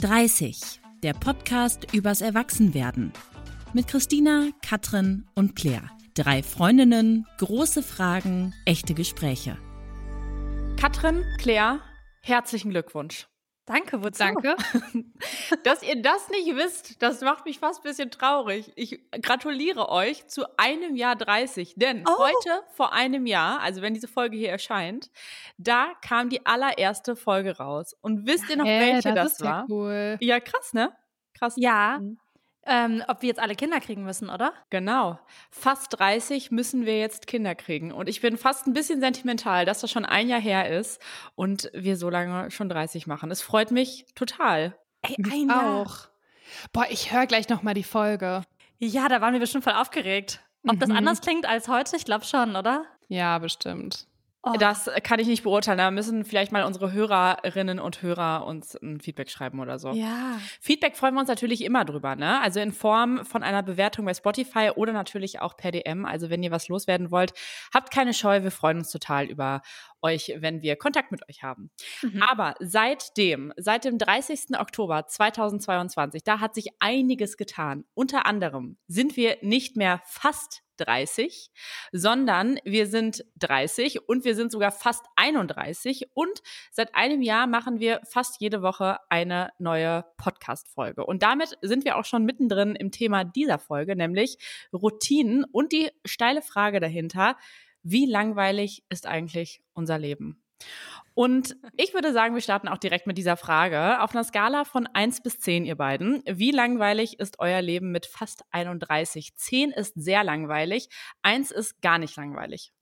30, 0.00 0.80
der 1.02 1.12
Podcast 1.12 1.92
übers 1.92 2.22
Erwachsenwerden. 2.22 3.12
Mit 3.74 3.86
Christina, 3.86 4.48
Katrin 4.66 5.26
und 5.34 5.56
Claire. 5.56 5.90
Drei 6.14 6.42
Freundinnen, 6.42 7.26
große 7.36 7.82
Fragen, 7.82 8.54
echte 8.64 8.94
Gespräche. 8.94 9.58
Katrin, 10.80 11.22
Claire, 11.36 11.80
herzlichen 12.22 12.70
Glückwunsch. 12.70 13.29
Danke, 13.70 14.02
wozu? 14.02 14.18
Danke. 14.18 14.56
Dass 15.62 15.84
ihr 15.84 16.02
das 16.02 16.28
nicht 16.28 16.56
wisst, 16.56 17.00
das 17.00 17.20
macht 17.20 17.44
mich 17.44 17.60
fast 17.60 17.80
ein 17.80 17.82
bisschen 17.84 18.10
traurig. 18.10 18.72
Ich 18.74 19.00
gratuliere 19.22 19.88
euch 19.90 20.26
zu 20.26 20.44
einem 20.58 20.96
Jahr 20.96 21.14
30. 21.14 21.74
Denn 21.76 22.04
oh. 22.04 22.18
heute 22.18 22.64
vor 22.72 22.92
einem 22.92 23.26
Jahr, 23.26 23.60
also 23.60 23.80
wenn 23.80 23.94
diese 23.94 24.08
Folge 24.08 24.36
hier 24.36 24.50
erscheint, 24.50 25.10
da 25.56 25.92
kam 26.02 26.30
die 26.30 26.44
allererste 26.46 27.14
Folge 27.14 27.58
raus. 27.58 27.94
Und 28.00 28.26
wisst 28.26 28.50
ihr 28.50 28.56
noch, 28.56 28.64
welche 28.64 29.14
das, 29.14 29.36
das 29.36 29.40
war? 29.46 29.60
Ja, 29.60 29.66
cool. 29.68 30.16
ja, 30.20 30.40
krass, 30.40 30.72
ne? 30.72 30.92
Krass. 31.34 31.54
Ja. 31.56 31.98
Mhm. 32.00 32.18
Ähm, 32.66 33.02
ob 33.08 33.22
wir 33.22 33.28
jetzt 33.28 33.40
alle 33.40 33.54
Kinder 33.54 33.80
kriegen 33.80 34.04
müssen, 34.04 34.28
oder? 34.28 34.52
Genau. 34.68 35.18
Fast 35.50 35.98
30 35.98 36.50
müssen 36.50 36.84
wir 36.84 36.98
jetzt 36.98 37.26
Kinder 37.26 37.54
kriegen. 37.54 37.90
Und 37.90 38.08
ich 38.08 38.20
bin 38.20 38.36
fast 38.36 38.66
ein 38.66 38.74
bisschen 38.74 39.00
sentimental, 39.00 39.64
dass 39.64 39.80
das 39.80 39.90
schon 39.90 40.04
ein 40.04 40.28
Jahr 40.28 40.40
her 40.40 40.68
ist 40.68 41.00
und 41.34 41.70
wir 41.72 41.96
so 41.96 42.10
lange 42.10 42.50
schon 42.50 42.68
30 42.68 43.06
machen. 43.06 43.30
Es 43.30 43.40
freut 43.40 43.70
mich 43.70 44.04
total. 44.14 44.76
Ey, 45.02 45.16
ein 45.18 45.48
Jahr. 45.48 45.74
auch. 45.74 46.08
Boah, 46.72 46.86
ich 46.90 47.12
höre 47.12 47.26
gleich 47.26 47.48
noch 47.48 47.62
mal 47.62 47.74
die 47.74 47.82
Folge. 47.82 48.42
Ja, 48.78 49.08
da 49.08 49.20
waren 49.20 49.32
wir 49.32 49.40
bestimmt 49.40 49.64
voll 49.64 49.72
aufgeregt. 49.74 50.40
Ob 50.66 50.74
mhm. 50.74 50.80
das 50.80 50.90
anders 50.90 51.20
klingt 51.22 51.46
als 51.46 51.68
heute? 51.68 51.96
Ich 51.96 52.04
glaube 52.04 52.24
schon, 52.24 52.56
oder? 52.56 52.84
Ja, 53.08 53.38
bestimmt. 53.38 54.06
Oh. 54.42 54.54
Das 54.58 54.88
kann 55.02 55.20
ich 55.20 55.26
nicht 55.26 55.42
beurteilen. 55.42 55.76
Da 55.76 55.90
müssen 55.90 56.24
vielleicht 56.24 56.50
mal 56.50 56.64
unsere 56.64 56.92
Hörerinnen 56.92 57.78
und 57.78 58.00
Hörer 58.00 58.46
uns 58.46 58.74
ein 58.74 59.00
Feedback 59.00 59.28
schreiben 59.28 59.60
oder 59.60 59.78
so. 59.78 59.90
Ja. 59.92 60.38
Feedback 60.60 60.96
freuen 60.96 61.14
wir 61.14 61.20
uns 61.20 61.28
natürlich 61.28 61.62
immer 61.62 61.84
drüber, 61.84 62.16
ne? 62.16 62.40
Also 62.40 62.58
in 62.60 62.72
Form 62.72 63.26
von 63.26 63.42
einer 63.42 63.62
Bewertung 63.62 64.06
bei 64.06 64.14
Spotify 64.14 64.70
oder 64.74 64.94
natürlich 64.94 65.40
auch 65.40 65.58
per 65.58 65.72
DM. 65.72 66.06
Also 66.06 66.30
wenn 66.30 66.42
ihr 66.42 66.50
was 66.50 66.68
loswerden 66.68 67.10
wollt, 67.10 67.34
habt 67.74 67.92
keine 67.92 68.14
Scheu. 68.14 68.42
Wir 68.42 68.50
freuen 68.50 68.78
uns 68.78 68.90
total 68.90 69.26
über 69.26 69.60
euch, 70.00 70.32
wenn 70.38 70.62
wir 70.62 70.76
Kontakt 70.76 71.12
mit 71.12 71.28
euch 71.28 71.42
haben. 71.42 71.70
Mhm. 72.00 72.22
Aber 72.22 72.54
seitdem, 72.60 73.52
seit 73.58 73.84
dem 73.84 73.98
30. 73.98 74.58
Oktober 74.58 75.06
2022, 75.06 76.24
da 76.24 76.40
hat 76.40 76.54
sich 76.54 76.68
einiges 76.78 77.36
getan. 77.36 77.84
Unter 77.92 78.24
anderem 78.24 78.78
sind 78.86 79.18
wir 79.18 79.36
nicht 79.42 79.76
mehr 79.76 80.00
fast 80.06 80.62
30, 80.80 81.50
sondern 81.92 82.58
wir 82.64 82.86
sind 82.86 83.24
30 83.38 84.08
und 84.08 84.24
wir 84.24 84.34
sind 84.34 84.50
sogar 84.50 84.70
fast 84.70 85.04
31 85.16 86.10
und 86.14 86.42
seit 86.72 86.94
einem 86.94 87.22
Jahr 87.22 87.46
machen 87.46 87.80
wir 87.80 88.00
fast 88.08 88.40
jede 88.40 88.62
Woche 88.62 88.98
eine 89.08 89.52
neue 89.58 90.04
Podcast-Folge. 90.16 91.04
Und 91.04 91.22
damit 91.22 91.56
sind 91.62 91.84
wir 91.84 91.96
auch 91.96 92.04
schon 92.04 92.24
mittendrin 92.24 92.74
im 92.74 92.90
Thema 92.90 93.24
dieser 93.24 93.58
Folge, 93.58 93.96
nämlich 93.96 94.38
Routinen 94.72 95.44
und 95.44 95.72
die 95.72 95.90
steile 96.04 96.42
Frage 96.42 96.80
dahinter, 96.80 97.36
wie 97.82 98.06
langweilig 98.06 98.84
ist 98.88 99.06
eigentlich 99.06 99.62
unser 99.72 99.98
Leben? 99.98 100.42
Und 101.14 101.56
ich 101.76 101.92
würde 101.92 102.12
sagen, 102.12 102.34
wir 102.34 102.40
starten 102.40 102.68
auch 102.68 102.78
direkt 102.78 103.06
mit 103.06 103.18
dieser 103.18 103.36
Frage. 103.36 104.00
Auf 104.00 104.14
einer 104.14 104.24
Skala 104.24 104.64
von 104.64 104.86
1 104.86 105.22
bis 105.22 105.38
10, 105.40 105.64
ihr 105.64 105.76
beiden, 105.76 106.22
wie 106.26 106.50
langweilig 106.50 107.18
ist 107.18 107.40
euer 107.40 107.60
Leben 107.60 107.90
mit 107.90 108.06
fast 108.06 108.44
31? 108.52 109.34
10 109.34 109.72
ist 109.72 109.94
sehr 109.96 110.24
langweilig, 110.24 110.88
1 111.22 111.50
ist 111.50 111.82
gar 111.82 111.98
nicht 111.98 112.16
langweilig. 112.16 112.72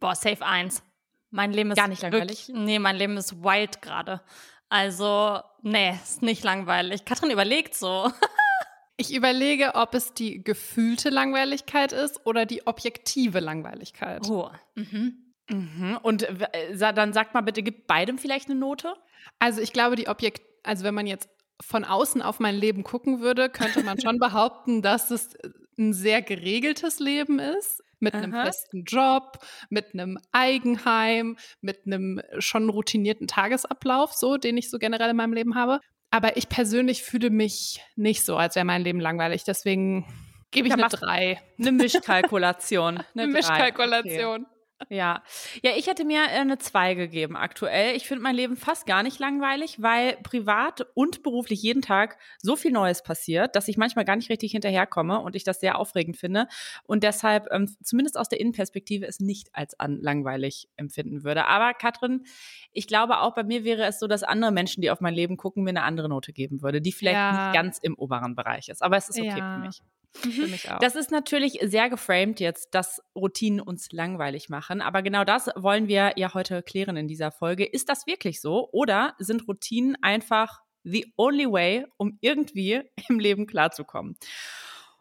Boah, 0.00 0.14
safe 0.14 0.44
1. 0.44 0.82
Mein 1.30 1.52
Leben 1.52 1.70
ist 1.70 1.76
gar 1.76 1.88
nicht 1.88 2.02
langweilig. 2.02 2.48
Wirklich, 2.48 2.64
nee, 2.64 2.78
mein 2.78 2.96
Leben 2.96 3.16
ist 3.16 3.42
wild 3.42 3.82
gerade. 3.82 4.20
Also, 4.68 5.40
nee, 5.62 5.98
ist 6.02 6.22
nicht 6.22 6.44
langweilig. 6.44 7.04
Katrin 7.04 7.30
überlegt 7.30 7.74
so. 7.74 8.10
ich 8.96 9.14
überlege, 9.14 9.74
ob 9.74 9.94
es 9.94 10.14
die 10.14 10.42
gefühlte 10.42 11.10
Langweiligkeit 11.10 11.92
ist 11.92 12.24
oder 12.24 12.46
die 12.46 12.66
objektive 12.66 13.40
Langweiligkeit. 13.40 14.28
Oh. 14.28 14.50
Mhm. 14.74 15.31
Mhm. 15.52 15.98
Und 16.02 16.22
äh, 16.22 16.92
dann 16.94 17.12
sagt 17.12 17.34
mal 17.34 17.40
bitte, 17.42 17.62
gibt 17.62 17.86
beidem 17.86 18.18
vielleicht 18.18 18.48
eine 18.48 18.58
Note? 18.58 18.94
Also 19.38 19.60
ich 19.60 19.72
glaube, 19.72 19.96
die 19.96 20.08
Objekt, 20.08 20.42
also 20.62 20.84
wenn 20.84 20.94
man 20.94 21.06
jetzt 21.06 21.28
von 21.60 21.84
außen 21.84 22.22
auf 22.22 22.40
mein 22.40 22.56
Leben 22.56 22.82
gucken 22.82 23.20
würde, 23.20 23.48
könnte 23.48 23.82
man 23.82 24.00
schon 24.00 24.18
behaupten, 24.18 24.82
dass 24.82 25.10
es 25.10 25.34
äh, 25.34 25.50
ein 25.78 25.92
sehr 25.92 26.22
geregeltes 26.22 26.98
Leben 26.98 27.38
ist. 27.38 27.82
Mit 28.00 28.14
Aha. 28.14 28.22
einem 28.22 28.32
festen 28.32 28.82
Job, 28.82 29.38
mit 29.70 29.94
einem 29.94 30.18
Eigenheim, 30.32 31.36
mit 31.60 31.86
einem 31.86 32.20
schon 32.40 32.68
routinierten 32.68 33.28
Tagesablauf, 33.28 34.12
so, 34.12 34.38
den 34.38 34.56
ich 34.56 34.70
so 34.70 34.80
generell 34.80 35.10
in 35.10 35.16
meinem 35.16 35.34
Leben 35.34 35.54
habe. 35.54 35.78
Aber 36.10 36.36
ich 36.36 36.48
persönlich 36.48 37.04
fühle 37.04 37.30
mich 37.30 37.80
nicht 37.94 38.24
so, 38.24 38.36
als 38.36 38.56
wäre 38.56 38.64
mein 38.64 38.82
Leben 38.82 38.98
langweilig. 38.98 39.44
Deswegen 39.44 40.04
gebe 40.50 40.66
ich 40.66 40.74
eine 40.74 40.88
drei. 40.88 41.40
Eine 41.58 41.72
Mischkalkulation. 41.72 42.98
Eine, 42.98 43.04
eine 43.14 43.26
Mischkalkulation. 43.28 44.42
Okay. 44.42 44.51
Ja. 44.88 45.22
Ja, 45.62 45.72
ich 45.76 45.86
hätte 45.86 46.04
mir 46.04 46.22
äh, 46.24 46.40
eine 46.40 46.58
2 46.58 46.94
gegeben 46.94 47.36
aktuell. 47.36 47.96
Ich 47.96 48.06
finde 48.06 48.22
mein 48.22 48.34
Leben 48.34 48.56
fast 48.56 48.86
gar 48.86 49.02
nicht 49.02 49.18
langweilig, 49.18 49.80
weil 49.80 50.16
privat 50.22 50.86
und 50.94 51.22
beruflich 51.22 51.62
jeden 51.62 51.82
Tag 51.82 52.18
so 52.38 52.56
viel 52.56 52.72
Neues 52.72 53.02
passiert, 53.02 53.56
dass 53.56 53.68
ich 53.68 53.76
manchmal 53.76 54.04
gar 54.04 54.16
nicht 54.16 54.30
richtig 54.30 54.52
hinterherkomme 54.52 55.20
und 55.20 55.36
ich 55.36 55.44
das 55.44 55.60
sehr 55.60 55.78
aufregend 55.78 56.16
finde 56.16 56.48
und 56.84 57.02
deshalb 57.02 57.48
ähm, 57.52 57.74
zumindest 57.82 58.18
aus 58.18 58.28
der 58.28 58.40
Innenperspektive 58.40 59.06
es 59.06 59.20
nicht 59.20 59.54
als 59.54 59.78
an 59.78 60.00
langweilig 60.00 60.68
empfinden 60.76 61.24
würde. 61.24 61.46
Aber 61.46 61.74
Katrin, 61.74 62.24
ich 62.72 62.86
glaube 62.86 63.20
auch 63.20 63.34
bei 63.34 63.44
mir 63.44 63.64
wäre 63.64 63.84
es 63.84 63.98
so, 63.98 64.06
dass 64.06 64.22
andere 64.22 64.52
Menschen, 64.52 64.80
die 64.80 64.90
auf 64.90 65.00
mein 65.00 65.14
Leben 65.14 65.36
gucken, 65.36 65.64
mir 65.64 65.70
eine 65.70 65.82
andere 65.82 66.08
Note 66.08 66.32
geben 66.32 66.62
würde, 66.62 66.80
die 66.80 66.92
vielleicht 66.92 67.16
ja. 67.16 67.46
nicht 67.46 67.54
ganz 67.54 67.78
im 67.78 67.94
oberen 67.96 68.34
Bereich 68.34 68.68
ist. 68.68 68.82
Aber 68.82 68.96
es 68.96 69.08
ist 69.08 69.18
okay 69.18 69.38
ja. 69.38 69.54
für 69.54 69.66
mich. 69.66 69.82
Mhm. 70.24 70.30
Für 70.30 70.46
mich 70.46 70.70
auch. 70.70 70.78
Das 70.78 70.94
ist 70.94 71.10
natürlich 71.10 71.58
sehr 71.62 71.88
geframed 71.88 72.40
jetzt, 72.40 72.74
dass 72.74 73.00
Routinen 73.16 73.60
uns 73.60 73.92
langweilig 73.92 74.48
machen. 74.48 74.80
Aber 74.80 75.02
genau 75.02 75.24
das 75.24 75.48
wollen 75.56 75.88
wir 75.88 76.12
ja 76.16 76.34
heute 76.34 76.62
klären 76.62 76.96
in 76.96 77.08
dieser 77.08 77.32
Folge. 77.32 77.64
Ist 77.64 77.88
das 77.88 78.06
wirklich 78.06 78.40
so? 78.40 78.68
Oder 78.72 79.14
sind 79.18 79.48
Routinen 79.48 79.96
einfach 80.02 80.60
the 80.84 81.12
only 81.16 81.50
way, 81.50 81.86
um 81.96 82.18
irgendwie 82.20 82.82
im 83.08 83.18
Leben 83.18 83.46
klarzukommen? 83.46 84.16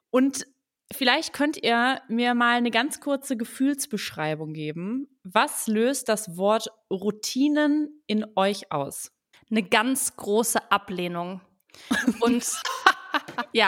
Und 0.10 0.46
vielleicht 0.92 1.34
könnt 1.34 1.62
ihr 1.62 2.02
mir 2.08 2.34
mal 2.34 2.56
eine 2.58 2.72
ganz 2.72 3.00
kurze 3.00 3.38
Gefühlsbeschreibung 3.38 4.54
geben. 4.54 5.08
Was 5.24 5.68
löst 5.68 6.10
das 6.10 6.38
Wort 6.38 6.70
Routinen 6.90 8.02
in 8.08 8.26
euch 8.36 8.72
aus? 8.72 9.12
Eine 9.50 9.64
ganz 9.64 10.16
große 10.16 10.72
Ablehnung. 10.72 11.42
Und 12.22 12.46
ja, 13.54 13.68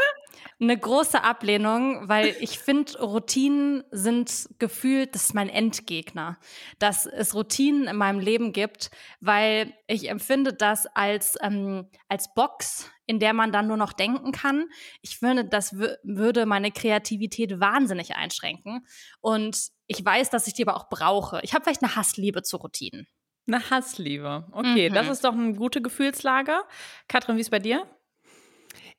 eine 0.63 0.77
große 0.77 1.23
Ablehnung, 1.23 2.07
weil 2.07 2.35
ich 2.39 2.59
finde, 2.59 2.99
Routinen 2.99 3.83
sind 3.91 4.49
gefühlt, 4.59 5.15
das 5.15 5.25
ist 5.25 5.33
mein 5.33 5.49
Endgegner, 5.49 6.37
dass 6.79 7.05
es 7.05 7.35
Routinen 7.35 7.87
in 7.87 7.95
meinem 7.95 8.19
Leben 8.19 8.53
gibt, 8.53 8.89
weil 9.19 9.73
ich 9.87 10.09
empfinde 10.09 10.53
das 10.53 10.87
als, 10.87 11.37
ähm, 11.41 11.89
als 12.07 12.33
Box, 12.33 12.89
in 13.05 13.19
der 13.19 13.33
man 13.33 13.51
dann 13.51 13.67
nur 13.67 13.77
noch 13.77 13.93
denken 13.93 14.31
kann. 14.31 14.65
Ich 15.01 15.17
finde, 15.17 15.45
das 15.45 15.75
würde 15.75 16.45
meine 16.45 16.71
Kreativität 16.71 17.59
wahnsinnig 17.59 18.15
einschränken. 18.15 18.85
Und 19.19 19.69
ich 19.87 20.03
weiß, 20.03 20.29
dass 20.29 20.47
ich 20.47 20.53
die 20.53 20.67
aber 20.67 20.77
auch 20.77 20.89
brauche. 20.89 21.39
Ich 21.43 21.53
habe 21.53 21.63
vielleicht 21.63 21.83
eine 21.83 21.95
Hassliebe 21.95 22.43
zu 22.43 22.57
Routinen. 22.57 23.07
Eine 23.47 23.69
Hassliebe. 23.69 24.47
Okay, 24.51 24.89
mhm. 24.89 24.93
das 24.93 25.09
ist 25.09 25.23
doch 25.25 25.33
eine 25.33 25.53
gute 25.53 25.81
Gefühlslage. 25.81 26.61
Katrin, 27.07 27.35
wie 27.35 27.41
ist 27.41 27.51
bei 27.51 27.59
dir? 27.59 27.85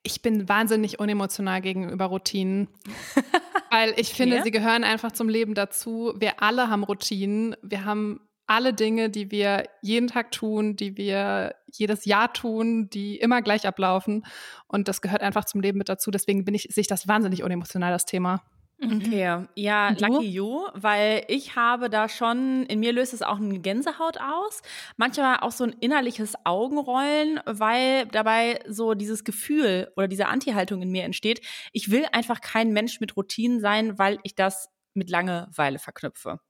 Ich 0.05 0.23
bin 0.23 0.49
wahnsinnig 0.49 1.01
unemotional 1.01 1.61
gegenüber 1.61 2.05
Routinen. 2.05 2.69
weil 3.71 3.95
ich 3.97 4.15
finde, 4.15 4.43
sie 4.43 4.53
gehören 4.53 4.85
einfach 4.85 5.11
zum 5.11 5.29
Leben 5.29 5.55
dazu. 5.55 6.15
Wir 6.17 6.43
alle 6.43 6.69
haben 6.69 6.85
Routinen. 6.85 7.57
Wir 7.63 7.85
haben 7.85 8.21
alle 8.47 8.73
Dinge, 8.73 9.11
die 9.11 9.31
wir 9.31 9.65
jeden 9.81 10.07
Tag 10.07 10.31
tun, 10.31 10.77
die 10.77 10.97
wir 10.97 11.55
jedes 11.73 12.05
Jahr 12.05 12.33
tun, 12.33 12.89
die 12.91 13.17
immer 13.17 13.43
gleich 13.43 13.67
ablaufen. 13.67 14.25
Und 14.69 14.87
das 14.89 15.01
gehört 15.01 15.23
einfach 15.23 15.45
zum 15.45 15.61
Leben 15.61 15.79
mit 15.79 15.89
dazu. 15.89 16.11
Deswegen 16.11 16.45
bin 16.45 16.55
ich, 16.55 16.69
sehe 16.71 16.83
ich 16.83 16.87
das 16.87 17.09
wahnsinnig 17.09 17.43
unemotional, 17.43 17.91
das 17.91 18.05
Thema. 18.05 18.43
Mhm. 18.79 18.97
Okay, 18.97 19.47
ja, 19.55 19.91
lucky 19.91 20.27
you, 20.29 20.67
weil 20.75 21.25
ich 21.29 21.55
habe 21.57 21.89
da 21.89 22.09
schon, 22.09 22.67
in 22.67 22.81
mir 22.81 22.93
löst 22.93 23.15
es 23.15 23.23
auch 23.23 23.37
eine 23.37 23.61
Gänsehaut 23.61 24.19
aus, 24.19 24.63
manchmal 24.97 25.39
auch 25.41 25.53
so 25.53 25.65
ein 25.65 25.73
innerliches 25.81 26.35
Augenrollen, 26.45 27.41
weil 27.47 28.07
dabei 28.07 28.61
so 28.69 28.95
dieses 28.95 29.23
Gefühl 29.25 29.93
oder 29.97 30.09
diese 30.09 30.27
Anti-Haltung 30.27 30.83
in 30.83 30.91
mir 30.91 31.05
entsteht. 31.05 31.41
Ich 31.73 31.91
will 31.91 32.07
einfach 32.13 32.41
kein 32.41 32.73
Mensch 32.73 33.01
mit 33.01 33.17
Routinen 33.17 33.61
sein, 33.61 33.99
weil 33.99 34.19
ich 34.25 34.35
das 34.35 34.69
mit 34.93 35.09
Langeweile 35.09 35.79
verknüpfe. 35.79 36.41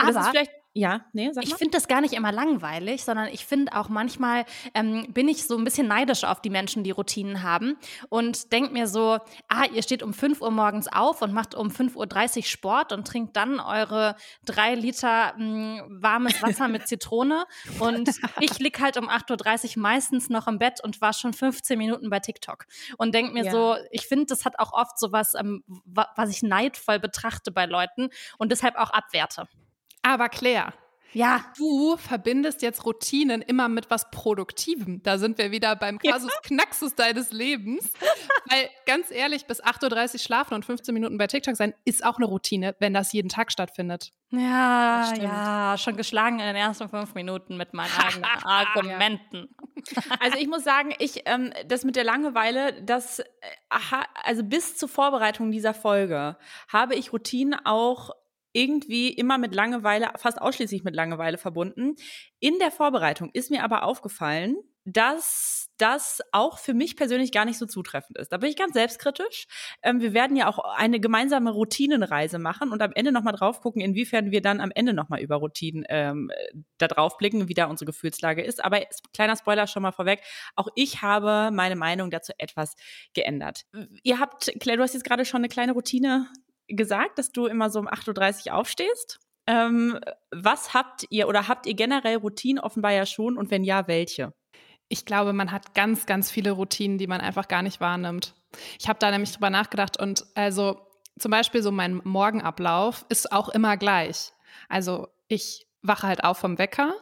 Und 0.00 0.16
Aber 0.16 0.34
ja, 0.74 1.06
nee, 1.12 1.30
sag 1.32 1.44
Ich 1.44 1.50
mal. 1.50 1.56
finde 1.56 1.76
das 1.76 1.88
gar 1.88 2.00
nicht 2.00 2.14
immer 2.14 2.30
langweilig, 2.32 3.04
sondern 3.04 3.28
ich 3.28 3.44
finde 3.46 3.74
auch 3.74 3.88
manchmal 3.88 4.44
ähm, 4.74 5.06
bin 5.12 5.26
ich 5.28 5.44
so 5.46 5.56
ein 5.56 5.64
bisschen 5.64 5.88
neidisch 5.88 6.24
auf 6.24 6.40
die 6.40 6.50
Menschen, 6.50 6.84
die 6.84 6.90
Routinen 6.92 7.42
haben 7.42 7.76
und 8.10 8.52
denke 8.52 8.72
mir 8.72 8.86
so, 8.86 9.18
ah, 9.48 9.64
ihr 9.72 9.82
steht 9.82 10.02
um 10.02 10.12
5 10.12 10.40
Uhr 10.40 10.50
morgens 10.50 10.86
auf 10.88 11.22
und 11.22 11.32
macht 11.32 11.54
um 11.54 11.68
5.30 11.68 12.36
Uhr 12.38 12.42
Sport 12.44 12.92
und 12.92 13.06
trinkt 13.06 13.36
dann 13.36 13.60
eure 13.60 14.16
drei 14.44 14.74
Liter 14.74 15.34
mh, 15.36 15.84
warmes 15.88 16.42
Wasser 16.42 16.68
mit 16.68 16.86
Zitrone 16.88 17.44
und 17.78 18.20
ich 18.38 18.58
lieg 18.58 18.80
halt 18.80 18.96
um 18.96 19.08
8.30 19.08 19.76
Uhr 19.76 19.82
meistens 19.82 20.28
noch 20.28 20.46
im 20.46 20.58
Bett 20.58 20.80
und 20.82 21.00
war 21.00 21.12
schon 21.12 21.32
15 21.32 21.76
Minuten 21.78 22.10
bei 22.10 22.20
TikTok 22.20 22.66
und 22.98 23.14
denke 23.14 23.32
mir 23.32 23.44
Ja. 23.44 23.50
so, 23.50 23.76
ich 23.90 24.06
finde, 24.06 24.26
das 24.26 24.44
hat 24.44 24.58
auch 24.58 24.72
oft 24.72 24.98
so 24.98 25.12
was, 25.12 25.34
ähm, 25.34 25.64
wa 25.84 26.06
was 26.16 26.30
ich 26.30 26.42
neidvoll 26.42 26.98
betrachte 27.00 27.50
bei 27.50 27.66
Leuten 27.66 28.10
und 28.38 28.52
deshalb 28.52 28.76
auch 28.76 28.90
abwerte. 28.90 29.48
Aber 30.08 30.30
Claire, 30.30 30.72
Ja, 31.12 31.44
du 31.58 31.98
verbindest 31.98 32.62
jetzt 32.62 32.86
Routinen 32.86 33.42
immer 33.42 33.68
mit 33.68 33.90
was 33.90 34.10
Produktivem. 34.10 35.02
Da 35.02 35.18
sind 35.18 35.36
wir 35.36 35.50
wieder 35.50 35.76
beim 35.76 35.98
Kasus 35.98 36.32
Knaxus 36.44 36.94
deines 36.94 37.30
Lebens. 37.30 37.92
Weil 38.48 38.70
ganz 38.86 39.10
ehrlich, 39.10 39.46
bis 39.46 39.62
8.30 39.62 40.14
Uhr 40.14 40.18
schlafen 40.20 40.54
und 40.54 40.64
15 40.64 40.94
Minuten 40.94 41.18
bei 41.18 41.26
TikTok 41.26 41.56
sein, 41.56 41.74
ist 41.84 42.02
auch 42.06 42.16
eine 42.16 42.24
Routine, 42.24 42.74
wenn 42.78 42.94
das 42.94 43.12
jeden 43.12 43.28
Tag 43.28 43.52
stattfindet. 43.52 44.12
Ja, 44.30 45.12
ja, 45.14 45.76
schon 45.76 45.96
geschlagen 45.98 46.40
in 46.40 46.46
den 46.46 46.56
ersten 46.56 46.88
fünf 46.88 47.14
Minuten 47.14 47.58
mit 47.58 47.74
meinen 47.74 47.92
eigenen 47.98 48.24
Argumenten. 48.24 49.54
Also 50.20 50.38
ich 50.38 50.48
muss 50.48 50.64
sagen, 50.64 50.94
ich 50.98 51.22
ähm, 51.26 51.52
das 51.66 51.84
mit 51.84 51.96
der 51.96 52.04
Langeweile, 52.04 52.82
das 52.82 53.18
äh, 53.18 53.24
aha, 53.68 54.06
also 54.24 54.42
bis 54.42 54.76
zur 54.78 54.88
Vorbereitung 54.88 55.50
dieser 55.50 55.74
Folge 55.74 56.38
habe 56.68 56.94
ich 56.94 57.12
Routinen 57.12 57.54
auch 57.64 58.10
irgendwie 58.58 59.10
immer 59.10 59.38
mit 59.38 59.54
Langeweile, 59.54 60.10
fast 60.16 60.42
ausschließlich 60.42 60.82
mit 60.82 60.96
Langeweile 60.96 61.38
verbunden. 61.38 61.94
In 62.40 62.58
der 62.58 62.72
Vorbereitung 62.72 63.30
ist 63.32 63.52
mir 63.52 63.62
aber 63.62 63.84
aufgefallen, 63.84 64.56
dass 64.84 65.68
das 65.76 66.20
auch 66.32 66.58
für 66.58 66.74
mich 66.74 66.96
persönlich 66.96 67.30
gar 67.30 67.44
nicht 67.44 67.58
so 67.58 67.66
zutreffend 67.66 68.18
ist. 68.18 68.32
Da 68.32 68.38
bin 68.38 68.50
ich 68.50 68.56
ganz 68.56 68.72
selbstkritisch. 68.72 69.46
Ähm, 69.82 70.00
wir 70.00 70.12
werden 70.12 70.36
ja 70.36 70.48
auch 70.48 70.58
eine 70.58 70.98
gemeinsame 70.98 71.52
Routinenreise 71.52 72.38
machen 72.38 72.72
und 72.72 72.82
am 72.82 72.92
Ende 72.94 73.12
nochmal 73.12 73.34
drauf 73.34 73.60
gucken, 73.60 73.80
inwiefern 73.80 74.32
wir 74.32 74.40
dann 74.40 74.60
am 74.60 74.72
Ende 74.74 74.94
nochmal 74.94 75.20
über 75.20 75.36
Routinen 75.36 75.84
ähm, 75.88 76.32
da 76.78 76.88
drauf 76.88 77.16
blicken, 77.18 77.48
wie 77.48 77.54
da 77.54 77.66
unsere 77.66 77.86
Gefühlslage 77.86 78.42
ist. 78.42 78.64
Aber 78.64 78.80
kleiner 79.14 79.36
Spoiler 79.36 79.66
schon 79.66 79.82
mal 79.82 79.92
vorweg, 79.92 80.22
auch 80.56 80.68
ich 80.74 81.02
habe 81.02 81.50
meine 81.52 81.76
Meinung 81.76 82.10
dazu 82.10 82.32
etwas 82.38 82.74
geändert. 83.14 83.66
Ihr 84.02 84.18
habt, 84.18 84.52
Claire, 84.58 84.78
du 84.78 84.82
hast 84.82 84.94
jetzt 84.94 85.04
gerade 85.04 85.24
schon 85.24 85.38
eine 85.38 85.48
kleine 85.48 85.72
Routine 85.72 86.28
gesagt, 86.68 87.18
dass 87.18 87.32
du 87.32 87.46
immer 87.46 87.70
so 87.70 87.78
um 87.78 87.88
8.30 87.88 88.48
Uhr 88.48 88.54
aufstehst. 88.54 89.20
Ähm, 89.46 89.98
was 90.30 90.74
habt 90.74 91.06
ihr 91.10 91.26
oder 91.28 91.48
habt 91.48 91.66
ihr 91.66 91.74
generell 91.74 92.16
Routinen 92.16 92.62
offenbar 92.62 92.92
ja 92.92 93.06
schon 93.06 93.38
und 93.38 93.50
wenn 93.50 93.64
ja, 93.64 93.88
welche? 93.88 94.34
Ich 94.88 95.04
glaube, 95.04 95.32
man 95.32 95.52
hat 95.52 95.74
ganz, 95.74 96.06
ganz 96.06 96.30
viele 96.30 96.52
Routinen, 96.52 96.98
die 96.98 97.06
man 97.06 97.20
einfach 97.20 97.48
gar 97.48 97.62
nicht 97.62 97.80
wahrnimmt. 97.80 98.34
Ich 98.78 98.88
habe 98.88 98.98
da 98.98 99.10
nämlich 99.10 99.32
drüber 99.32 99.50
nachgedacht 99.50 99.98
und 99.98 100.24
also 100.34 100.80
zum 101.18 101.30
Beispiel 101.30 101.62
so 101.62 101.70
mein 101.70 102.00
Morgenablauf 102.04 103.04
ist 103.08 103.32
auch 103.32 103.48
immer 103.48 103.76
gleich. 103.76 104.32
Also 104.68 105.08
ich 105.28 105.66
wache 105.82 106.06
halt 106.06 106.24
auf 106.24 106.38
vom 106.38 106.58
Wecker, 106.58 106.94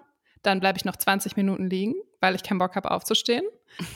dann 0.43 0.61
bleibe 0.61 0.79
ich 0.79 0.85
noch 0.85 0.97
20 0.97 1.37
Minuten 1.37 1.69
liegen, 1.69 1.95
weil 2.21 2.35
ich 2.35 2.43
keinen 2.43 2.59
Bock 2.59 2.77
habe 2.77 2.91
aufzustehen. 2.91 3.45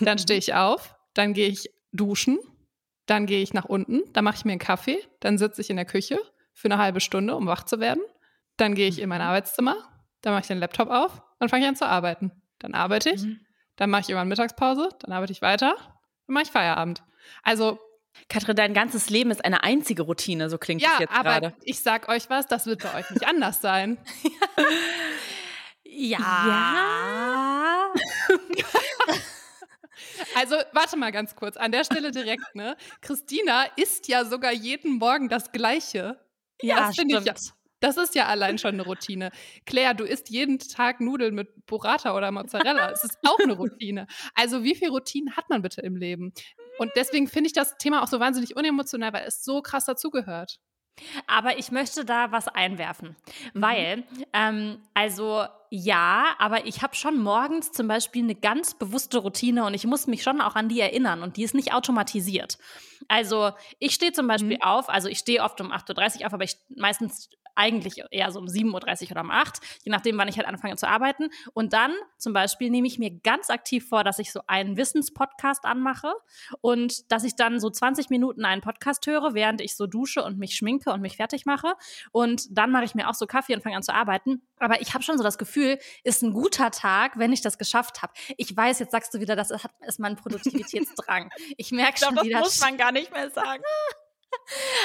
Dann 0.01 0.19
stehe 0.19 0.39
ich 0.39 0.55
auf, 0.55 0.97
dann 1.15 1.35
gehe 1.35 1.49
ich 1.49 1.71
duschen, 1.93 2.39
dann 3.11 3.27
gehe 3.27 3.43
ich 3.43 3.53
nach 3.53 3.65
unten, 3.65 4.03
dann 4.12 4.23
mache 4.23 4.37
ich 4.37 4.45
mir 4.45 4.53
einen 4.53 4.61
Kaffee, 4.61 4.99
dann 5.19 5.37
sitze 5.37 5.61
ich 5.61 5.69
in 5.69 5.77
der 5.77 5.85
Küche 5.85 6.21
für 6.53 6.69
eine 6.69 6.79
halbe 6.79 7.01
Stunde, 7.01 7.35
um 7.35 7.47
wach 7.49 7.65
zu 7.65 7.81
werden. 7.81 8.03
Dann 8.57 8.77
gehe 8.77 8.87
ich 8.87 9.01
in 9.01 9.09
mein 9.09 9.21
Arbeitszimmer, 9.21 9.77
dann 10.23 10.33
mache 10.33 10.43
ich 10.43 10.47
den 10.47 10.59
Laptop 10.59 10.89
auf, 10.91 11.21
dann 11.41 11.49
fange 11.49 11.65
ich 11.65 11.69
an 11.69 11.75
zu 11.77 11.87
arbeiten. 11.87 12.31
Dann 12.61 12.75
arbeite 12.75 13.11
ich, 13.11 13.27
dann 13.75 13.91
mache 13.91 14.03
ich 14.03 14.11
irgendwann 14.11 14.29
Mittagspause, 14.29 14.91
dann 15.01 15.12
arbeite 15.12 15.33
ich 15.33 15.43
weiter, 15.43 15.75
dann 15.77 16.35
mache 16.35 16.45
ich 16.45 16.51
Feierabend. 16.51 17.03
Also 17.43 17.81
Katrin, 18.29 18.55
dein 18.55 18.75
ganzes 18.75 19.11
Leben 19.11 19.33
ist 19.33 19.45
eine 19.45 19.65
einzige 19.65 20.03
Routine, 20.03 20.49
so 20.49 20.59
klingt 20.59 20.83
ja, 20.83 20.91
es 20.95 21.01
jetzt 21.01 21.12
aber 21.12 21.41
gerade. 21.41 21.55
ich 21.62 21.81
sag 21.81 22.09
euch 22.09 22.31
was, 22.31 22.47
das 22.47 22.67
wird 22.67 22.83
bei 22.83 22.95
euch 22.95 23.11
nicht 23.11 23.27
anders 23.29 23.61
sein. 23.61 23.99
Ja. 25.85 26.19
Also 30.35 30.56
warte 30.73 30.97
mal 30.97 31.12
ganz 31.12 31.35
kurz, 31.35 31.56
an 31.56 31.73
der 31.73 31.85
Stelle 31.85 32.11
direkt, 32.11 32.55
ne? 32.55 32.77
Christina 33.00 33.65
isst 33.77 34.09
ja 34.09 34.25
sogar 34.25 34.53
jeden 34.53 34.99
Morgen 34.99 35.29
das 35.29 35.53
Gleiche. 35.53 36.19
Ja, 36.62 36.88
das 36.88 36.99
ich 36.99 37.05
ja. 37.09 37.21
stimmt. 37.21 37.55
Das 37.81 37.97
ist 37.97 38.15
ja 38.15 38.27
allein 38.27 38.59
schon 38.59 38.75
eine 38.75 38.85
Routine. 38.85 39.31
Claire, 39.65 39.94
du 39.94 40.05
isst 40.05 40.29
jeden 40.29 40.59
Tag 40.59 41.00
Nudeln 41.00 41.35
mit 41.35 41.67
Burrata 41.67 42.15
oder 42.15 42.31
Mozzarella. 42.31 42.91
Es 42.91 43.05
ist 43.05 43.17
auch 43.27 43.38
eine 43.38 43.55
Routine. 43.55 44.06
Also 44.35 44.62
wie 44.62 44.75
viel 44.75 44.91
Routinen 44.91 45.35
hat 45.35 45.49
man 45.49 45.62
bitte 45.62 45.81
im 45.81 45.97
Leben? 45.97 46.35
Und 46.79 46.93
deswegen 46.94 47.26
finde 47.26 47.49
ich 47.49 47.55
das 47.55 47.79
Thema 47.79 48.03
auch 48.03 48.09
so 48.09 48.21
wahnsinnig 48.21 48.55
unemotional, 48.55 49.15
weil 49.15 49.26
es 49.26 49.43
so 49.43 49.62
krass 49.62 49.87
dazugehört. 49.87 50.61
Aber 51.26 51.58
ich 51.58 51.70
möchte 51.70 52.05
da 52.05 52.32
was 52.32 52.49
einwerfen, 52.49 53.17
weil, 53.55 54.05
ähm, 54.32 54.79
also 54.94 55.44
ja, 55.70 56.35
aber 56.38 56.67
ich 56.67 56.82
habe 56.82 56.97
schon 56.97 57.19
morgens 57.23 57.70
zum 57.73 57.87
Beispiel 57.87 58.25
eine 58.25 58.35
ganz 58.35 58.75
bewusste 58.75 59.19
Routine 59.19 59.64
und 59.64 59.75
ich 59.75 59.85
muss 59.87 60.06
mich 60.08 60.23
schon 60.23 60.41
auch 60.41 60.56
an 60.56 60.69
die 60.69 60.81
erinnern 60.81 61.23
und 61.23 61.37
die 61.37 61.44
ist 61.44 61.55
nicht 61.55 61.73
automatisiert. 61.73 62.58
Also 63.08 63.52
ich 63.79 63.94
stehe 63.94 64.12
zum 64.12 64.26
Beispiel 64.26 64.56
Mhm. 64.56 64.62
auf, 64.62 64.88
also 64.88 65.08
ich 65.08 65.19
stehe 65.19 65.43
oft 65.43 65.61
um 65.61 65.73
8.30 65.73 66.20
Uhr 66.20 66.26
auf, 66.26 66.35
aber 66.35 66.44
ich 66.44 66.56
meistens 66.76 67.31
eigentlich 67.55 68.02
eher 68.11 68.31
so 68.32 68.38
um 68.38 68.47
7.30 68.47 69.05
Uhr 69.05 69.11
oder 69.12 69.20
um 69.23 69.31
8, 69.31 69.58
je 69.85 69.91
nachdem, 69.91 70.19
wann 70.19 70.29
ich 70.29 70.37
halt 70.37 70.47
anfange 70.47 70.76
zu 70.76 70.88
arbeiten. 70.88 71.31
Und 71.52 71.73
dann 71.73 71.93
zum 72.19 72.32
Beispiel 72.32 72.70
nehme 72.70 72.87
ich 72.87 72.99
mir 72.99 73.11
ganz 73.11 73.50
aktiv 73.50 73.88
vor, 73.88 74.05
dass 74.05 74.19
ich 74.19 74.32
so 74.32 74.41
einen 74.47 74.76
Wissenspodcast 74.76 75.64
anmache 75.64 76.12
und 76.61 77.11
dass 77.11 77.25
ich 77.25 77.37
dann 77.37 77.61
so 77.61 77.70
20 77.70 78.11
Minuten 78.11 78.44
einen 78.44 78.61
Podcast 78.61 79.06
höre, 79.06 79.35
während 79.35 79.61
ich 79.61 79.76
so 79.76 79.87
dusche 79.87 80.23
und 80.23 80.38
mich 80.38 80.55
schminke 80.55 80.93
und 80.93 81.00
mich 81.00 81.17
fertig 81.17 81.47
mache. 81.47 81.75
Und 82.12 82.47
dann 82.50 82.70
mache 82.70 82.85
ich 82.85 82.94
mir 82.94 83.08
auch 83.08 83.14
so 83.14 83.26
Kaffee 83.26 83.55
und 83.55 83.62
fange 83.62 83.76
an 83.76 83.82
zu 83.82 83.94
arbeiten. 83.94 84.43
Aber 84.58 84.81
ich 84.81 84.94
habe 84.94 85.02
schon 85.02 85.17
so 85.17 85.25
das 85.25 85.38
Gefühl, 85.38 85.79
ist 86.05 86.23
ein 86.23 86.32
guter 86.32 86.70
Tag, 86.70 87.19
wenn 87.19 87.32
ich 87.32 87.41
das 87.41 87.58
geschafft 87.58 88.02
habe. 88.02 88.12
Ich 88.37 88.55
weiß, 88.56 88.79
jetzt 88.79 88.93
sagst 88.93 89.14
du 89.14 89.20
wieder, 89.20 89.37
das 89.37 89.50
ist 89.50 90.00
mein 90.00 90.17
Produktivitätsdrang. 90.17 91.31
Ich 91.56 91.73
merke 91.73 91.99
schon 92.05 92.14
das 92.14 92.25
wieder. 92.25 92.41
muss 92.41 92.61
man 92.61 92.76
gar 92.76 92.93
nicht 92.93 93.12
mehr 93.12 93.31
sagen. 93.31 93.62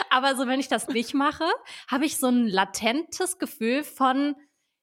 Aber 0.09 0.36
so, 0.36 0.47
wenn 0.47 0.59
ich 0.59 0.68
das 0.68 0.88
nicht 0.88 1.13
mache, 1.13 1.45
habe 1.89 2.06
ich 2.06 2.18
so 2.18 2.27
ein 2.27 2.47
latentes 2.47 3.38
Gefühl 3.38 3.83
von, 3.83 4.36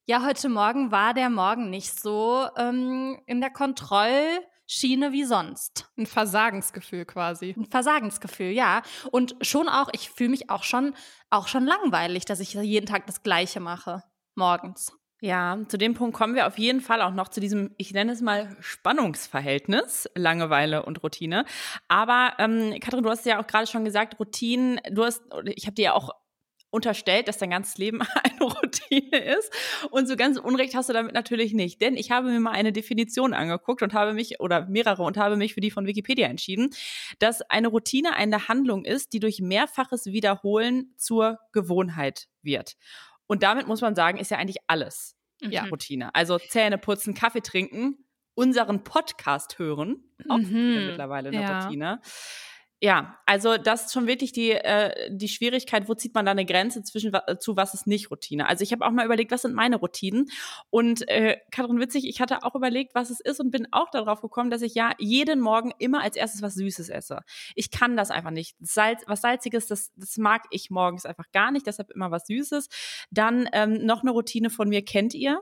ja, 0.07 0.25
heute 0.25 0.49
Morgen 0.49 0.91
war 0.91 1.15
der 1.15 1.31
Morgen 1.31 1.71
nicht 1.71 2.01
so 2.01 2.49
ähm, 2.57 3.21
in 3.27 3.41
der 3.41 3.51
Kontrollschiene 3.51 5.13
wie 5.13 5.25
sonst. 5.25 5.91
Ein 5.97 6.07
Versagensgefühl 6.07 7.05
quasi. 7.05 7.55
Ein 7.57 7.67
Versagensgefühl, 7.67 8.51
ja. 8.51 8.83
Und 9.11 9.37
schon 9.41 9.69
auch, 9.69 9.89
ich 9.93 10.11
fühle 10.11 10.31
mich 10.31 10.51
auch 10.51 10.65
schon, 10.65 10.95
auch 11.31 11.49
schon 11.49 11.65
langweilig, 11.65 12.25
dass 12.25 12.41
ich 12.41 12.55
jeden 12.55 12.87
Tag 12.87 13.07
das 13.07 13.23
Gleiche 13.23 13.61
mache. 13.61 14.03
Morgens. 14.35 14.93
Ja, 15.25 15.57
zu 15.69 15.79
dem 15.79 15.95
Punkt 15.95 16.17
kommen 16.17 16.35
wir 16.35 16.49
auf 16.49 16.59
jeden 16.59 16.81
Fall 16.81 17.01
auch 17.01 17.15
noch 17.15 17.29
zu 17.29 17.39
diesem, 17.39 17.71
ich 17.77 17.93
nenne 17.93 18.11
es 18.11 18.21
mal 18.21 18.57
Spannungsverhältnis, 18.59 20.11
Langeweile 20.17 20.85
und 20.85 21.01
Routine. 21.05 21.45
Aber 21.87 22.33
ähm, 22.41 22.75
Katrin, 22.81 23.05
du 23.05 23.09
hast 23.09 23.25
ja 23.25 23.41
auch 23.41 23.47
gerade 23.47 23.69
schon 23.69 23.85
gesagt, 23.85 24.19
Routinen, 24.19 24.81
du 24.91 25.05
hast, 25.05 25.23
ich 25.45 25.67
habe 25.67 25.77
dir 25.77 25.85
ja 25.85 25.93
auch 25.93 26.11
unterstellt, 26.71 27.29
dass 27.29 27.39
dein 27.39 27.51
ganzes 27.51 27.79
Leben 27.79 28.01
eine 28.25 28.41
Routine 28.41 29.17
ist. 29.17 29.53
Und 29.93 30.09
so 30.09 30.17
ganz 30.17 30.41
Unrecht 30.41 30.75
hast 30.75 30.89
du 30.89 30.93
damit 30.93 31.15
natürlich 31.15 31.53
nicht. 31.53 31.81
Denn 31.81 31.97
ich 31.97 32.11
habe 32.11 32.29
mir 32.29 32.41
mal 32.41 32.51
eine 32.51 32.73
Definition 32.73 33.33
angeguckt 33.33 33.83
und 33.83 33.95
habe 33.95 34.15
mich, 34.15 34.41
oder 34.41 34.67
mehrere, 34.67 35.05
und 35.05 35.19
habe 35.19 35.37
mich 35.37 35.55
für 35.55 35.61
die 35.61 35.71
von 35.71 35.87
Wikipedia 35.87 36.27
entschieden, 36.27 36.71
dass 37.21 37.43
eine 37.43 37.69
Routine 37.69 38.17
eine 38.17 38.49
Handlung 38.49 38.85
ist, 38.85 39.13
die 39.13 39.21
durch 39.21 39.41
mehrfaches 39.41 40.07
Wiederholen 40.07 40.95
zur 40.97 41.39
Gewohnheit 41.53 42.27
wird. 42.43 42.75
Und 43.29 43.45
damit 43.45 43.69
muss 43.69 43.81
man 43.83 43.95
sagen, 43.95 44.19
ist 44.19 44.33
ja 44.33 44.39
eigentlich 44.39 44.59
alles 44.67 45.17
Ja. 45.51 45.65
Routine. 45.65 46.15
Also 46.15 46.39
Zähne 46.39 46.79
putzen, 46.79 47.15
Kaffee 47.15 47.41
trinken, 47.43 47.97
unseren 48.35 48.85
Podcast 48.85 49.59
hören, 49.59 50.05
auch 50.29 50.39
Mhm. 50.39 50.87
mittlerweile 50.89 51.29
eine 51.31 51.43
Ja. 51.43 51.65
Routine. 51.65 52.01
Ja, 52.85 53.17
also 53.27 53.59
das 53.59 53.85
ist 53.87 53.93
schon 53.93 54.09
wirklich 54.09 54.33
die, 54.33 54.51
äh, 54.51 55.09
die 55.09 55.29
Schwierigkeit, 55.29 55.89
wo 55.89 55.95
zieht 55.95 56.15
man 56.17 56.25
da 56.27 56.33
eine 56.33 56.45
Grenze 56.45 56.83
zwischen 56.83 57.13
wa- 57.13 57.39
zu 57.39 57.55
was 57.55 57.75
ist 57.75 57.87
nicht 57.87 58.11
Routine. 58.11 58.49
Also 58.49 58.65
ich 58.65 58.73
habe 58.73 58.85
auch 58.85 58.91
mal 58.91 59.05
überlegt, 59.07 59.31
was 59.31 59.43
sind 59.43 59.55
meine 59.55 59.77
Routinen 59.77 60.29
und 60.69 61.09
äh, 61.09 61.37
Katrin 61.53 61.79
Witzig, 61.79 62.09
ich 62.09 62.21
hatte 62.21 62.43
auch 62.43 62.57
überlegt, 62.57 62.97
was 62.97 63.11
es 63.11 63.21
ist 63.21 63.39
und 63.39 63.53
bin 63.53 63.69
auch 63.71 63.89
darauf 63.91 64.21
gekommen, 64.21 64.51
dass 64.51 64.63
ich 64.63 64.75
ja 64.75 64.95
jeden 64.99 65.41
Morgen 65.41 65.71
immer 65.79 66.03
als 66.03 66.17
erstes 66.17 66.43
was 66.43 66.55
Süßes 66.55 66.89
esse. 66.89 67.21
Ich 67.55 67.71
kann 67.71 67.97
das 67.97 68.11
einfach 68.11 68.33
nicht. 68.33 68.57
Salz, 68.61 69.05
was 69.07 69.21
Salziges, 69.21 69.69
das, 69.69 69.93
das 69.95 70.17
mag 70.17 70.43
ich 70.51 70.69
morgens 70.71 71.07
einfach 71.07 71.31
gar 71.31 71.53
nicht, 71.53 71.69
deshalb 71.69 71.93
immer 71.93 72.11
was 72.11 72.27
Süßes. 72.27 72.69
Dann 73.13 73.49
ähm, 73.53 73.87
noch 73.87 74.03
eine 74.03 74.11
Routine 74.11 74.51
von 74.51 74.69
mir 74.69 74.85
kennt 74.85 75.15
ihr. 75.15 75.41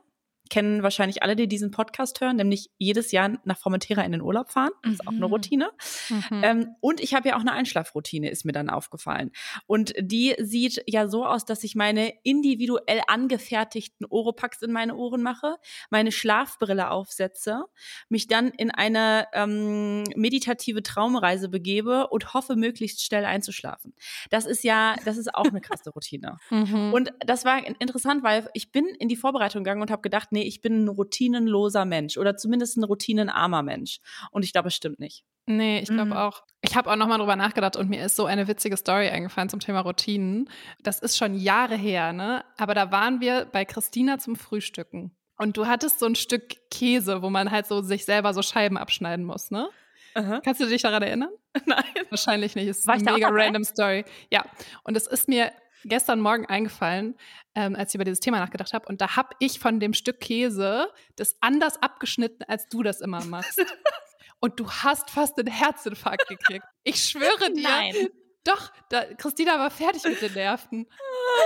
Kennen 0.51 0.83
wahrscheinlich 0.83 1.23
alle, 1.23 1.37
die 1.37 1.49
diesen 1.49 1.71
Podcast 1.71 2.21
hören, 2.21 2.37
nämlich 2.37 2.71
jedes 2.79 3.13
Jahr 3.13 3.39
nach 3.45 3.59
Formentera 3.59 4.03
in 4.03 4.13
den 4.13 4.21
Urlaub 4.21 4.51
fahren. 4.51 4.71
Das 4.83 4.95
ist 4.95 5.07
auch 5.07 5.13
eine 5.13 5.27
mhm. 5.27 5.33
Routine. 5.33 5.71
Mhm. 6.09 6.43
Ähm, 6.43 6.69
und 6.81 7.01
ich 7.01 7.15
habe 7.15 7.29
ja 7.29 7.37
auch 7.37 7.41
eine 7.41 7.53
Einschlafroutine, 7.53 8.31
ist 8.31 8.45
mir 8.45 8.53
dann 8.53 8.69
aufgefallen. 8.69 9.31
Und 9.67 9.95
die 9.99 10.35
sieht 10.39 10.83
ja 10.87 11.09
so 11.09 11.25
aus, 11.25 11.45
dass 11.45 11.65
ich 11.65 11.75
meine 11.75 12.13
individuell 12.25 13.01
angefertigten 13.07 14.07
Oropax 14.07 14.63
in 14.63 14.73
meine 14.73 14.97
Ohren 14.97 15.23
mache, 15.23 15.57
meine 15.89 16.13
Schlafbrille 16.13 16.91
aufsetze, 16.91 17.65
mich 18.09 18.27
dann 18.27 18.49
in 18.49 18.71
eine 18.71 19.27
ähm, 19.33 20.05
meditative 20.17 20.83
Traumreise 20.83 21.49
begebe 21.49 22.09
und 22.09 22.35
hoffe, 22.35 22.57
möglichst 22.57 23.05
schnell 23.05 23.25
einzuschlafen. 23.25 23.95
Das 24.31 24.47
ist 24.47 24.65
ja, 24.65 24.97
das 25.05 25.17
ist 25.17 25.35
auch 25.35 25.45
eine 25.45 25.61
krasse 25.61 25.91
Routine. 25.91 26.39
Mhm. 26.51 26.93
Und 26.93 27.13
das 27.21 27.45
war 27.45 27.65
interessant, 27.65 28.23
weil 28.23 28.49
ich 28.55 28.73
bin 28.73 28.87
in 28.99 29.09
die 29.09 29.17
Vorbereitung 29.17 29.65
gegangen 29.65 29.83
und 29.83 29.91
habe 29.91 30.03
gedacht, 30.03 30.33
nee, 30.33 30.40
ich 30.43 30.61
bin 30.61 30.85
ein 30.85 30.89
routinenloser 30.89 31.85
Mensch 31.85 32.17
oder 32.17 32.37
zumindest 32.37 32.77
ein 32.77 32.85
routinenarmer 32.85 33.63
Mensch. 33.63 34.01
Und 34.31 34.45
ich 34.45 34.53
glaube, 34.53 34.69
es 34.69 34.75
stimmt 34.75 35.01
nicht. 35.01 35.25
Nee, 35.47 35.81
ich 35.81 35.89
glaube 35.89 36.07
mhm. 36.07 36.13
auch. 36.13 36.45
Ich 36.63 36.77
habe 36.77 36.91
auch 36.91 36.97
nochmal 36.97 37.19
drüber 37.19 37.37
nachgedacht 37.37 37.77
und 37.77 37.89
mir 37.89 38.05
ist 38.05 38.17
so 38.17 38.27
eine 38.27 38.47
witzige 38.47 38.77
Story 38.77 39.09
eingefallen 39.09 39.49
zum 39.49 39.61
Thema 39.61 39.81
Routinen. 39.81 40.49
Das 40.83 41.01
ist 41.01 41.17
schon 41.17 41.35
Jahre 41.35 41.77
her, 41.77 42.13
ne? 42.13 42.45
Aber 42.57 42.75
da 42.75 42.93
waren 42.93 43.21
wir 43.21 43.47
bei 43.47 43.65
Christina 43.65 44.19
zum 44.19 44.37
Frühstücken. 44.37 45.17
Und 45.37 45.57
du 45.57 45.67
hattest 45.67 45.99
so 45.99 46.07
ein 46.07 46.15
Stück 46.15 46.57
Käse, 46.71 47.23
wo 47.23 47.31
man 47.31 47.51
halt 47.51 47.67
so 47.67 47.81
sich 47.81 48.05
selber 48.05 48.35
so 48.35 48.43
Scheiben 48.43 48.77
abschneiden 48.77 49.25
muss, 49.25 49.51
ne? 49.51 49.71
Aha. 50.15 50.41
Kannst 50.45 50.61
du 50.61 50.67
dich 50.67 50.83
daran 50.83 51.03
erinnern? 51.03 51.31
Nein. 51.67 51.85
Wahrscheinlich 52.11 52.55
nicht. 52.55 52.69
Es 52.69 52.81
ist 52.81 52.89
eine 52.89 53.13
mega 53.13 53.29
random 53.29 53.65
Story. 53.65 54.05
Ja. 54.31 54.45
Und 54.85 54.97
es 54.97 55.07
ist 55.07 55.29
mir 55.29 55.51
gestern 55.85 56.21
Morgen 56.21 56.47
eingefallen, 56.47 57.17
ähm, 57.55 57.77
als 57.77 57.91
ich 57.91 57.95
über 57.97 58.05
dieses 58.05 58.21
Thema 58.21 58.39
nachgedacht 58.39 58.73
habe. 58.73 58.87
Und 58.87 59.01
da 59.01 59.17
habe 59.17 59.31
ich 59.39 59.59
von 59.59 59.81
dem 59.81 59.95
Stück 59.95 60.21
Käse 60.21 60.89
das 61.17 61.37
anders 61.41 61.83
abgeschnitten, 61.83 62.45
als 62.49 62.69
du 62.69 62.83
das 62.83 63.01
immer 63.01 63.25
machst. 63.25 63.59
und 64.41 64.59
du 64.59 64.71
hast 64.71 65.11
fast 65.11 65.39
einen 65.39 65.49
Herzinfarkt 65.49 66.29
gekriegt. 66.29 66.65
Ich 66.83 67.03
schwöre 67.05 67.53
dir. 67.53 67.63
Nein. 67.63 68.09
Doch, 68.45 68.73
da, 68.89 69.05
Christina 69.15 69.59
war 69.59 69.71
fertig 69.71 70.03
mit 70.05 70.23
den 70.23 70.33
Nerven. 70.33 70.87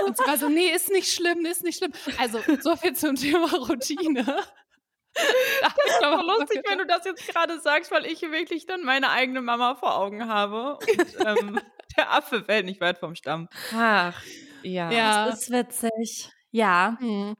Und 0.05 0.17
sie 0.17 0.23
war 0.25 0.37
so, 0.37 0.47
nee, 0.47 0.69
ist 0.73 0.89
nicht 0.89 1.11
schlimm, 1.11 1.45
ist 1.45 1.63
nicht 1.63 1.77
schlimm. 1.77 1.91
Also, 2.17 2.39
so 2.61 2.75
viel 2.77 2.93
zum 2.93 3.15
Thema 3.15 3.51
Routine. 3.53 4.43
Das 5.61 5.73
ist 5.85 6.03
aber 6.03 6.23
lustig, 6.23 6.61
wenn 6.67 6.77
du 6.77 6.85
das 6.85 7.05
jetzt 7.05 7.27
gerade 7.27 7.59
sagst, 7.59 7.91
weil 7.91 8.05
ich 8.05 8.21
wirklich 8.21 8.65
dann 8.65 8.83
meine 8.83 9.09
eigene 9.09 9.41
Mama 9.41 9.75
vor 9.75 9.97
Augen 9.97 10.27
habe. 10.27 10.77
Und 10.77 11.25
ähm, 11.25 11.59
der 11.97 12.11
Affe 12.11 12.43
fällt 12.43 12.65
nicht 12.65 12.81
weit 12.81 12.97
vom 12.97 13.15
Stamm. 13.15 13.47
Ach, 13.73 14.21
ja. 14.63 14.91
ja. 14.91 15.25
Das 15.27 15.43
ist 15.43 15.51
witzig. 15.51 16.29
Ja. 16.51 16.97
Mhm 16.99 17.35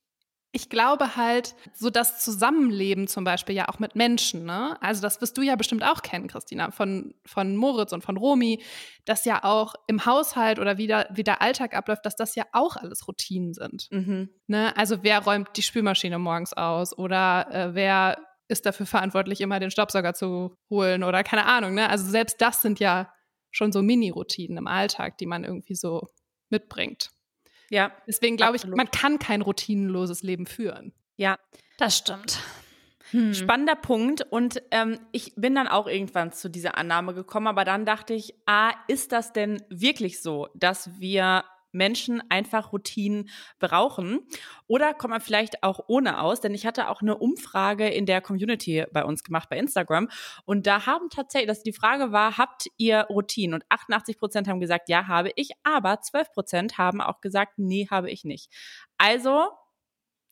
ich 0.55 0.69
glaube 0.69 1.17
halt, 1.17 1.53
so 1.73 1.89
das 1.89 2.23
Zusammenleben 2.23 3.09
zum 3.09 3.25
Beispiel 3.25 3.53
ja 3.55 3.67
auch 3.67 3.79
mit 3.79 3.97
Menschen, 3.97 4.45
ne? 4.45 4.81
Also 4.81 5.01
das 5.01 5.19
wirst 5.19 5.37
du 5.37 5.41
ja 5.41 5.57
bestimmt 5.57 5.83
auch 5.83 6.01
kennen, 6.01 6.29
Christina, 6.29 6.71
von, 6.71 7.13
von 7.25 7.57
Moritz 7.57 7.91
und 7.91 8.05
von 8.05 8.15
Romy, 8.15 8.63
dass 9.03 9.25
ja 9.25 9.43
auch 9.43 9.75
im 9.87 10.05
Haushalt 10.05 10.57
oder 10.57 10.77
wie 10.77 10.87
der, 10.87 11.09
wie 11.11 11.25
der 11.25 11.41
Alltag 11.41 11.75
abläuft, 11.75 12.05
dass 12.05 12.15
das 12.15 12.35
ja 12.35 12.45
auch 12.53 12.77
alles 12.77 13.05
Routinen 13.05 13.53
sind. 13.53 13.89
Mhm. 13.91 14.29
Ne? 14.47 14.75
Also 14.77 15.03
wer 15.03 15.19
räumt 15.19 15.49
die 15.57 15.61
Spülmaschine 15.61 16.19
morgens 16.19 16.53
aus 16.53 16.97
oder 16.97 17.47
äh, 17.51 17.75
wer 17.75 18.17
ist 18.47 18.65
dafür 18.65 18.85
verantwortlich, 18.85 19.41
immer 19.41 19.59
den 19.59 19.71
Staubsauger 19.71 20.13
zu 20.13 20.55
holen 20.69 21.03
oder 21.03 21.23
keine 21.23 21.47
Ahnung, 21.47 21.73
ne? 21.73 21.89
Also 21.89 22.09
selbst 22.09 22.39
das 22.39 22.61
sind 22.61 22.79
ja 22.79 23.11
schon 23.51 23.73
so 23.73 23.81
Mini-Routinen 23.81 24.57
im 24.57 24.67
Alltag, 24.67 25.17
die 25.17 25.25
man 25.25 25.43
irgendwie 25.43 25.75
so 25.75 26.07
mitbringt. 26.49 27.09
Ja. 27.69 27.91
Deswegen 28.07 28.37
glaube 28.37 28.55
ich, 28.55 28.65
man 28.65 28.89
kann 28.91 29.19
kein 29.19 29.41
routinenloses 29.41 30.23
Leben 30.23 30.45
führen. 30.45 30.93
Ja, 31.17 31.37
das 31.77 31.97
stimmt. 31.97 32.39
Hm. 33.11 33.33
Spannender 33.33 33.75
Punkt. 33.75 34.21
Und 34.21 34.61
ähm, 34.71 34.99
ich 35.11 35.33
bin 35.35 35.55
dann 35.55 35.67
auch 35.67 35.87
irgendwann 35.87 36.31
zu 36.31 36.49
dieser 36.49 36.77
Annahme 36.77 37.13
gekommen, 37.13 37.47
aber 37.47 37.63
dann 37.63 37.85
dachte 37.85 38.13
ich, 38.13 38.33
ah, 38.45 38.71
ist 38.87 39.11
das 39.11 39.33
denn 39.33 39.63
wirklich 39.69 40.21
so, 40.21 40.47
dass 40.53 40.99
wir 40.99 41.43
Menschen 41.75 42.23
einfach 42.29 42.73
Routinen 42.73 43.29
brauchen? 43.59 44.21
Oder 44.67 44.93
kommt 44.93 45.11
man 45.11 45.21
vielleicht 45.21 45.63
auch 45.63 45.81
ohne 45.87 46.21
aus? 46.21 46.41
Denn 46.41 46.53
ich 46.53 46.65
hatte 46.65 46.89
auch 46.89 47.01
eine 47.01 47.17
Umfrage 47.17 47.87
in 47.87 48.05
der 48.05 48.21
Community 48.21 48.85
bei 48.91 49.03
uns 49.03 49.23
gemacht, 49.23 49.49
bei 49.49 49.57
Instagram. 49.57 50.09
Und 50.45 50.65
da 50.65 50.85
haben 50.85 51.09
tatsächlich, 51.09 51.47
dass 51.47 51.63
die 51.63 51.73
Frage 51.73 52.11
war, 52.11 52.37
habt 52.37 52.67
ihr 52.77 53.01
Routinen? 53.09 53.53
Und 53.53 53.65
88 53.69 54.17
Prozent 54.17 54.47
haben 54.47 54.59
gesagt, 54.59 54.89
ja, 54.89 55.07
habe 55.07 55.31
ich. 55.35 55.51
Aber 55.63 56.01
12 56.01 56.31
Prozent 56.31 56.77
haben 56.77 57.01
auch 57.01 57.21
gesagt, 57.21 57.53
nee, 57.57 57.87
habe 57.89 58.09
ich 58.09 58.23
nicht. 58.23 58.51
Also 58.97 59.49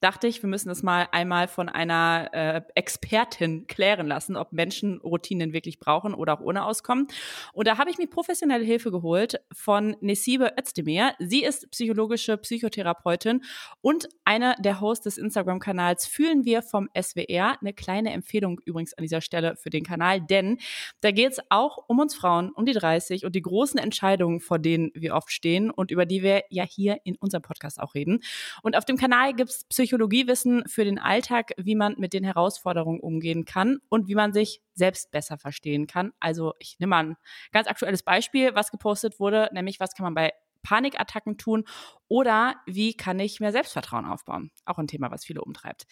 dachte 0.04 0.28
ich, 0.28 0.44
wir 0.44 0.50
müssen 0.50 0.68
das 0.68 0.84
mal 0.84 1.08
einmal 1.14 1.48
von 1.48 1.70
einer 1.70 2.30
äh, 2.34 2.62
Expertin 2.76 3.68
klären 3.68 4.06
lassen, 4.08 4.36
ob 4.36 4.52
Menschen 4.52 5.00
Routinen 5.00 5.54
wirklich 5.54 5.80
brauchen 5.80 6.14
oder 6.14 6.34
auch 6.34 6.42
ohne 6.42 6.66
auskommen. 6.66 7.08
Und 7.54 7.68
da 7.68 7.78
habe 7.78 7.90
ich 7.90 7.98
mir 7.98 8.08
professionelle 8.08 8.66
Hilfe 8.66 8.92
geholt 8.92 9.40
von 9.54 9.96
Nesibe 10.02 10.54
Özdemir. 10.60 11.14
Sie 11.20 11.44
ist 11.44 11.72
psychologische 11.72 12.38
Psychotherapeutin 12.38 13.44
und 13.80 14.10
eine 14.26 14.56
der 14.60 14.82
Hosts 14.82 15.06
des 15.06 15.18
Instagram-Kanals 15.18 16.06
Fühlen 16.06 16.44
wir 16.44 16.64
vom 16.64 16.90
SWR. 17.00 17.58
Eine 17.62 17.74
kleine 17.74 18.12
Empfehlung 18.12 18.60
übrigens 18.66 18.94
an 18.96 19.04
dieser 19.04 19.22
Stelle 19.22 19.56
für 19.56 19.70
den 19.70 19.86
Kanal, 19.86 20.20
denn 20.20 20.58
da 21.00 21.12
geht 21.12 21.32
es 21.32 21.40
auch 21.50 21.78
um 21.88 22.00
uns 22.00 22.14
Frauen, 22.14 22.52
um 22.52 22.66
die 22.66 22.74
30 22.74 23.26
und 23.26 23.36
die 23.36 23.42
großen 23.42 23.80
Entscheidungen, 23.80 24.42
vor 24.42 24.60
denen 24.60 24.92
wir 24.96 25.16
oft 25.16 25.32
stehen 25.32 25.72
und 25.72 25.92
über 25.92 26.06
die 26.06 26.24
wir 26.24 26.44
ja 26.50 26.66
hier 26.66 26.98
in 27.06 27.16
unserem 27.16 27.42
Podcast 27.42 27.80
auch 27.80 27.96
reden. 27.96 28.20
Und 28.64 28.76
auf 28.76 28.84
dem 28.84 28.98
Kanal 28.98 29.34
gibt 29.34 29.50
es 29.50 29.64
Psychologie 29.70 29.93
Psychologiewissen 29.94 30.68
für 30.68 30.86
den 30.86 30.98
Alltag, 30.98 31.52
wie 31.56 31.76
man 31.76 31.94
mit 32.00 32.14
den 32.14 32.24
Herausforderungen 32.24 33.00
umgehen 33.00 33.46
kann 33.46 33.78
und 33.90 34.08
wie 34.08 34.16
man 34.16 34.34
sich 34.34 34.64
selbst 34.74 35.12
besser 35.12 35.38
verstehen 35.38 35.86
kann. 35.86 36.14
Also 36.20 36.54
ich 36.58 36.80
nehme 36.80 36.90
mal 36.90 37.06
ein 37.06 37.18
ganz 37.52 37.68
aktuelles 37.68 38.02
Beispiel, 38.02 38.56
was 38.56 38.72
gepostet 38.72 39.20
wurde, 39.20 39.52
nämlich 39.54 39.80
was 39.80 39.94
kann 39.94 40.06
man 40.06 40.16
bei 40.16 40.34
Panikattacken 40.64 41.38
tun 41.38 41.66
oder 42.08 42.56
wie 42.66 42.98
kann 42.98 43.20
ich 43.20 43.40
mehr 43.40 43.52
Selbstvertrauen 43.52 44.06
aufbauen? 44.06 44.50
Auch 44.66 44.80
ein 44.80 44.88
Thema, 44.88 45.12
was 45.12 45.26
viele 45.26 45.42
umtreibt. 45.42 45.84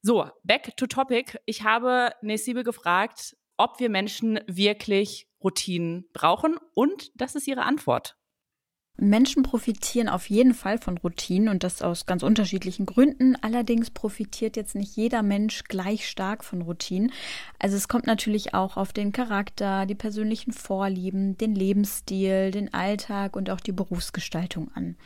So, 0.00 0.26
back 0.42 0.74
to 0.78 0.86
topic. 0.86 1.38
Ich 1.44 1.64
habe 1.64 2.12
Nesibe 2.22 2.64
gefragt, 2.64 3.36
ob 3.58 3.78
wir 3.78 3.90
Menschen 3.90 4.40
wirklich 4.46 5.28
Routinen 5.42 6.08
brauchen 6.14 6.56
und 6.72 7.10
das 7.14 7.34
ist 7.34 7.46
ihre 7.46 7.64
Antwort. 7.64 8.16
Menschen 8.96 9.42
profitieren 9.42 10.08
auf 10.08 10.30
jeden 10.30 10.54
Fall 10.54 10.78
von 10.78 10.96
Routinen 10.98 11.48
und 11.48 11.64
das 11.64 11.82
aus 11.82 12.06
ganz 12.06 12.22
unterschiedlichen 12.22 12.86
Gründen. 12.86 13.36
Allerdings 13.42 13.90
profitiert 13.90 14.56
jetzt 14.56 14.76
nicht 14.76 14.96
jeder 14.96 15.22
Mensch 15.22 15.64
gleich 15.64 16.08
stark 16.08 16.44
von 16.44 16.62
Routinen. 16.62 17.12
Also 17.58 17.76
es 17.76 17.88
kommt 17.88 18.06
natürlich 18.06 18.54
auch 18.54 18.76
auf 18.76 18.92
den 18.92 19.10
Charakter, 19.10 19.86
die 19.86 19.96
persönlichen 19.96 20.52
Vorlieben, 20.52 21.36
den 21.36 21.56
Lebensstil, 21.56 22.52
den 22.52 22.72
Alltag 22.72 23.34
und 23.34 23.50
auch 23.50 23.60
die 23.60 23.72
Berufsgestaltung 23.72 24.70
an. 24.74 24.96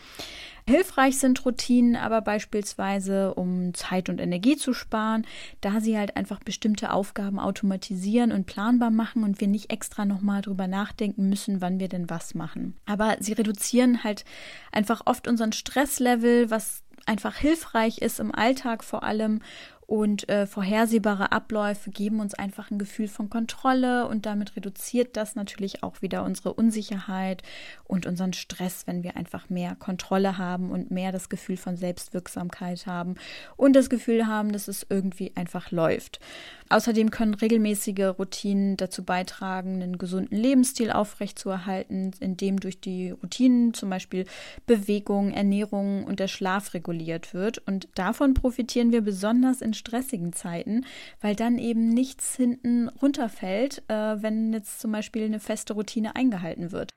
Hilfreich 0.69 1.19
sind 1.19 1.47
Routinen 1.47 1.97
aber 1.97 2.21
beispielsweise, 2.21 3.33
um 3.33 3.73
Zeit 3.73 4.11
und 4.11 4.21
Energie 4.21 4.55
zu 4.55 4.75
sparen, 4.75 5.27
da 5.63 5.81
sie 5.81 5.97
halt 5.97 6.15
einfach 6.15 6.41
bestimmte 6.41 6.93
Aufgaben 6.93 7.39
automatisieren 7.39 8.33
und 8.33 8.45
planbar 8.45 8.91
machen 8.91 9.25
und 9.25 9.41
wir 9.41 9.49
nicht 9.49 9.73
extra 9.73 10.05
nochmal 10.05 10.43
drüber 10.43 10.67
nachdenken 10.67 11.31
müssen, 11.31 11.63
wann 11.63 11.81
wir 11.81 11.89
denn 11.89 12.11
was 12.11 12.35
machen. 12.35 12.77
Aber 12.85 13.17
sie 13.19 13.33
reduzieren 13.33 14.05
halt 14.05 14.27
einfach 14.71 15.01
oft 15.07 15.27
unseren 15.27 15.53
Stresslevel, 15.53 16.51
was 16.51 16.83
einfach 17.07 17.37
hilfreich 17.37 18.03
ist 18.03 18.21
im 18.21 18.35
Alltag 18.35 18.85
vor 18.85 19.05
allem 19.05 19.41
und 19.89 20.29
äh, 20.29 20.47
vorhersehbare 20.47 21.33
Abläufe 21.33 21.91
geben 21.91 22.21
uns 22.21 22.35
einfach 22.35 22.71
ein 22.71 22.79
Gefühl 22.79 23.09
von 23.09 23.31
Kontrolle 23.31 24.07
und 24.07 24.27
damit 24.27 24.55
reduziert 24.55 25.17
das 25.17 25.35
natürlich 25.35 25.83
auch 25.83 26.03
wieder 26.03 26.25
unsere 26.25 26.53
Unsicherheit 26.53 27.43
und 27.85 28.05
unseren 28.05 28.35
Stress, 28.35 28.87
wenn 28.87 29.03
wir 29.03 29.17
einfach 29.17 29.49
mehr 29.49 29.77
Kontrolle 29.77 30.37
haben 30.37 30.73
und 30.73 30.91
mehr 30.91 31.11
das 31.11 31.31
Gefühl 31.31 31.57
von 31.57 31.79
Selbstwirksamkeit 31.79 32.87
haben 32.87 33.15
und 33.57 33.75
das 33.75 33.89
Gefühl 33.89 34.27
haben, 34.27 34.53
dass 34.53 34.69
es 34.69 34.85
irgendwie 34.91 35.33
einfach 35.37 35.71
läuft. 35.71 36.21
Außerdem 36.69 37.11
können 37.11 37.33
regelmäßige 37.33 38.19
Routinen 38.19 38.77
dazu 38.77 39.03
beitragen, 39.03 39.83
einen 39.83 39.97
gesunden 39.97 40.37
Lebensstil 40.37 40.91
aufrechtzuerhalten, 40.91 42.11
indem 42.21 42.61
durch 42.61 42.79
die 42.79 43.11
Routinen 43.11 43.73
zum 43.73 43.89
Beispiel 43.89 44.27
Bewegung, 44.67 45.33
Ernährung 45.33 46.05
und 46.05 46.21
der 46.21 46.29
Schlaf 46.29 46.75
reguliert 46.75 47.33
wird. 47.33 47.57
Und 47.67 47.89
davon 47.95 48.35
profitieren 48.35 48.93
wir 48.93 49.01
besonders 49.01 49.63
in 49.63 49.73
stressigen 49.79 50.33
Zeiten, 50.33 50.85
weil 51.21 51.35
dann 51.35 51.59
eben 51.59 51.89
nichts 51.89 52.37
hinten 52.37 52.89
runterfällt, 52.89 53.83
äh, 53.89 54.23
wenn 54.23 54.53
jetzt 54.53 54.81
zum 54.81 54.93
Beispiel 54.93 55.25
eine 55.25 55.41
feste 55.41 55.73
Routine 55.73 56.15
eingehalten 56.17 56.73
wird. 56.73 56.93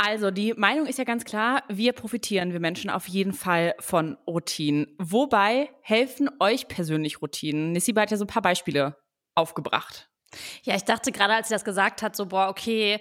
Also, 0.00 0.30
die 0.30 0.54
Meinung 0.54 0.86
ist 0.86 0.98
ja 0.98 1.04
ganz 1.04 1.24
klar, 1.24 1.64
wir 1.68 1.92
profitieren, 1.92 2.52
wir 2.52 2.60
Menschen 2.60 2.88
auf 2.88 3.08
jeden 3.08 3.32
Fall 3.32 3.74
von 3.80 4.16
Routinen. 4.28 4.94
Wobei 4.98 5.70
helfen 5.82 6.30
euch 6.38 6.68
persönlich 6.68 7.20
Routinen? 7.20 7.72
Nissiba 7.72 8.02
hat 8.02 8.12
ja 8.12 8.16
so 8.16 8.24
ein 8.24 8.28
paar 8.28 8.42
Beispiele 8.42 8.96
aufgebracht. 9.34 10.08
Ja, 10.62 10.76
ich 10.76 10.84
dachte 10.84 11.10
gerade, 11.10 11.34
als 11.34 11.48
sie 11.48 11.54
das 11.54 11.64
gesagt 11.64 12.02
hat, 12.02 12.14
so, 12.14 12.26
boah, 12.26 12.48
okay, 12.48 13.00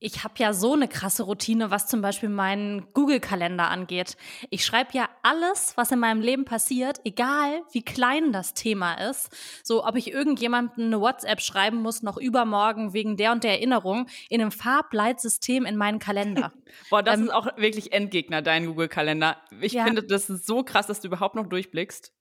ich 0.00 0.24
habe 0.24 0.34
ja 0.38 0.54
so 0.54 0.72
eine 0.72 0.88
krasse 0.88 1.24
Routine, 1.24 1.70
was 1.70 1.86
zum 1.86 2.00
Beispiel 2.00 2.30
meinen 2.30 2.90
Google-Kalender 2.94 3.68
angeht. 3.68 4.16
Ich 4.48 4.64
schreibe 4.64 4.90
ja 4.94 5.10
alles, 5.22 5.74
was 5.76 5.92
in 5.92 5.98
meinem 5.98 6.22
Leben 6.22 6.46
passiert, 6.46 7.00
egal 7.04 7.62
wie 7.70 7.82
klein 7.82 8.32
das 8.32 8.54
Thema 8.54 8.94
ist. 8.94 9.28
So, 9.62 9.84
ob 9.84 9.96
ich 9.96 10.10
irgendjemandem 10.10 10.86
eine 10.86 11.00
WhatsApp 11.00 11.42
schreiben 11.42 11.82
muss, 11.82 12.02
noch 12.02 12.16
übermorgen 12.16 12.94
wegen 12.94 13.18
der 13.18 13.32
und 13.32 13.44
der 13.44 13.52
Erinnerung, 13.52 14.06
in 14.30 14.40
einem 14.40 14.52
Farbleitsystem 14.52 15.66
in 15.66 15.76
meinen 15.76 15.98
Kalender. 15.98 16.50
Boah, 16.90 17.02
das 17.02 17.18
ähm, 17.18 17.24
ist 17.24 17.34
auch 17.34 17.48
wirklich 17.58 17.92
Endgegner, 17.92 18.40
dein 18.40 18.66
Google-Kalender. 18.66 19.36
Ich 19.60 19.74
ja. 19.74 19.84
finde, 19.84 20.02
das 20.02 20.30
ist 20.30 20.46
so 20.46 20.62
krass, 20.62 20.86
dass 20.86 21.02
du 21.02 21.08
überhaupt 21.08 21.34
noch 21.34 21.46
durchblickst. 21.46 22.12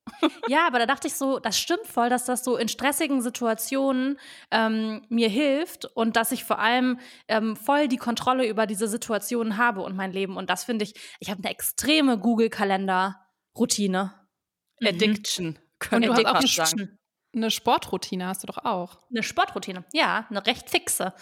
Ja, 0.48 0.68
aber 0.68 0.80
da 0.80 0.86
dachte 0.86 1.08
ich 1.08 1.16
so, 1.16 1.40
das 1.40 1.58
stimmt 1.58 1.86
voll, 1.86 2.10
dass 2.10 2.26
das 2.26 2.44
so 2.44 2.58
in 2.58 2.68
stressigen 2.68 3.22
Situationen 3.22 4.20
ähm, 4.52 5.02
mir 5.10 5.30
hilft 5.30 5.86
und 5.86 6.16
dass 6.16 6.32
ich 6.32 6.44
vor 6.44 6.60
allem 6.60 7.00
ähm, 7.28 7.56
voll 7.56 7.88
die 7.88 7.98
Kontrolle 7.98 8.48
über 8.48 8.68
diese 8.68 8.88
Situationen 8.88 9.58
habe 9.58 9.82
und 9.82 9.96
mein 9.96 10.12
Leben. 10.12 10.38
Und 10.38 10.50
das 10.50 10.64
finde 10.64 10.86
ich, 10.86 10.94
ich 11.20 11.30
habe 11.30 11.42
eine 11.44 11.52
extreme 11.52 12.18
Google-Kalender-Routine. 12.18 14.14
Mhm. 14.80 14.88
Addiction. 14.88 15.60
Können 15.80 16.10
und 16.10 16.18
du 16.18 16.24
hast 16.24 16.26
auch 16.26 16.40
eine, 16.40 16.48
sagen. 16.48 16.98
eine 17.34 17.52
Sportroutine 17.52 18.28
hast 18.28 18.44
du 18.44 18.48
doch 18.48 18.58
auch. 18.58 19.00
Eine 19.10 19.24
Sportroutine, 19.24 19.86
ja, 19.94 20.28
eine 20.30 20.46
recht 20.46 20.70
fixe. 20.70 21.14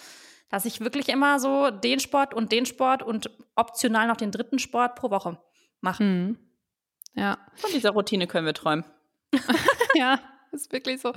Dass 0.50 0.66
ich 0.66 0.80
wirklich 0.80 1.10
immer 1.10 1.40
so 1.40 1.70
den 1.72 2.00
Sport 2.00 2.34
und 2.34 2.52
den 2.52 2.66
Sport 2.66 3.04
und 3.04 3.30
optional 3.56 4.08
noch 4.08 4.16
den 4.16 4.32
dritten 4.32 4.60
Sport 4.60 4.96
pro 4.96 5.12
Woche 5.12 5.38
mache. 5.82 6.04
Mhm. 6.04 6.47
Ja. 7.18 7.38
Von 7.56 7.72
dieser 7.72 7.92
Routine 7.92 8.28
können 8.28 8.46
wir 8.46 8.54
träumen. 8.54 8.86
ja, 9.96 10.20
ist 10.52 10.72
wirklich 10.72 11.02
so. 11.02 11.14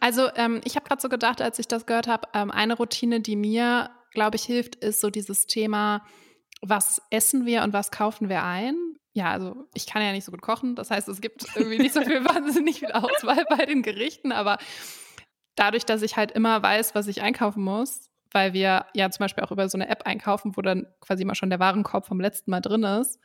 Also 0.00 0.28
ähm, 0.34 0.60
ich 0.64 0.76
habe 0.76 0.86
gerade 0.86 1.00
so 1.00 1.08
gedacht, 1.08 1.40
als 1.40 1.58
ich 1.58 1.68
das 1.68 1.86
gehört 1.86 2.08
habe, 2.08 2.28
ähm, 2.34 2.50
eine 2.50 2.74
Routine, 2.74 3.20
die 3.20 3.36
mir, 3.36 3.90
glaube 4.12 4.36
ich, 4.36 4.42
hilft, 4.42 4.76
ist 4.76 5.00
so 5.00 5.10
dieses 5.10 5.46
Thema, 5.46 6.04
was 6.60 7.00
essen 7.10 7.46
wir 7.46 7.62
und 7.62 7.72
was 7.72 7.90
kaufen 7.92 8.28
wir 8.28 8.42
ein? 8.42 8.76
Ja, 9.12 9.30
also 9.30 9.68
ich 9.74 9.86
kann 9.86 10.02
ja 10.02 10.12
nicht 10.12 10.24
so 10.24 10.32
gut 10.32 10.42
kochen, 10.42 10.74
das 10.74 10.90
heißt, 10.90 11.08
es 11.08 11.20
gibt 11.20 11.44
irgendwie 11.54 11.78
nicht 11.78 11.94
so 11.94 12.02
viel 12.02 12.24
wahnsinnig 12.24 12.80
viel 12.80 12.92
Auswahl 12.92 13.44
bei 13.48 13.64
den 13.64 13.82
Gerichten, 13.82 14.32
aber 14.32 14.58
dadurch, 15.54 15.84
dass 15.86 16.02
ich 16.02 16.16
halt 16.16 16.32
immer 16.32 16.62
weiß, 16.62 16.94
was 16.94 17.06
ich 17.06 17.22
einkaufen 17.22 17.62
muss, 17.62 18.10
weil 18.32 18.52
wir 18.52 18.86
ja 18.94 19.10
zum 19.10 19.24
Beispiel 19.24 19.44
auch 19.44 19.50
über 19.50 19.68
so 19.68 19.78
eine 19.78 19.88
App 19.88 20.06
einkaufen, 20.06 20.56
wo 20.56 20.62
dann 20.62 20.86
quasi 21.00 21.24
mal 21.24 21.34
schon 21.34 21.50
der 21.50 21.60
Warenkorb 21.60 22.06
vom 22.06 22.20
letzten 22.20 22.50
Mal 22.50 22.60
drin 22.60 22.82
ist, 22.82 23.20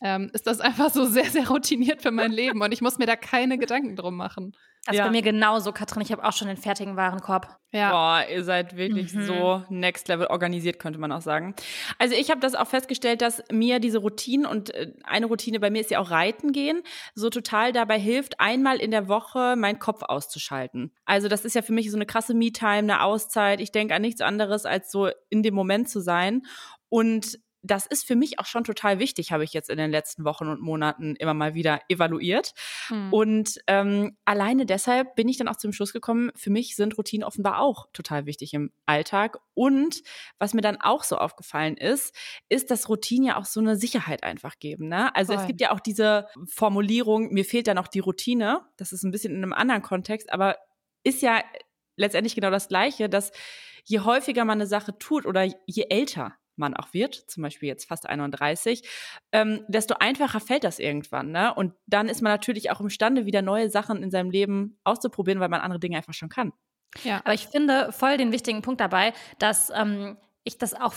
ähm, 0.00 0.30
ist 0.32 0.46
das 0.46 0.60
einfach 0.60 0.90
so 0.90 1.04
sehr, 1.06 1.26
sehr 1.26 1.48
routiniert 1.48 2.02
für 2.02 2.10
mein 2.10 2.32
Leben 2.32 2.60
und 2.62 2.72
ich 2.72 2.80
muss 2.80 2.98
mir 2.98 3.06
da 3.06 3.16
keine 3.16 3.58
Gedanken 3.58 3.96
drum 3.96 4.16
machen. 4.16 4.56
Das 4.84 4.96
ja. 4.96 5.04
bei 5.04 5.10
mir 5.10 5.22
genauso, 5.22 5.70
Katrin. 5.70 6.02
Ich 6.02 6.10
habe 6.10 6.24
auch 6.24 6.32
schon 6.32 6.48
den 6.48 6.56
fertigen 6.56 6.96
Warenkorb. 6.96 7.56
Ja. 7.70 7.90
Boah, 7.90 8.26
ihr 8.28 8.42
seid 8.42 8.76
wirklich 8.76 9.14
mhm. 9.14 9.26
so 9.26 9.62
next 9.68 10.08
level 10.08 10.26
organisiert, 10.26 10.80
könnte 10.80 10.98
man 10.98 11.12
auch 11.12 11.20
sagen. 11.20 11.54
Also 11.98 12.16
ich 12.16 12.30
habe 12.30 12.40
das 12.40 12.56
auch 12.56 12.66
festgestellt, 12.66 13.22
dass 13.22 13.44
mir 13.52 13.78
diese 13.78 13.98
Routinen 13.98 14.44
und 14.44 14.74
äh, 14.74 14.92
eine 15.04 15.26
Routine 15.26 15.60
bei 15.60 15.70
mir 15.70 15.80
ist 15.80 15.92
ja 15.92 16.00
auch 16.00 16.10
Reiten 16.10 16.50
gehen, 16.50 16.82
so 17.14 17.30
total 17.30 17.72
dabei 17.72 17.98
hilft, 17.98 18.40
einmal 18.40 18.78
in 18.78 18.90
der 18.90 19.06
Woche 19.06 19.54
meinen 19.56 19.78
Kopf 19.78 20.02
auszuschalten. 20.02 20.92
Also 21.04 21.28
das 21.28 21.44
ist 21.44 21.54
ja 21.54 21.62
für 21.62 21.72
mich 21.72 21.90
so 21.90 21.96
eine 21.96 22.06
krasse 22.06 22.34
Me-Time, 22.34 22.78
eine 22.78 23.02
Auszeit. 23.02 23.60
Ich 23.60 23.70
denke 23.70 23.94
an 23.94 24.02
nichts 24.02 24.20
anderes, 24.20 24.66
als 24.66 24.90
so 24.90 25.10
in 25.30 25.44
dem 25.44 25.54
Moment 25.54 25.88
zu 25.88 26.00
sein. 26.00 26.42
Und 26.88 27.38
das 27.62 27.86
ist 27.86 28.04
für 28.04 28.16
mich 28.16 28.40
auch 28.40 28.46
schon 28.46 28.64
total 28.64 28.98
wichtig, 28.98 29.30
habe 29.30 29.44
ich 29.44 29.52
jetzt 29.52 29.70
in 29.70 29.78
den 29.78 29.90
letzten 29.90 30.24
Wochen 30.24 30.48
und 30.48 30.60
Monaten 30.60 31.14
immer 31.16 31.32
mal 31.32 31.54
wieder 31.54 31.80
evaluiert. 31.88 32.54
Hm. 32.88 33.12
Und 33.12 33.60
ähm, 33.68 34.16
alleine 34.24 34.66
deshalb 34.66 35.14
bin 35.14 35.28
ich 35.28 35.36
dann 35.36 35.46
auch 35.46 35.56
zum 35.56 35.72
Schluss 35.72 35.92
gekommen, 35.92 36.32
für 36.34 36.50
mich 36.50 36.74
sind 36.74 36.98
Routinen 36.98 37.24
offenbar 37.24 37.60
auch 37.60 37.86
total 37.92 38.26
wichtig 38.26 38.52
im 38.54 38.72
Alltag. 38.84 39.38
Und 39.54 40.02
was 40.38 40.54
mir 40.54 40.60
dann 40.60 40.80
auch 40.80 41.04
so 41.04 41.16
aufgefallen 41.16 41.76
ist, 41.76 42.14
ist, 42.48 42.70
dass 42.72 42.88
Routinen 42.88 43.28
ja 43.28 43.36
auch 43.36 43.44
so 43.44 43.60
eine 43.60 43.76
Sicherheit 43.76 44.24
einfach 44.24 44.58
geben. 44.58 44.88
Ne? 44.88 45.14
Also 45.14 45.32
Voll. 45.32 45.42
es 45.42 45.46
gibt 45.46 45.60
ja 45.60 45.70
auch 45.70 45.80
diese 45.80 46.26
Formulierung, 46.48 47.32
mir 47.32 47.44
fehlt 47.44 47.68
dann 47.68 47.78
auch 47.78 47.88
die 47.88 48.00
Routine. 48.00 48.62
Das 48.76 48.92
ist 48.92 49.04
ein 49.04 49.12
bisschen 49.12 49.34
in 49.34 49.42
einem 49.42 49.52
anderen 49.52 49.82
Kontext, 49.82 50.32
aber 50.32 50.56
ist 51.04 51.22
ja 51.22 51.42
letztendlich 51.96 52.34
genau 52.34 52.50
das 52.50 52.68
Gleiche, 52.68 53.08
dass 53.08 53.30
je 53.84 54.00
häufiger 54.00 54.44
man 54.44 54.58
eine 54.58 54.66
Sache 54.66 54.98
tut 54.98 55.26
oder 55.26 55.44
je 55.66 55.86
älter 55.88 56.34
man 56.56 56.74
auch 56.74 56.92
wird, 56.92 57.14
zum 57.14 57.42
Beispiel 57.42 57.68
jetzt 57.68 57.86
fast 57.86 58.06
31, 58.08 58.88
ähm, 59.32 59.64
desto 59.68 59.94
einfacher 59.98 60.40
fällt 60.40 60.64
das 60.64 60.78
irgendwann. 60.78 61.30
Ne? 61.30 61.54
Und 61.54 61.74
dann 61.86 62.08
ist 62.08 62.22
man 62.22 62.32
natürlich 62.32 62.70
auch 62.70 62.80
imstande, 62.80 63.26
wieder 63.26 63.42
neue 63.42 63.70
Sachen 63.70 64.02
in 64.02 64.10
seinem 64.10 64.30
Leben 64.30 64.78
auszuprobieren, 64.84 65.40
weil 65.40 65.48
man 65.48 65.60
andere 65.60 65.80
Dinge 65.80 65.96
einfach 65.96 66.14
schon 66.14 66.28
kann. 66.28 66.52
Ja, 67.04 67.20
aber 67.24 67.34
ich 67.34 67.46
finde 67.46 67.90
voll 67.92 68.16
den 68.16 68.32
wichtigen 68.32 68.62
Punkt 68.62 68.80
dabei, 68.80 69.14
dass 69.38 69.70
ähm, 69.74 70.18
ich 70.44 70.58
das 70.58 70.74
auch 70.74 70.92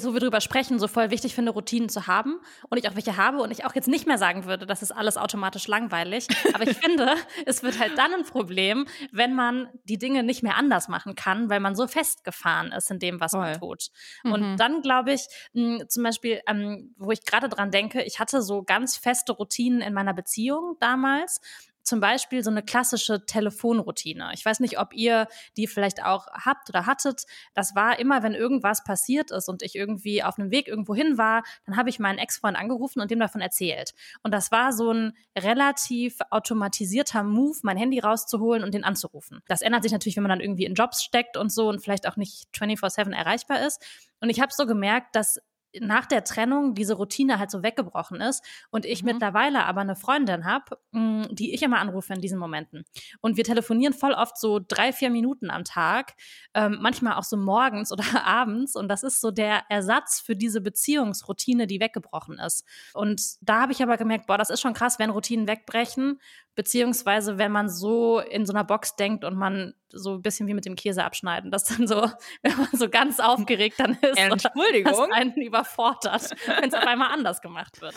so 0.00 0.12
wir 0.12 0.20
drüber 0.20 0.40
sprechen, 0.40 0.78
so 0.78 0.86
voll 0.86 1.10
wichtig 1.10 1.34
finde, 1.34 1.52
Routinen 1.52 1.88
zu 1.88 2.06
haben 2.06 2.40
und 2.68 2.78
ich 2.78 2.88
auch 2.88 2.94
welche 2.94 3.16
habe 3.16 3.38
und 3.38 3.50
ich 3.50 3.64
auch 3.64 3.74
jetzt 3.74 3.88
nicht 3.88 4.06
mehr 4.06 4.18
sagen 4.18 4.44
würde, 4.44 4.66
das 4.66 4.82
ist 4.82 4.92
alles 4.92 5.16
automatisch 5.16 5.66
langweilig. 5.66 6.26
Aber 6.54 6.66
ich 6.66 6.76
finde, 6.76 7.14
es 7.46 7.62
wird 7.62 7.78
halt 7.78 7.96
dann 7.96 8.12
ein 8.14 8.24
Problem, 8.24 8.86
wenn 9.12 9.34
man 9.34 9.68
die 9.84 9.98
Dinge 9.98 10.22
nicht 10.22 10.42
mehr 10.42 10.56
anders 10.56 10.88
machen 10.88 11.14
kann, 11.14 11.48
weil 11.50 11.60
man 11.60 11.74
so 11.74 11.86
festgefahren 11.86 12.72
ist 12.72 12.90
in 12.90 12.98
dem, 12.98 13.20
was 13.20 13.32
voll. 13.32 13.40
man 13.40 13.58
tut. 13.58 13.88
Mhm. 14.24 14.32
Und 14.32 14.56
dann 14.58 14.82
glaube 14.82 15.12
ich, 15.12 15.26
mh, 15.54 15.78
hm, 15.80 15.88
zum 15.88 16.02
Beispiel, 16.02 16.40
ähm, 16.46 16.94
wo 16.98 17.10
ich 17.10 17.24
gerade 17.24 17.48
dran 17.48 17.70
denke, 17.70 18.02
ich 18.02 18.18
hatte 18.18 18.42
so 18.42 18.62
ganz 18.62 18.96
feste 18.96 19.32
Routinen 19.32 19.80
in 19.80 19.94
meiner 19.94 20.14
Beziehung 20.14 20.76
damals 20.80 21.40
zum 21.88 22.00
Beispiel 22.00 22.44
so 22.44 22.50
eine 22.50 22.62
klassische 22.62 23.24
Telefonroutine. 23.24 24.30
Ich 24.34 24.44
weiß 24.44 24.60
nicht, 24.60 24.78
ob 24.78 24.94
ihr 24.94 25.26
die 25.56 25.66
vielleicht 25.66 26.04
auch 26.04 26.26
habt 26.28 26.68
oder 26.68 26.86
hattet. 26.86 27.24
Das 27.54 27.74
war 27.74 27.98
immer, 27.98 28.22
wenn 28.22 28.34
irgendwas 28.34 28.84
passiert 28.84 29.30
ist 29.30 29.48
und 29.48 29.62
ich 29.62 29.74
irgendwie 29.74 30.22
auf 30.22 30.38
einem 30.38 30.50
Weg 30.50 30.68
irgendwo 30.68 30.94
hin 30.94 31.18
war, 31.18 31.42
dann 31.66 31.76
habe 31.76 31.88
ich 31.88 31.98
meinen 31.98 32.18
Ex-Freund 32.18 32.56
angerufen 32.56 33.00
und 33.00 33.10
dem 33.10 33.18
davon 33.18 33.40
erzählt. 33.40 33.94
Und 34.22 34.32
das 34.32 34.52
war 34.52 34.72
so 34.72 34.92
ein 34.92 35.16
relativ 35.36 36.18
automatisierter 36.30 37.22
Move, 37.22 37.58
mein 37.62 37.76
Handy 37.76 37.98
rauszuholen 37.98 38.62
und 38.62 38.74
den 38.74 38.84
anzurufen. 38.84 39.42
Das 39.48 39.62
ändert 39.62 39.82
sich 39.82 39.92
natürlich, 39.92 40.16
wenn 40.16 40.22
man 40.22 40.30
dann 40.30 40.40
irgendwie 40.40 40.66
in 40.66 40.74
Jobs 40.74 41.02
steckt 41.02 41.36
und 41.36 41.50
so 41.50 41.68
und 41.68 41.80
vielleicht 41.82 42.06
auch 42.06 42.16
nicht 42.16 42.48
24/7 42.52 43.12
erreichbar 43.12 43.66
ist. 43.66 43.82
Und 44.20 44.30
ich 44.30 44.40
habe 44.40 44.52
so 44.52 44.66
gemerkt, 44.66 45.16
dass 45.16 45.40
nach 45.80 46.06
der 46.06 46.24
Trennung 46.24 46.74
diese 46.74 46.94
Routine 46.94 47.38
halt 47.38 47.50
so 47.50 47.62
weggebrochen 47.62 48.20
ist 48.20 48.44
und 48.70 48.86
ich 48.86 49.02
mhm. 49.02 49.12
mittlerweile 49.12 49.64
aber 49.64 49.82
eine 49.82 49.96
Freundin 49.96 50.44
habe, 50.44 50.78
mm, 50.92 51.24
die 51.30 51.54
ich 51.54 51.62
immer 51.62 51.78
anrufe 51.78 52.14
in 52.14 52.20
diesen 52.20 52.38
Momenten. 52.38 52.84
Und 53.20 53.36
wir 53.36 53.44
telefonieren 53.44 53.92
voll 53.92 54.12
oft 54.12 54.38
so 54.38 54.60
drei, 54.66 54.92
vier 54.92 55.10
Minuten 55.10 55.50
am 55.50 55.64
Tag, 55.64 56.14
ähm, 56.54 56.78
manchmal 56.80 57.14
auch 57.14 57.24
so 57.24 57.36
morgens 57.36 57.92
oder 57.92 58.24
abends. 58.24 58.76
Und 58.76 58.88
das 58.88 59.02
ist 59.02 59.20
so 59.20 59.30
der 59.30 59.62
Ersatz 59.68 60.20
für 60.20 60.36
diese 60.36 60.60
Beziehungsroutine, 60.60 61.66
die 61.66 61.80
weggebrochen 61.80 62.38
ist. 62.38 62.64
Und 62.94 63.36
da 63.40 63.62
habe 63.62 63.72
ich 63.72 63.82
aber 63.82 63.96
gemerkt, 63.96 64.26
boah, 64.26 64.38
das 64.38 64.50
ist 64.50 64.60
schon 64.60 64.74
krass, 64.74 64.98
wenn 64.98 65.10
Routinen 65.10 65.48
wegbrechen, 65.48 66.18
beziehungsweise 66.58 67.38
wenn 67.38 67.52
man 67.52 67.68
so 67.68 68.18
in 68.18 68.44
so 68.44 68.52
einer 68.52 68.64
Box 68.64 68.96
denkt 68.96 69.24
und 69.24 69.36
man 69.36 69.74
so 69.90 70.14
ein 70.14 70.22
bisschen 70.22 70.48
wie 70.48 70.54
mit 70.54 70.64
dem 70.64 70.74
Käse 70.74 71.04
abschneiden, 71.04 71.52
dass 71.52 71.62
dann 71.62 71.86
so, 71.86 72.10
wenn 72.42 72.56
man 72.56 72.66
so 72.72 72.88
ganz 72.88 73.20
aufgeregt 73.20 73.78
dann 73.78 73.92
ist, 73.92 74.18
Entschuldigung, 74.18 74.92
das 75.08 75.08
einen 75.12 75.36
überfordert, 75.36 76.34
wenn 76.46 76.68
es 76.68 76.74
auf 76.74 76.84
einmal 76.84 77.12
anders 77.12 77.42
gemacht 77.42 77.80
wird. 77.80 77.94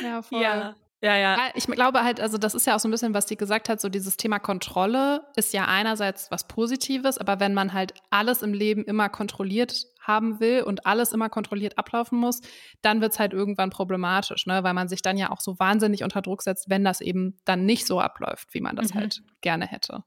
Ja, 0.00 0.22
voll. 0.22 0.40
Ja. 0.40 0.76
Ja, 1.04 1.18
ja. 1.18 1.36
Ich 1.54 1.66
glaube 1.66 2.02
halt, 2.02 2.18
also 2.18 2.38
das 2.38 2.54
ist 2.54 2.66
ja 2.66 2.74
auch 2.74 2.80
so 2.80 2.88
ein 2.88 2.90
bisschen, 2.90 3.12
was 3.12 3.26
die 3.26 3.36
gesagt 3.36 3.68
hat, 3.68 3.78
so 3.78 3.90
dieses 3.90 4.16
Thema 4.16 4.38
Kontrolle 4.38 5.20
ist 5.36 5.52
ja 5.52 5.66
einerseits 5.66 6.30
was 6.30 6.48
Positives, 6.48 7.18
aber 7.18 7.40
wenn 7.40 7.52
man 7.52 7.74
halt 7.74 7.92
alles 8.08 8.40
im 8.40 8.54
Leben 8.54 8.84
immer 8.84 9.10
kontrolliert 9.10 9.84
haben 10.00 10.40
will 10.40 10.62
und 10.62 10.86
alles 10.86 11.12
immer 11.12 11.28
kontrolliert 11.28 11.76
ablaufen 11.76 12.18
muss, 12.18 12.40
dann 12.80 13.02
wird 13.02 13.12
es 13.12 13.18
halt 13.18 13.34
irgendwann 13.34 13.68
problematisch, 13.68 14.46
ne? 14.46 14.64
weil 14.64 14.72
man 14.72 14.88
sich 14.88 15.02
dann 15.02 15.18
ja 15.18 15.30
auch 15.30 15.42
so 15.42 15.58
wahnsinnig 15.58 16.04
unter 16.04 16.22
Druck 16.22 16.40
setzt, 16.40 16.70
wenn 16.70 16.84
das 16.84 17.02
eben 17.02 17.36
dann 17.44 17.66
nicht 17.66 17.86
so 17.86 18.00
abläuft, 18.00 18.54
wie 18.54 18.62
man 18.62 18.74
das 18.74 18.94
mhm. 18.94 19.00
halt 19.00 19.22
gerne 19.42 19.66
hätte. 19.66 20.04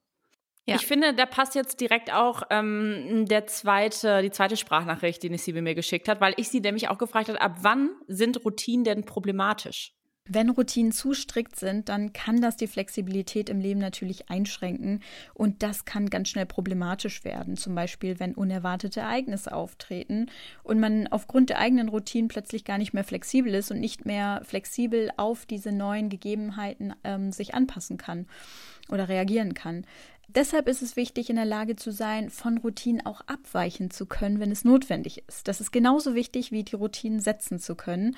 Ja. 0.66 0.78
Ich 0.78 0.88
finde, 0.88 1.14
da 1.14 1.28
passt 1.28 1.54
jetzt 1.54 1.80
direkt 1.80 2.12
auch 2.12 2.42
ähm, 2.50 3.26
der 3.30 3.46
zweite, 3.46 4.24
die 4.24 4.32
zweite 4.32 4.58
Sprachnachricht, 4.58 5.22
die 5.22 5.38
Sibylle 5.38 5.62
mir 5.62 5.76
geschickt 5.76 6.10
hat, 6.10 6.22
weil 6.22 6.34
ich 6.38 6.50
sie 6.50 6.60
nämlich 6.60 6.90
auch 6.90 6.98
gefragt 6.98 7.30
habe, 7.30 7.40
ab 7.40 7.58
wann 7.62 7.92
sind 8.08 8.44
Routinen 8.44 8.84
denn 8.84 9.06
problematisch? 9.06 9.94
Wenn 10.30 10.50
Routinen 10.50 10.92
zu 10.92 11.14
strikt 11.14 11.56
sind, 11.56 11.90
dann 11.90 12.14
kann 12.14 12.42
das 12.42 12.58
die 12.58 12.68
Flexibilität 12.68 13.50
im 13.50 13.60
Leben 13.60 13.80
natürlich 13.80 14.30
einschränken 14.30 15.02
und 15.34 15.64
das 15.64 15.86
kann 15.86 16.10
ganz 16.10 16.30
schnell 16.30 16.46
problematisch 16.46 17.24
werden. 17.24 17.56
Zum 17.56 17.76
Beispiel, 17.76 18.20
wenn 18.20 18.34
unerwartete 18.34 19.00
Ereignisse 19.00 19.54
auftreten 19.54 20.28
und 20.64 20.80
man 20.80 21.08
aufgrund 21.08 21.50
der 21.50 21.60
eigenen 21.60 21.90
Routinen 21.90 22.28
plötzlich 22.28 22.66
gar 22.66 22.78
nicht 22.78 22.94
mehr 22.94 23.04
flexibel 23.04 23.54
ist 23.54 23.72
und 23.72 23.80
nicht 23.80 24.06
mehr 24.06 24.42
flexibel 24.44 25.12
auf 25.18 25.46
diese 25.46 25.72
neuen 25.72 26.10
Gegebenheiten 26.10 26.94
ähm, 27.04 27.32
sich 27.32 27.54
anpassen 27.54 27.98
kann 27.98 28.28
oder 28.90 29.10
reagieren 29.10 29.54
kann. 29.54 29.86
Deshalb 30.30 30.68
ist 30.68 30.82
es 30.82 30.98
wichtig, 30.98 31.30
in 31.30 31.38
der 31.38 31.46
Lage 31.46 31.78
zu 31.78 31.92
sein, 31.92 32.30
von 32.30 32.58
Routinen 32.58 33.06
auch 33.06 33.22
abweichen 33.28 33.92
zu 33.92 34.06
können, 34.06 34.42
wenn 34.42 34.52
es 34.52 34.66
notwendig 34.66 35.24
ist. 35.28 35.48
Das 35.48 35.62
ist 35.62 35.72
genauso 35.72 36.16
wichtig, 36.16 36.52
wie 36.52 36.64
die 36.64 36.76
Routinen 36.76 37.22
setzen 37.22 37.60
zu 37.60 37.76
können. 37.76 38.16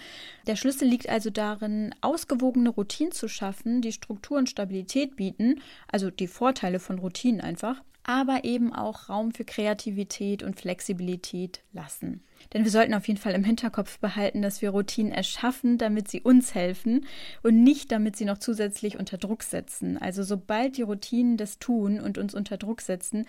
Der 0.47 0.55
Schlüssel 0.55 0.87
liegt 0.87 1.07
also 1.07 1.29
darin, 1.29 1.93
ausgewogene 2.01 2.69
Routinen 2.69 3.11
zu 3.11 3.27
schaffen, 3.27 3.81
die 3.81 3.91
Struktur 3.91 4.39
und 4.39 4.49
Stabilität 4.49 5.17
bieten, 5.17 5.61
also 5.87 6.09
die 6.09 6.27
Vorteile 6.27 6.79
von 6.79 6.97
Routinen 6.97 7.41
einfach, 7.41 7.83
aber 8.09 8.43
eben 8.43 8.73
auch 8.73 9.07
Raum 9.07 9.33
für 9.33 9.45
Kreativität 9.45 10.41
und 10.41 10.59
Flexibilität 10.59 11.61
lassen. 11.73 12.23
Denn 12.51 12.63
wir 12.63 12.71
sollten 12.71 12.95
auf 12.95 13.07
jeden 13.07 13.19
Fall 13.19 13.35
im 13.35 13.43
Hinterkopf 13.43 13.99
behalten, 13.99 14.41
dass 14.41 14.63
wir 14.63 14.71
Routinen 14.71 15.11
erschaffen, 15.11 15.77
damit 15.77 16.07
sie 16.07 16.21
uns 16.21 16.55
helfen 16.55 17.05
und 17.43 17.63
nicht 17.63 17.91
damit 17.91 18.15
sie 18.15 18.25
noch 18.25 18.39
zusätzlich 18.39 18.97
unter 18.97 19.19
Druck 19.19 19.43
setzen. 19.43 19.99
Also 19.99 20.23
sobald 20.23 20.77
die 20.77 20.81
Routinen 20.81 21.37
das 21.37 21.59
tun 21.59 21.99
und 21.99 22.17
uns 22.17 22.33
unter 22.33 22.57
Druck 22.57 22.81
setzen, 22.81 23.27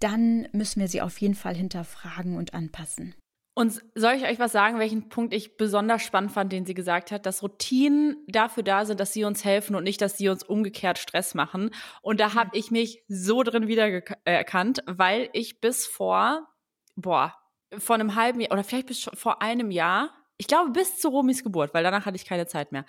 dann 0.00 0.48
müssen 0.52 0.80
wir 0.80 0.88
sie 0.88 1.02
auf 1.02 1.18
jeden 1.18 1.34
Fall 1.34 1.54
hinterfragen 1.54 2.38
und 2.38 2.54
anpassen. 2.54 3.14
Und 3.56 3.82
soll 3.94 4.14
ich 4.14 4.24
euch 4.24 4.40
was 4.40 4.50
sagen, 4.50 4.80
welchen 4.80 5.08
Punkt 5.08 5.32
ich 5.32 5.56
besonders 5.56 6.02
spannend 6.02 6.32
fand, 6.32 6.52
den 6.52 6.66
sie 6.66 6.74
gesagt 6.74 7.12
hat, 7.12 7.24
dass 7.24 7.42
Routinen 7.42 8.16
dafür 8.26 8.64
da 8.64 8.84
sind, 8.84 8.98
dass 8.98 9.12
sie 9.12 9.24
uns 9.24 9.44
helfen 9.44 9.76
und 9.76 9.84
nicht, 9.84 10.00
dass 10.00 10.18
sie 10.18 10.28
uns 10.28 10.42
umgekehrt 10.42 10.98
Stress 10.98 11.34
machen. 11.34 11.70
Und 12.02 12.18
da 12.18 12.34
habe 12.34 12.50
ich 12.54 12.72
mich 12.72 13.04
so 13.06 13.44
drin 13.44 13.68
wiedererkannt, 13.68 14.82
weil 14.86 15.30
ich 15.32 15.60
bis 15.60 15.86
vor, 15.86 16.48
boah, 16.96 17.34
vor 17.78 17.94
einem 17.94 18.16
halben 18.16 18.40
Jahr 18.40 18.52
oder 18.52 18.64
vielleicht 18.64 18.88
bis 18.88 19.08
vor 19.14 19.40
einem 19.40 19.70
Jahr 19.70 20.10
ich 20.36 20.48
glaube, 20.48 20.70
bis 20.70 20.98
zu 20.98 21.08
Romis 21.08 21.44
Geburt, 21.44 21.74
weil 21.74 21.84
danach 21.84 22.06
hatte 22.06 22.16
ich 22.16 22.24
keine 22.24 22.46
Zeit 22.46 22.72
mehr. 22.72 22.84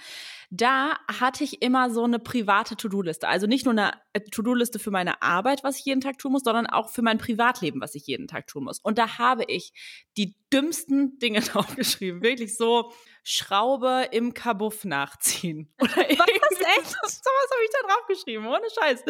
Da 0.49 0.97
hatte 1.07 1.43
ich 1.43 1.61
immer 1.61 1.91
so 1.91 2.03
eine 2.03 2.17
private 2.17 2.75
To-Do-Liste. 2.75 3.27
Also 3.27 3.45
nicht 3.45 3.65
nur 3.65 3.73
eine 3.73 3.91
äh, 4.13 4.21
To-Do-Liste 4.21 4.79
für 4.79 4.89
meine 4.89 5.21
Arbeit, 5.21 5.63
was 5.63 5.77
ich 5.77 5.85
jeden 5.85 6.01
Tag 6.01 6.17
tun 6.17 6.31
muss, 6.31 6.43
sondern 6.43 6.65
auch 6.65 6.89
für 6.89 7.03
mein 7.03 7.19
Privatleben, 7.19 7.81
was 7.81 7.93
ich 7.93 8.07
jeden 8.07 8.27
Tag 8.27 8.47
tun 8.47 8.63
muss. 8.63 8.79
Und 8.79 8.97
da 8.97 9.19
habe 9.19 9.43
ich 9.47 9.73
die 10.17 10.35
dümmsten 10.51 11.19
Dinge 11.19 11.39
draufgeschrieben. 11.41 12.23
Wirklich 12.23 12.57
so, 12.57 12.91
Schraube 13.23 14.07
im 14.11 14.33
Kabuff 14.33 14.85
nachziehen. 14.85 15.73
Oder 15.81 15.95
was, 15.95 16.44
echt? 16.77 16.89
Sowas 17.03 17.49
habe 17.51 17.63
ich 17.63 17.71
da 17.71 17.87
draufgeschrieben, 17.87 18.45
ohne 18.45 18.67
Scheiß. 18.79 19.03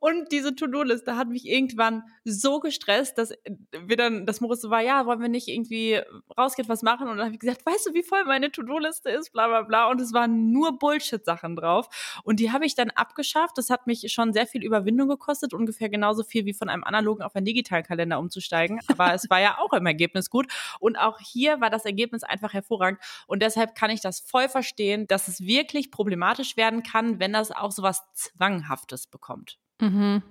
Und 0.00 0.32
diese 0.32 0.54
To-Do-Liste 0.54 1.16
hat 1.16 1.28
mich 1.28 1.46
irgendwann 1.46 2.02
so 2.24 2.60
gestresst, 2.60 3.18
dass 3.18 3.32
wir 3.70 3.96
dann, 3.96 4.26
das 4.26 4.40
Moritz 4.40 4.62
so 4.62 4.70
war, 4.70 4.80
ja, 4.80 5.06
wollen 5.06 5.20
wir 5.20 5.28
nicht 5.28 5.48
irgendwie 5.48 6.00
rausgehen, 6.36 6.68
was 6.68 6.82
machen? 6.82 7.08
Und 7.08 7.18
dann 7.18 7.26
habe 7.26 7.34
ich 7.34 7.40
gesagt, 7.40 7.64
weißt 7.64 7.86
du, 7.86 7.94
wie 7.94 8.02
voll 8.02 8.24
meine 8.24 8.50
To-Do-Liste 8.50 9.10
ist, 9.10 9.32
bla 9.32 9.48
bla 9.48 9.62
bla. 9.62 9.90
Und 9.90 10.00
es 10.00 10.12
waren 10.12 10.52
nur 10.52 10.78
Bullshit-Sachen 10.78 11.56
drauf. 11.56 11.88
Und 12.24 12.40
die 12.40 12.52
habe 12.52 12.66
ich 12.66 12.74
dann 12.74 12.90
abgeschafft. 12.90 13.58
Das 13.58 13.70
hat 13.70 13.86
mich 13.86 14.12
schon 14.12 14.32
sehr 14.32 14.46
viel 14.46 14.64
Überwindung 14.64 15.08
gekostet, 15.08 15.54
ungefähr 15.54 15.88
genauso 15.88 16.22
viel 16.24 16.44
wie 16.44 16.54
von 16.54 16.68
einem 16.68 16.84
analogen 16.84 17.22
auf 17.22 17.34
einen 17.34 17.46
digitalen 17.46 17.84
Kalender 17.84 18.18
umzusteigen. 18.18 18.80
Aber 18.88 19.14
es 19.14 19.28
war 19.30 19.40
ja 19.40 19.58
auch 19.58 19.72
im 19.72 19.86
Ergebnis 19.86 20.30
gut. 20.30 20.46
Und 20.80 20.96
auch 20.96 21.18
hier 21.20 21.60
war 21.60 21.70
das 21.70 21.84
Ergebnis 21.84 22.22
einfach 22.22 22.52
hervorragend. 22.52 23.00
Und 23.26 23.42
deshalb 23.42 23.74
kann 23.74 23.90
ich 23.90 24.00
das 24.00 24.20
voll 24.20 24.48
verstehen, 24.48 25.06
dass 25.06 25.28
es 25.28 25.40
wirklich 25.40 25.90
problematisch 25.90 26.56
werden 26.56 26.77
kann, 26.82 27.18
wenn 27.18 27.32
das 27.32 27.50
auch 27.50 27.72
so 27.72 27.82
was 27.82 28.02
Zwanghaftes 28.14 29.06
bekommt. 29.06 29.58
Mhm. 29.80 30.22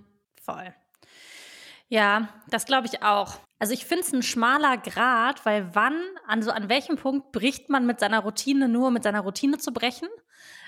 Voll. 0.42 0.74
Ja, 1.90 2.30
das 2.50 2.66
glaube 2.66 2.88
ich 2.88 3.02
auch. 3.02 3.40
Also 3.60 3.74
ich 3.74 3.86
finde 3.86 4.04
es 4.04 4.14
ein 4.14 4.24
schmaler 4.24 4.78
Grad, 4.78 5.46
weil 5.46 5.74
wann, 5.74 5.98
also 6.28 6.52
an 6.52 6.70
welchem 6.70 6.98
Punkt 6.98 7.32
bricht 7.32 7.70
man 7.70 7.86
mit 7.86 8.00
seiner 8.00 8.20
Routine 8.20 8.68
nur, 8.68 8.92
mit 8.92 9.04
seiner 9.04 9.22
Routine 9.22 9.58
zu 9.58 9.72
brechen? 9.72 10.10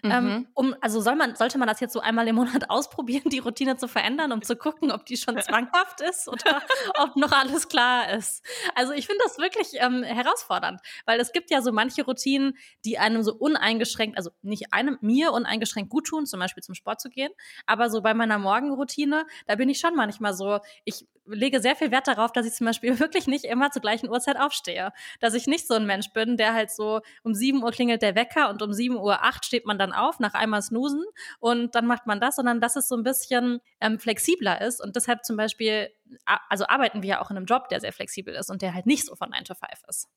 Ähm, 0.04 0.10
mhm. 0.10 0.30
Ähm, 0.30 0.48
um, 0.54 0.76
also 0.82 1.02
soll 1.02 1.16
man, 1.16 1.36
sollte 1.36 1.58
man 1.58 1.68
das 1.68 1.80
jetzt 1.80 1.94
so 1.94 2.00
einmal 2.00 2.28
im 2.28 2.36
Monat 2.36 2.70
ausprobieren, 2.70 3.30
die 3.30 3.40
Routine 3.40 3.78
zu 3.78 3.88
verändern, 3.88 4.32
um 4.32 4.42
zu 4.42 4.56
gucken, 4.56 4.92
ob 4.92 5.06
die 5.06 5.18
schon 5.18 5.38
zwanghaft 5.42 6.02
ist 6.02 6.28
oder 6.28 6.62
ob 7.00 7.16
noch 7.16 7.32
alles 7.32 7.68
klar 7.68 8.12
ist. 8.14 8.46
Also 8.76 8.94
ich 8.94 9.08
finde 9.08 9.24
das 9.24 9.38
wirklich 9.38 9.74
ähm, 9.76 10.04
herausfordernd, 10.04 10.82
weil 11.06 11.20
es 11.20 11.32
gibt 11.32 11.52
ja 11.52 11.62
so 11.62 11.72
manche 11.72 12.04
Routinen, 12.04 12.58
die 12.86 12.98
einem 12.98 13.24
so 13.24 13.34
uneingeschränkt, 13.34 14.18
also 14.18 14.32
nicht 14.42 14.74
einem, 14.74 14.98
mir 15.02 15.32
uneingeschränkt 15.32 15.90
gut 15.90 16.08
tun, 16.08 16.26
zum 16.26 16.40
Beispiel 16.40 16.64
zum 16.64 16.76
Sport 16.76 17.02
zu 17.02 17.10
gehen, 17.10 17.32
aber 17.66 17.90
so 17.90 18.02
bei 18.02 18.14
meiner 18.14 18.40
Morgenroutine, 18.40 19.26
da 19.48 19.56
bin 19.56 19.70
ich 19.70 19.80
schon 19.80 19.96
manchmal 19.96 20.34
so, 20.34 20.60
ich 20.86 21.06
lege 21.36 21.60
sehr 21.60 21.76
viel 21.76 21.92
Wert 21.92 22.08
darauf, 22.08 22.32
dass 22.32 22.46
ich 22.46 22.54
zum 22.54 22.66
Beispiel 22.66 22.90
wirklich 23.00 23.28
nicht 23.28 23.46
immer 23.46 23.72
zur 23.72 23.82
gleichen 23.82 24.10
Uhrzeit 24.10 24.40
aufstehe. 24.40 24.92
Dass 25.20 25.34
ich 25.34 25.48
nicht 25.48 25.68
so 25.68 25.76
ein 25.76 25.86
Mensch 25.86 26.12
bin, 26.14 26.38
der 26.38 26.54
halt 26.54 26.72
so 26.72 27.02
um 27.24 27.34
7 27.34 27.64
Uhr 27.64 27.72
klingelt 27.72 28.02
der 28.02 28.16
Wecker 28.16 28.50
und 28.50 28.62
um 28.62 28.74
7 28.74 28.96
Uhr 28.98 29.24
8 29.24 29.46
steht 29.46 29.59
man 29.66 29.78
dann 29.78 29.94
auf, 29.94 30.20
nach 30.20 30.34
einmal 30.34 30.62
snoosen 30.62 31.04
und 31.40 31.76
dann 31.76 31.86
macht 31.86 32.08
man 32.08 32.20
das, 32.20 32.36
sondern 32.36 32.62
dass 32.62 32.76
es 32.76 32.88
so 32.88 32.96
ein 32.96 33.04
bisschen 33.04 33.60
ähm, 33.80 34.00
flexibler 34.00 34.62
ist 34.62 34.82
und 34.82 34.96
deshalb 34.96 35.24
zum 35.26 35.38
Beispiel, 35.38 35.90
also 36.50 36.66
arbeiten 36.68 37.02
wir 37.02 37.10
ja 37.10 37.22
auch 37.22 37.32
in 37.32 37.38
einem 37.38 37.46
Job, 37.46 37.70
der 37.70 37.80
sehr 37.80 37.94
flexibel 37.94 38.34
ist 38.34 38.50
und 38.50 38.62
der 38.62 38.74
halt 38.74 38.86
nicht 38.86 39.06
so 39.06 39.16
von 39.16 39.30
9 39.30 39.44
to 39.46 39.54
5 39.54 39.72
ist. 39.88 40.08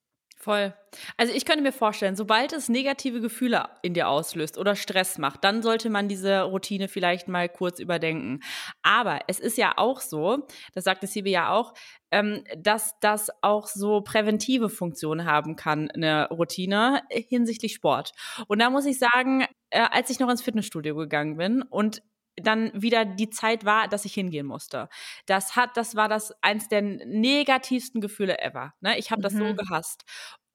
Voll. 0.43 0.75
Also 1.17 1.33
ich 1.33 1.45
könnte 1.45 1.63
mir 1.63 1.71
vorstellen, 1.71 2.17
sobald 2.17 2.53
es 2.53 2.69
negative 2.69 3.21
Gefühle 3.21 3.69
in 3.83 3.95
dir 3.95 4.09
auslöst 4.09 4.59
oder 4.59 4.75
Stress 4.75 5.17
macht, 5.17 5.45
dann 5.45 5.63
sollte 5.63 5.89
man 5.89 6.09
diese 6.09 6.43
Routine 6.43 6.89
vielleicht 6.89 7.29
mal 7.29 7.49
kurz 7.49 7.79
überdenken. 7.79 8.41
Aber 8.83 9.21
es 9.29 9.39
ist 9.39 9.57
ja 9.57 9.75
auch 9.77 10.01
so, 10.01 10.49
das 10.75 10.83
sagte 10.83 11.07
Siebe 11.07 11.31
ja 11.31 11.53
auch, 11.53 11.75
ähm, 12.11 12.43
dass 12.59 12.99
das 12.99 13.31
auch 13.41 13.69
so 13.69 14.01
präventive 14.01 14.69
Funktionen 14.69 15.27
haben 15.27 15.55
kann, 15.55 15.89
eine 15.93 16.29
Routine 16.31 17.03
hinsichtlich 17.09 17.75
Sport. 17.75 18.11
Und 18.49 18.59
da 18.59 18.69
muss 18.69 18.85
ich 18.85 18.99
sagen, 18.99 19.47
äh, 19.71 19.87
als 19.93 20.11
ich 20.11 20.19
noch 20.19 20.29
ins 20.29 20.43
Fitnessstudio 20.43 20.97
gegangen 20.97 21.37
bin 21.37 21.63
und 21.63 22.03
dann 22.37 22.71
wieder 22.75 23.05
die 23.05 23.31
Zeit 23.31 23.65
war, 23.65 23.89
dass 23.89 24.05
ich 24.05 24.15
hingehen 24.15 24.47
musste. 24.47 24.89
Das 25.27 25.57
hat, 25.57 25.77
das 25.77 25.97
war 25.97 26.09
das 26.09 26.35
eins 26.43 26.69
der 26.69 26.83
negativsten 26.83 28.01
Gefühle 28.01 28.39
ever. 28.39 28.75
Ne? 28.81 28.99
Ich 28.99 29.11
habe 29.11 29.23
das 29.23 29.35
mhm. 29.35 29.49
so 29.49 29.55
gehasst. 29.55 30.05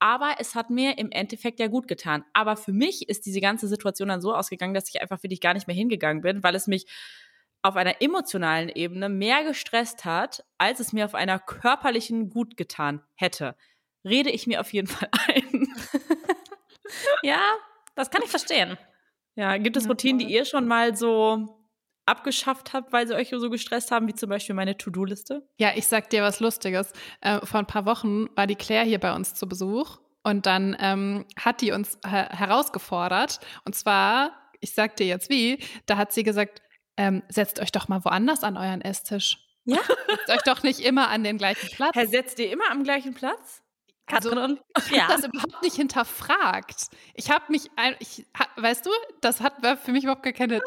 Aber 0.00 0.36
es 0.38 0.54
hat 0.54 0.70
mir 0.70 0.98
im 0.98 1.10
Endeffekt 1.10 1.60
ja 1.60 1.66
gut 1.66 1.88
getan. 1.88 2.24
Aber 2.32 2.56
für 2.56 2.72
mich 2.72 3.08
ist 3.08 3.26
diese 3.26 3.40
ganze 3.40 3.68
Situation 3.68 4.08
dann 4.08 4.20
so 4.20 4.34
ausgegangen, 4.34 4.74
dass 4.74 4.88
ich 4.88 5.00
einfach 5.00 5.22
wirklich 5.22 5.40
gar 5.40 5.54
nicht 5.54 5.66
mehr 5.66 5.76
hingegangen 5.76 6.22
bin, 6.22 6.42
weil 6.42 6.54
es 6.54 6.66
mich 6.66 6.86
auf 7.62 7.76
einer 7.76 8.00
emotionalen 8.00 8.68
Ebene 8.68 9.08
mehr 9.08 9.42
gestresst 9.44 10.04
hat, 10.04 10.44
als 10.58 10.78
es 10.80 10.92
mir 10.92 11.04
auf 11.04 11.14
einer 11.14 11.38
körperlichen 11.40 12.30
gut 12.30 12.56
getan 12.56 13.02
hätte. 13.14 13.56
Rede 14.04 14.30
ich 14.30 14.46
mir 14.46 14.60
auf 14.60 14.72
jeden 14.72 14.86
Fall 14.86 15.08
ein. 15.26 15.68
ja, 17.22 17.40
das 17.96 18.10
kann 18.10 18.22
ich 18.22 18.30
verstehen. 18.30 18.78
Ja, 19.34 19.56
gibt 19.56 19.76
es 19.76 19.88
Routinen, 19.88 20.18
die 20.18 20.32
ihr 20.32 20.44
schon 20.44 20.66
mal 20.66 20.96
so 20.96 21.57
abgeschafft 22.08 22.72
habt, 22.72 22.92
weil 22.92 23.06
sie 23.06 23.14
euch 23.14 23.30
so 23.30 23.50
gestresst 23.50 23.90
haben, 23.90 24.08
wie 24.08 24.14
zum 24.14 24.28
Beispiel 24.28 24.54
meine 24.54 24.76
To-Do-Liste? 24.76 25.46
Ja, 25.58 25.72
ich 25.74 25.86
sag 25.86 26.10
dir 26.10 26.22
was 26.22 26.40
Lustiges. 26.40 26.92
Äh, 27.20 27.44
vor 27.44 27.60
ein 27.60 27.66
paar 27.66 27.86
Wochen 27.86 28.26
war 28.36 28.46
die 28.46 28.56
Claire 28.56 28.84
hier 28.84 28.98
bei 28.98 29.14
uns 29.14 29.34
zu 29.34 29.48
Besuch 29.48 29.98
und 30.22 30.46
dann 30.46 30.76
ähm, 30.80 31.26
hat 31.38 31.60
die 31.60 31.72
uns 31.72 31.96
äh, 32.04 32.08
herausgefordert. 32.08 33.40
Und 33.64 33.74
zwar, 33.74 34.32
ich 34.60 34.74
sag 34.74 34.96
dir 34.96 35.06
jetzt 35.06 35.30
wie, 35.30 35.62
da 35.86 35.96
hat 35.96 36.12
sie 36.12 36.22
gesagt, 36.22 36.62
ähm, 36.96 37.22
setzt 37.28 37.60
euch 37.60 37.72
doch 37.72 37.88
mal 37.88 38.04
woanders 38.04 38.42
an 38.42 38.56
euren 38.56 38.80
Esstisch. 38.80 39.38
Ja? 39.64 39.78
setzt 40.08 40.30
euch 40.30 40.42
doch 40.42 40.62
nicht 40.62 40.80
immer 40.80 41.08
an 41.08 41.24
den 41.24 41.38
gleichen 41.38 41.68
Platz. 41.70 41.94
Herr, 41.94 42.08
setzt 42.08 42.38
ihr 42.38 42.50
immer 42.50 42.70
am 42.70 42.82
gleichen 42.84 43.14
Platz? 43.14 43.62
Also, 44.10 44.30
ich 44.30 44.90
ja. 44.90 45.02
habe 45.02 45.20
das 45.20 45.24
überhaupt 45.24 45.62
nicht 45.62 45.76
hinterfragt. 45.76 46.88
Ich 47.12 47.30
habe 47.30 47.44
mich, 47.48 47.70
ich, 47.98 48.26
weißt 48.56 48.86
du, 48.86 48.90
das 49.20 49.42
hat 49.42 49.56
für 49.80 49.92
mich 49.92 50.04
überhaupt 50.04 50.22
gar 50.22 50.32
keine 50.32 50.62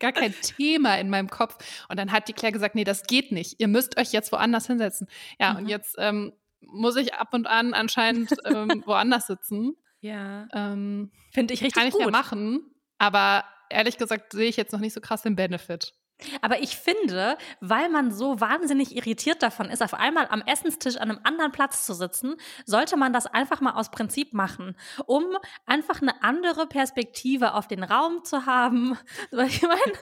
gar 0.00 0.12
kein 0.12 0.34
Thema 0.40 0.98
in 0.98 1.10
meinem 1.10 1.30
Kopf. 1.30 1.56
Und 1.88 1.98
dann 1.98 2.10
hat 2.10 2.28
die 2.28 2.32
Claire 2.32 2.52
gesagt, 2.52 2.74
nee, 2.74 2.84
das 2.84 3.04
geht 3.04 3.30
nicht. 3.30 3.60
Ihr 3.60 3.68
müsst 3.68 3.98
euch 3.98 4.12
jetzt 4.12 4.32
woanders 4.32 4.66
hinsetzen. 4.66 5.06
Ja, 5.38 5.52
mhm. 5.52 5.58
und 5.58 5.68
jetzt 5.68 5.94
ähm, 5.98 6.32
muss 6.60 6.96
ich 6.96 7.14
ab 7.14 7.28
und 7.32 7.46
an 7.46 7.74
anscheinend 7.74 8.32
ähm, 8.44 8.82
woanders 8.86 9.26
sitzen. 9.26 9.76
Ja. 10.00 10.48
Ähm, 10.52 11.10
Finde 11.30 11.54
ich 11.54 11.62
richtig 11.62 11.78
kann 11.78 11.88
ich 11.88 11.94
gut. 11.94 12.02
ja 12.02 12.10
machen, 12.10 12.62
aber 12.98 13.44
ehrlich 13.68 13.98
gesagt 13.98 14.32
sehe 14.32 14.48
ich 14.48 14.56
jetzt 14.56 14.72
noch 14.72 14.80
nicht 14.80 14.94
so 14.94 15.00
krass 15.00 15.22
den 15.22 15.36
Benefit. 15.36 15.92
Aber 16.40 16.60
ich 16.60 16.76
finde, 16.76 17.36
weil 17.60 17.88
man 17.88 18.10
so 18.10 18.40
wahnsinnig 18.40 18.96
irritiert 18.96 19.42
davon 19.42 19.70
ist, 19.70 19.82
auf 19.82 19.94
einmal 19.94 20.26
am 20.28 20.42
Essenstisch 20.42 20.96
an 20.96 21.10
einem 21.10 21.20
anderen 21.24 21.52
Platz 21.52 21.86
zu 21.86 21.94
sitzen, 21.94 22.36
sollte 22.66 22.96
man 22.96 23.12
das 23.12 23.26
einfach 23.26 23.60
mal 23.60 23.72
aus 23.72 23.90
Prinzip 23.90 24.32
machen, 24.32 24.76
um 25.06 25.24
einfach 25.66 26.02
eine 26.02 26.22
andere 26.22 26.66
Perspektive 26.66 27.54
auf 27.54 27.68
den 27.68 27.82
Raum 27.82 28.24
zu 28.24 28.46
haben. 28.46 28.96
Ich 29.50 29.62
meine, 29.62 29.92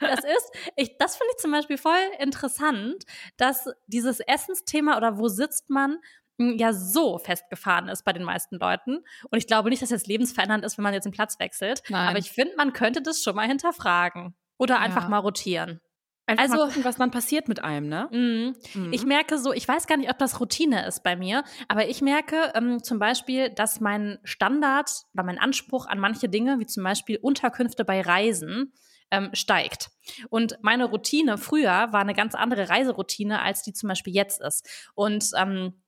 das 0.00 0.20
ist, 0.24 0.72
ich, 0.76 0.96
das 0.98 1.16
finde 1.16 1.32
ich 1.34 1.42
zum 1.42 1.50
Beispiel 1.50 1.78
voll 1.78 1.98
interessant, 2.18 3.04
dass 3.36 3.68
dieses 3.86 4.20
Essensthema 4.20 4.96
oder 4.96 5.18
wo 5.18 5.28
sitzt 5.28 5.68
man 5.68 5.98
hm, 6.38 6.56
ja 6.56 6.72
so 6.72 7.18
festgefahren 7.18 7.88
ist 7.88 8.04
bei 8.04 8.12
den 8.12 8.22
meisten 8.22 8.56
Leuten. 8.56 9.04
Und 9.30 9.38
ich 9.38 9.46
glaube 9.46 9.70
nicht, 9.70 9.82
dass 9.82 9.88
das 9.90 10.06
lebensverändernd 10.06 10.64
ist, 10.64 10.78
wenn 10.78 10.84
man 10.84 10.94
jetzt 10.94 11.04
den 11.04 11.12
Platz 11.12 11.38
wechselt. 11.38 11.82
Nein. 11.88 12.08
Aber 12.08 12.18
ich 12.18 12.30
finde, 12.30 12.54
man 12.56 12.72
könnte 12.72 13.02
das 13.02 13.22
schon 13.22 13.34
mal 13.34 13.46
hinterfragen. 13.46 14.34
Oder 14.58 14.80
einfach 14.80 15.04
ja. 15.04 15.08
mal 15.08 15.18
rotieren. 15.18 15.80
Einfach 16.26 16.42
also, 16.42 16.56
mal 16.56 16.66
gucken, 16.66 16.84
was 16.84 16.96
dann 16.96 17.10
passiert 17.10 17.48
mit 17.48 17.64
einem, 17.64 17.88
ne? 17.88 18.08
Mhm. 18.12 18.56
Mhm. 18.74 18.92
Ich 18.92 19.06
merke 19.06 19.38
so, 19.38 19.54
ich 19.54 19.66
weiß 19.66 19.86
gar 19.86 19.96
nicht, 19.96 20.10
ob 20.10 20.18
das 20.18 20.40
Routine 20.40 20.86
ist 20.86 21.02
bei 21.02 21.16
mir, 21.16 21.42
aber 21.68 21.88
ich 21.88 22.02
merke 22.02 22.52
ähm, 22.54 22.82
zum 22.82 22.98
Beispiel, 22.98 23.48
dass 23.48 23.80
mein 23.80 24.18
Standard 24.24 24.90
oder 25.14 25.22
mein 25.22 25.38
Anspruch 25.38 25.86
an 25.86 25.98
manche 25.98 26.28
Dinge, 26.28 26.58
wie 26.58 26.66
zum 26.66 26.84
Beispiel 26.84 27.16
Unterkünfte 27.16 27.82
bei 27.86 28.02
Reisen, 28.02 28.74
ähm, 29.10 29.30
steigt. 29.32 29.88
Und 30.28 30.58
meine 30.60 30.84
Routine 30.84 31.38
früher 31.38 31.92
war 31.92 32.00
eine 32.00 32.14
ganz 32.14 32.34
andere 32.34 32.68
Reiseroutine, 32.68 33.40
als 33.40 33.62
die 33.62 33.72
zum 33.72 33.88
Beispiel 33.88 34.14
jetzt 34.14 34.42
ist. 34.42 34.68
Und 34.94 35.30
ähm, 35.34 35.82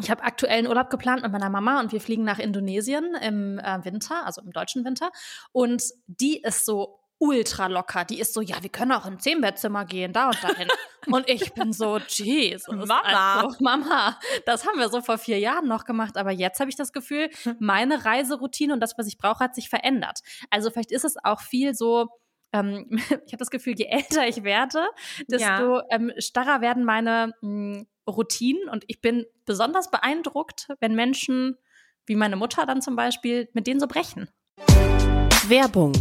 ich 0.00 0.10
habe 0.10 0.22
aktuell 0.22 0.58
einen 0.58 0.68
Urlaub 0.68 0.88
geplant 0.88 1.22
mit 1.22 1.32
meiner 1.32 1.50
Mama 1.50 1.80
und 1.80 1.92
wir 1.92 2.00
fliegen 2.00 2.24
nach 2.24 2.38
Indonesien 2.38 3.14
im 3.20 3.58
äh, 3.58 3.84
Winter, 3.84 4.24
also 4.24 4.40
im 4.40 4.52
deutschen 4.52 4.86
Winter. 4.86 5.10
Und 5.52 5.82
die 6.06 6.40
ist 6.40 6.64
so 6.64 7.01
ultra 7.22 7.68
locker. 7.68 8.04
Die 8.04 8.18
ist 8.18 8.34
so, 8.34 8.40
ja, 8.40 8.60
wir 8.62 8.68
können 8.68 8.90
auch 8.90 9.06
ins 9.06 9.22
Zehnbettzimmer 9.22 9.84
gehen, 9.84 10.12
da 10.12 10.26
und 10.26 10.42
dahin. 10.42 10.66
und 11.06 11.28
ich 11.28 11.54
bin 11.54 11.72
so, 11.72 11.98
Jesus. 11.98 12.66
Mama. 12.66 13.42
Also, 13.42 13.56
Mama, 13.60 14.18
das 14.44 14.66
haben 14.66 14.78
wir 14.78 14.88
so 14.88 15.00
vor 15.00 15.18
vier 15.18 15.38
Jahren 15.38 15.68
noch 15.68 15.84
gemacht, 15.84 16.16
aber 16.16 16.32
jetzt 16.32 16.58
habe 16.58 16.68
ich 16.68 16.76
das 16.76 16.92
Gefühl, 16.92 17.30
meine 17.60 18.04
Reiseroutine 18.04 18.74
und 18.74 18.80
das, 18.80 18.98
was 18.98 19.06
ich 19.06 19.18
brauche, 19.18 19.38
hat 19.38 19.54
sich 19.54 19.68
verändert. 19.68 20.18
Also 20.50 20.70
vielleicht 20.70 20.90
ist 20.90 21.04
es 21.04 21.14
auch 21.22 21.40
viel 21.40 21.74
so, 21.74 22.08
ähm, 22.52 22.86
ich 22.90 23.32
habe 23.32 23.36
das 23.36 23.50
Gefühl, 23.50 23.74
je 23.78 23.86
älter 23.86 24.26
ich 24.26 24.42
werde, 24.42 24.84
desto 25.28 25.76
ja. 25.76 25.84
ähm, 25.90 26.12
starrer 26.18 26.60
werden 26.60 26.84
meine 26.84 27.34
mh, 27.40 27.76
hm, 27.76 27.86
Routinen 28.08 28.68
und 28.68 28.82
ich 28.88 29.00
bin 29.00 29.26
besonders 29.44 29.92
beeindruckt, 29.92 30.66
wenn 30.80 30.96
Menschen 30.96 31.56
wie 32.04 32.16
meine 32.16 32.34
Mutter 32.34 32.66
dann 32.66 32.82
zum 32.82 32.96
Beispiel 32.96 33.48
mit 33.52 33.68
denen 33.68 33.78
so 33.78 33.86
brechen. 33.86 34.28
Werbung. 35.46 35.92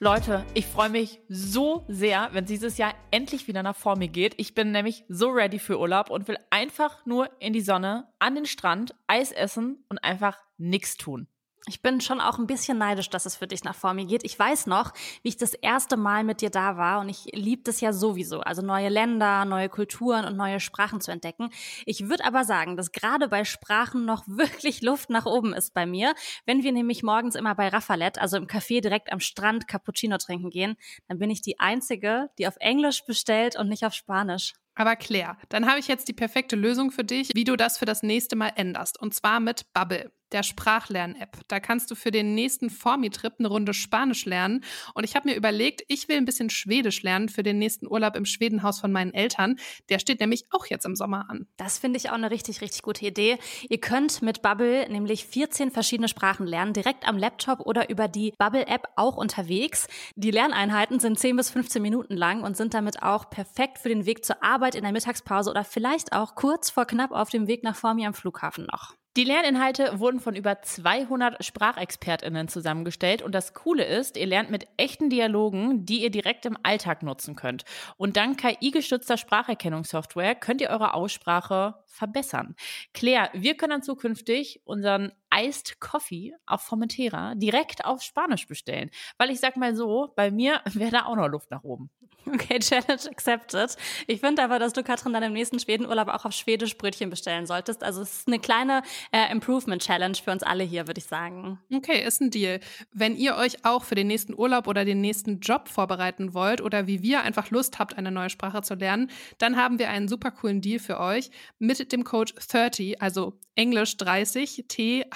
Leute, 0.00 0.46
ich 0.54 0.64
freue 0.64 0.90
mich 0.90 1.20
so 1.28 1.84
sehr, 1.88 2.28
wenn 2.30 2.44
dieses 2.44 2.78
Jahr 2.78 2.94
endlich 3.10 3.48
wieder 3.48 3.64
nach 3.64 3.74
vor 3.74 3.98
mir 3.98 4.06
geht. 4.06 4.34
Ich 4.36 4.54
bin 4.54 4.70
nämlich 4.70 5.04
so 5.08 5.28
ready 5.28 5.58
für 5.58 5.80
Urlaub 5.80 6.08
und 6.08 6.28
will 6.28 6.38
einfach 6.50 7.04
nur 7.04 7.28
in 7.40 7.52
die 7.52 7.60
Sonne, 7.60 8.06
an 8.20 8.36
den 8.36 8.46
Strand, 8.46 8.94
Eis 9.08 9.32
essen 9.32 9.84
und 9.88 9.98
einfach 10.04 10.38
nichts 10.56 10.98
tun. 10.98 11.26
Ich 11.66 11.82
bin 11.82 12.00
schon 12.00 12.20
auch 12.20 12.38
ein 12.38 12.46
bisschen 12.46 12.78
neidisch, 12.78 13.10
dass 13.10 13.26
es 13.26 13.36
für 13.36 13.46
dich 13.46 13.64
nach 13.64 13.74
vor 13.74 13.92
mir 13.92 14.06
geht. 14.06 14.24
Ich 14.24 14.38
weiß 14.38 14.66
noch, 14.66 14.92
wie 15.22 15.28
ich 15.28 15.36
das 15.36 15.54
erste 15.54 15.96
Mal 15.96 16.24
mit 16.24 16.40
dir 16.40 16.50
da 16.50 16.76
war 16.76 17.00
und 17.00 17.08
ich 17.08 17.26
liebe 17.32 17.62
das 17.62 17.80
ja 17.80 17.92
sowieso. 17.92 18.40
Also 18.40 18.62
neue 18.62 18.88
Länder, 18.88 19.44
neue 19.44 19.68
Kulturen 19.68 20.24
und 20.24 20.36
neue 20.36 20.60
Sprachen 20.60 21.00
zu 21.00 21.10
entdecken. 21.10 21.50
Ich 21.84 22.08
würde 22.08 22.24
aber 22.24 22.44
sagen, 22.44 22.76
dass 22.76 22.92
gerade 22.92 23.28
bei 23.28 23.44
Sprachen 23.44 24.04
noch 24.04 24.24
wirklich 24.26 24.82
Luft 24.82 25.10
nach 25.10 25.26
oben 25.26 25.52
ist 25.52 25.74
bei 25.74 25.84
mir. 25.84 26.14
Wenn 26.46 26.62
wir 26.62 26.72
nämlich 26.72 27.02
morgens 27.02 27.34
immer 27.34 27.54
bei 27.54 27.68
Raffalet, 27.68 28.18
also 28.18 28.36
im 28.36 28.46
Café 28.46 28.80
direkt 28.80 29.12
am 29.12 29.20
Strand 29.20 29.68
Cappuccino 29.68 30.16
trinken 30.18 30.50
gehen, 30.50 30.76
dann 31.06 31.18
bin 31.18 31.30
ich 31.30 31.42
die 31.42 31.58
Einzige, 31.60 32.30
die 32.38 32.46
auf 32.46 32.56
Englisch 32.60 33.04
bestellt 33.04 33.56
und 33.56 33.68
nicht 33.68 33.84
auf 33.84 33.92
Spanisch. 33.92 34.54
Aber 34.74 34.94
Claire, 34.94 35.36
dann 35.48 35.68
habe 35.68 35.80
ich 35.80 35.88
jetzt 35.88 36.06
die 36.06 36.12
perfekte 36.12 36.54
Lösung 36.54 36.92
für 36.92 37.02
dich, 37.02 37.30
wie 37.34 37.42
du 37.42 37.56
das 37.56 37.78
für 37.78 37.84
das 37.84 38.04
nächste 38.04 38.36
Mal 38.36 38.52
änderst. 38.54 39.00
Und 39.00 39.12
zwar 39.12 39.40
mit 39.40 39.72
Bubble 39.72 40.12
der 40.32 40.42
Sprachlern-App. 40.42 41.38
Da 41.48 41.60
kannst 41.60 41.90
du 41.90 41.94
für 41.94 42.10
den 42.10 42.34
nächsten 42.34 42.70
Formi-Trip 42.70 43.34
eine 43.38 43.48
Runde 43.48 43.74
Spanisch 43.74 44.24
lernen. 44.24 44.64
Und 44.94 45.04
ich 45.04 45.16
habe 45.16 45.28
mir 45.28 45.36
überlegt, 45.36 45.82
ich 45.88 46.08
will 46.08 46.16
ein 46.16 46.24
bisschen 46.24 46.50
Schwedisch 46.50 47.02
lernen 47.02 47.28
für 47.28 47.42
den 47.42 47.58
nächsten 47.58 47.86
Urlaub 47.86 48.16
im 48.16 48.24
Schwedenhaus 48.24 48.80
von 48.80 48.92
meinen 48.92 49.14
Eltern. 49.14 49.56
Der 49.88 49.98
steht 49.98 50.20
nämlich 50.20 50.44
auch 50.50 50.66
jetzt 50.66 50.84
im 50.84 50.96
Sommer 50.96 51.26
an. 51.28 51.46
Das 51.56 51.78
finde 51.78 51.98
ich 51.98 52.10
auch 52.10 52.14
eine 52.14 52.30
richtig, 52.30 52.60
richtig 52.60 52.82
gute 52.82 53.06
Idee. 53.06 53.38
Ihr 53.68 53.80
könnt 53.80 54.22
mit 54.22 54.42
Bubble 54.42 54.88
nämlich 54.88 55.24
14 55.26 55.70
verschiedene 55.70 56.08
Sprachen 56.08 56.46
lernen, 56.46 56.72
direkt 56.72 57.06
am 57.06 57.16
Laptop 57.16 57.60
oder 57.60 57.90
über 57.90 58.08
die 58.08 58.32
Bubble-App 58.38 58.88
auch 58.96 59.16
unterwegs. 59.16 59.86
Die 60.16 60.30
Lerneinheiten 60.30 61.00
sind 61.00 61.18
10 61.18 61.36
bis 61.36 61.50
15 61.50 61.80
Minuten 61.80 62.16
lang 62.16 62.42
und 62.42 62.56
sind 62.56 62.74
damit 62.74 63.02
auch 63.02 63.30
perfekt 63.30 63.78
für 63.78 63.88
den 63.88 64.06
Weg 64.06 64.24
zur 64.24 64.42
Arbeit 64.42 64.74
in 64.74 64.82
der 64.82 64.92
Mittagspause 64.92 65.50
oder 65.50 65.64
vielleicht 65.64 66.12
auch 66.12 66.34
kurz 66.34 66.70
vor 66.70 66.84
knapp 66.86 67.12
auf 67.12 67.30
dem 67.30 67.46
Weg 67.46 67.62
nach 67.62 67.76
Formi 67.76 68.06
am 68.06 68.14
Flughafen 68.14 68.66
noch. 68.66 68.97
Die 69.18 69.24
Lerninhalte 69.24 69.98
wurden 69.98 70.20
von 70.20 70.36
über 70.36 70.62
200 70.62 71.44
Sprachexpertinnen 71.44 72.46
zusammengestellt 72.46 73.20
und 73.20 73.34
das 73.34 73.52
Coole 73.52 73.84
ist, 73.84 74.16
ihr 74.16 74.26
lernt 74.26 74.48
mit 74.48 74.68
echten 74.76 75.10
Dialogen, 75.10 75.84
die 75.84 76.04
ihr 76.04 76.10
direkt 76.10 76.46
im 76.46 76.56
Alltag 76.62 77.02
nutzen 77.02 77.34
könnt. 77.34 77.64
Und 77.96 78.16
dank 78.16 78.38
KI-gestützter 78.38 79.16
Spracherkennungssoftware 79.16 80.36
könnt 80.36 80.60
ihr 80.60 80.70
eure 80.70 80.94
Aussprache 80.94 81.82
verbessern. 81.86 82.54
Claire, 82.94 83.30
wir 83.32 83.56
können 83.56 83.70
dann 83.70 83.82
zukünftig 83.82 84.60
unseren 84.64 85.10
Iced 85.34 85.80
Coffee 85.80 86.34
auf 86.46 86.60
Formentera 86.60 87.34
direkt 87.34 87.84
auf 87.84 88.02
Spanisch 88.02 88.46
bestellen. 88.46 88.88
Weil 89.16 89.30
ich 89.30 89.40
sag 89.40 89.56
mal 89.56 89.74
so, 89.74 90.12
bei 90.14 90.30
mir 90.30 90.60
wäre 90.74 90.92
da 90.92 91.04
auch 91.06 91.16
noch 91.16 91.26
Luft 91.26 91.50
nach 91.50 91.64
oben. 91.64 91.90
Okay, 92.32 92.58
Challenge 92.60 93.10
accepted. 93.10 93.76
Ich 94.06 94.20
finde 94.20 94.42
aber, 94.42 94.58
dass 94.58 94.72
du, 94.72 94.82
Katrin, 94.82 95.12
dann 95.12 95.22
im 95.22 95.32
nächsten 95.32 95.58
Schwedenurlaub 95.58 96.08
auch 96.08 96.24
auf 96.24 96.32
Schwedisch 96.32 96.76
Brötchen 96.76 97.10
bestellen 97.10 97.46
solltest. 97.46 97.82
Also 97.82 98.02
es 98.02 98.18
ist 98.18 98.28
eine 98.28 98.38
kleine 98.38 98.82
äh, 99.12 99.30
Improvement-Challenge 99.30 100.16
für 100.16 100.30
uns 100.30 100.42
alle 100.42 100.64
hier, 100.64 100.86
würde 100.86 100.98
ich 100.98 101.06
sagen. 101.06 101.58
Okay, 101.72 102.04
ist 102.04 102.20
ein 102.20 102.30
Deal. 102.30 102.60
Wenn 102.92 103.16
ihr 103.16 103.36
euch 103.36 103.64
auch 103.64 103.84
für 103.84 103.94
den 103.94 104.06
nächsten 104.06 104.34
Urlaub 104.34 104.66
oder 104.66 104.84
den 104.84 105.00
nächsten 105.00 105.40
Job 105.40 105.68
vorbereiten 105.68 106.34
wollt 106.34 106.60
oder 106.60 106.86
wie 106.86 107.02
wir 107.02 107.22
einfach 107.22 107.50
Lust 107.50 107.78
habt, 107.78 107.96
eine 107.96 108.10
neue 108.10 108.30
Sprache 108.30 108.62
zu 108.62 108.74
lernen, 108.74 109.10
dann 109.38 109.56
haben 109.56 109.78
wir 109.78 109.90
einen 109.90 110.08
super 110.08 110.30
coolen 110.30 110.60
Deal 110.60 110.78
für 110.78 111.00
euch 111.00 111.30
mit 111.58 111.92
dem 111.92 112.04
Code 112.04 112.32
30, 112.34 113.00
also 113.00 113.38
Englisch 113.58 113.96
30, 113.96 114.66
T-H-I-R-T-Y, 114.68 115.08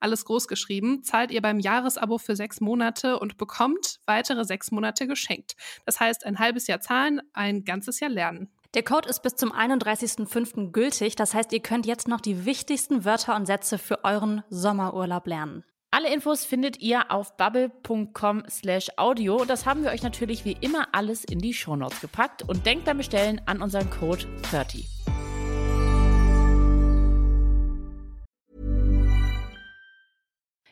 alles 0.00 0.24
groß 0.26 0.48
geschrieben, 0.48 1.02
zahlt 1.02 1.30
ihr 1.30 1.40
beim 1.40 1.58
Jahresabo 1.58 2.18
für 2.18 2.36
sechs 2.36 2.60
Monate 2.60 3.18
und 3.18 3.38
bekommt 3.38 4.00
weitere 4.04 4.44
sechs 4.44 4.70
Monate 4.70 4.95
geschenkt. 5.04 5.56
Das 5.84 6.00
heißt, 6.00 6.24
ein 6.24 6.38
halbes 6.38 6.66
Jahr 6.66 6.80
zahlen, 6.80 7.20
ein 7.34 7.64
ganzes 7.64 8.00
Jahr 8.00 8.10
lernen. 8.10 8.48
Der 8.74 8.82
Code 8.82 9.08
ist 9.08 9.22
bis 9.22 9.36
zum 9.36 9.52
31.05. 9.52 10.70
gültig. 10.70 11.16
Das 11.16 11.34
heißt, 11.34 11.52
ihr 11.52 11.60
könnt 11.60 11.86
jetzt 11.86 12.08
noch 12.08 12.20
die 12.20 12.44
wichtigsten 12.44 13.04
Wörter 13.04 13.36
und 13.36 13.46
Sätze 13.46 13.78
für 13.78 14.04
euren 14.04 14.42
Sommerurlaub 14.50 15.26
lernen. 15.26 15.64
Alle 15.90 16.12
Infos 16.12 16.44
findet 16.44 16.80
ihr 16.80 17.10
auf 17.10 17.36
bubble.com 17.36 18.44
slash 18.50 18.88
audio. 18.96 19.44
Das 19.44 19.64
haben 19.64 19.82
wir 19.82 19.90
euch 19.90 20.02
natürlich 20.02 20.44
wie 20.44 20.56
immer 20.60 20.88
alles 20.92 21.24
in 21.24 21.38
die 21.38 21.54
Shownotes 21.54 22.00
gepackt. 22.00 22.42
Und 22.42 22.66
denkt 22.66 22.84
beim 22.84 22.98
Bestellen 22.98 23.40
an 23.46 23.62
unseren 23.62 23.88
Code 23.88 24.26
30. 24.50 24.95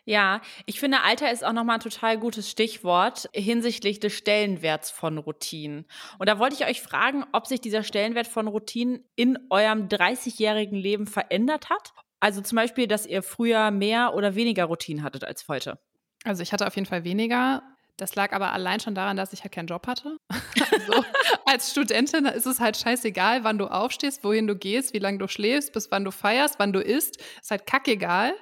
Ja, 0.07 0.43
ich 0.67 0.81
finde, 0.81 1.01
Alter 1.03 1.33
ist 1.33 1.45
auch 1.45 1.55
nochmal 1.55 1.77
ein 1.77 1.81
total 1.81 2.19
gutes 2.19 2.51
Stichwort 2.51 3.29
hinsichtlich 3.33 4.01
des 4.01 4.12
Stellenwerts 4.12 4.90
von 4.90 5.17
Routinen. 5.17 5.87
Und 6.19 6.29
da 6.29 6.38
wollte 6.38 6.57
ich 6.57 6.67
euch 6.67 6.83
fragen, 6.83 7.25
ob 7.33 7.47
sich 7.47 7.61
dieser 7.61 7.83
Stellenwert 7.83 8.27
von 8.27 8.47
Routinen 8.47 9.03
in 9.17 9.38
eurem 9.49 9.88
30-jährigen 9.88 10.79
Leben 10.79 11.07
verändert 11.07 11.71
hat. 11.71 11.95
Also 12.21 12.43
zum 12.43 12.57
Beispiel, 12.57 12.87
dass 12.87 13.07
ihr 13.07 13.23
früher 13.23 13.71
mehr 13.71 14.14
oder 14.14 14.35
weniger 14.35 14.64
Routinen 14.67 15.03
hattet 15.05 15.25
als 15.25 15.49
heute. 15.49 15.79
Also 16.25 16.43
ich 16.43 16.53
hatte 16.53 16.67
auf 16.67 16.75
jeden 16.75 16.87
Fall 16.87 17.05
weniger. 17.05 17.62
Das 17.97 18.17
lag 18.17 18.33
aber 18.33 18.53
allein 18.53 18.81
schon 18.81 18.95
daran, 18.95 19.17
dass 19.17 19.33
ich 19.33 19.43
halt 19.43 19.53
keinen 19.53 19.69
Job 19.69 19.87
hatte. 19.87 20.17
Also, 20.73 21.05
als 21.45 21.71
Studentin 21.71 22.25
ist 22.27 22.47
es 22.47 22.59
halt 22.59 22.77
scheißegal, 22.77 23.45
wann 23.45 23.59
du 23.59 23.67
aufstehst, 23.67 24.25
wohin 24.25 24.47
du 24.47 24.57
gehst, 24.57 24.93
wie 24.93 24.99
lange 24.99 25.19
du 25.19 25.29
schläfst, 25.29 25.73
bis 25.73 25.90
wann 25.90 26.05
du 26.05 26.11
feierst, 26.11 26.59
wann 26.59 26.73
du 26.73 26.81
isst. 26.81 27.23
Ist 27.40 27.51
halt 27.51 27.67
kackegal. 27.67 28.35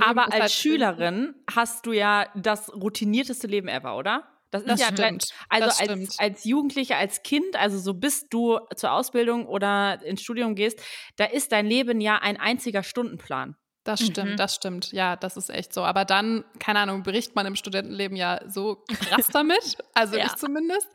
Aber 0.00 0.26
als 0.26 0.34
halt 0.34 0.50
Schülerin 0.52 1.34
hast 1.54 1.86
du 1.86 1.92
ja 1.92 2.26
das 2.34 2.72
routinierteste 2.72 3.46
Leben 3.46 3.68
ever, 3.68 3.96
oder? 3.96 4.28
Das, 4.50 4.64
das 4.64 4.80
ja 4.80 4.88
stimmt. 4.88 5.28
Also 5.48 5.66
das 5.66 5.80
als, 5.80 5.90
stimmt. 5.90 6.14
als 6.18 6.44
Jugendliche, 6.44 6.96
als 6.96 7.22
Kind, 7.22 7.56
also 7.56 7.78
so 7.78 7.94
bis 7.94 8.28
du 8.28 8.58
zur 8.76 8.92
Ausbildung 8.92 9.46
oder 9.46 10.02
ins 10.02 10.22
Studium 10.22 10.54
gehst, 10.54 10.80
da 11.16 11.24
ist 11.24 11.52
dein 11.52 11.66
Leben 11.66 12.00
ja 12.00 12.18
ein 12.18 12.38
einziger 12.38 12.82
Stundenplan. 12.82 13.56
Das 13.84 14.00
stimmt, 14.00 14.32
mhm. 14.32 14.36
das 14.36 14.54
stimmt. 14.54 14.92
Ja, 14.92 15.16
das 15.16 15.36
ist 15.36 15.50
echt 15.50 15.72
so. 15.72 15.82
Aber 15.82 16.04
dann, 16.04 16.44
keine 16.60 16.78
Ahnung, 16.78 17.02
bricht 17.02 17.34
man 17.34 17.46
im 17.46 17.56
Studentenleben 17.56 18.16
ja 18.16 18.40
so 18.46 18.84
krass 18.86 19.26
damit. 19.32 19.78
Also 19.94 20.16
ja. 20.16 20.26
ich 20.26 20.34
zumindest. 20.36 20.88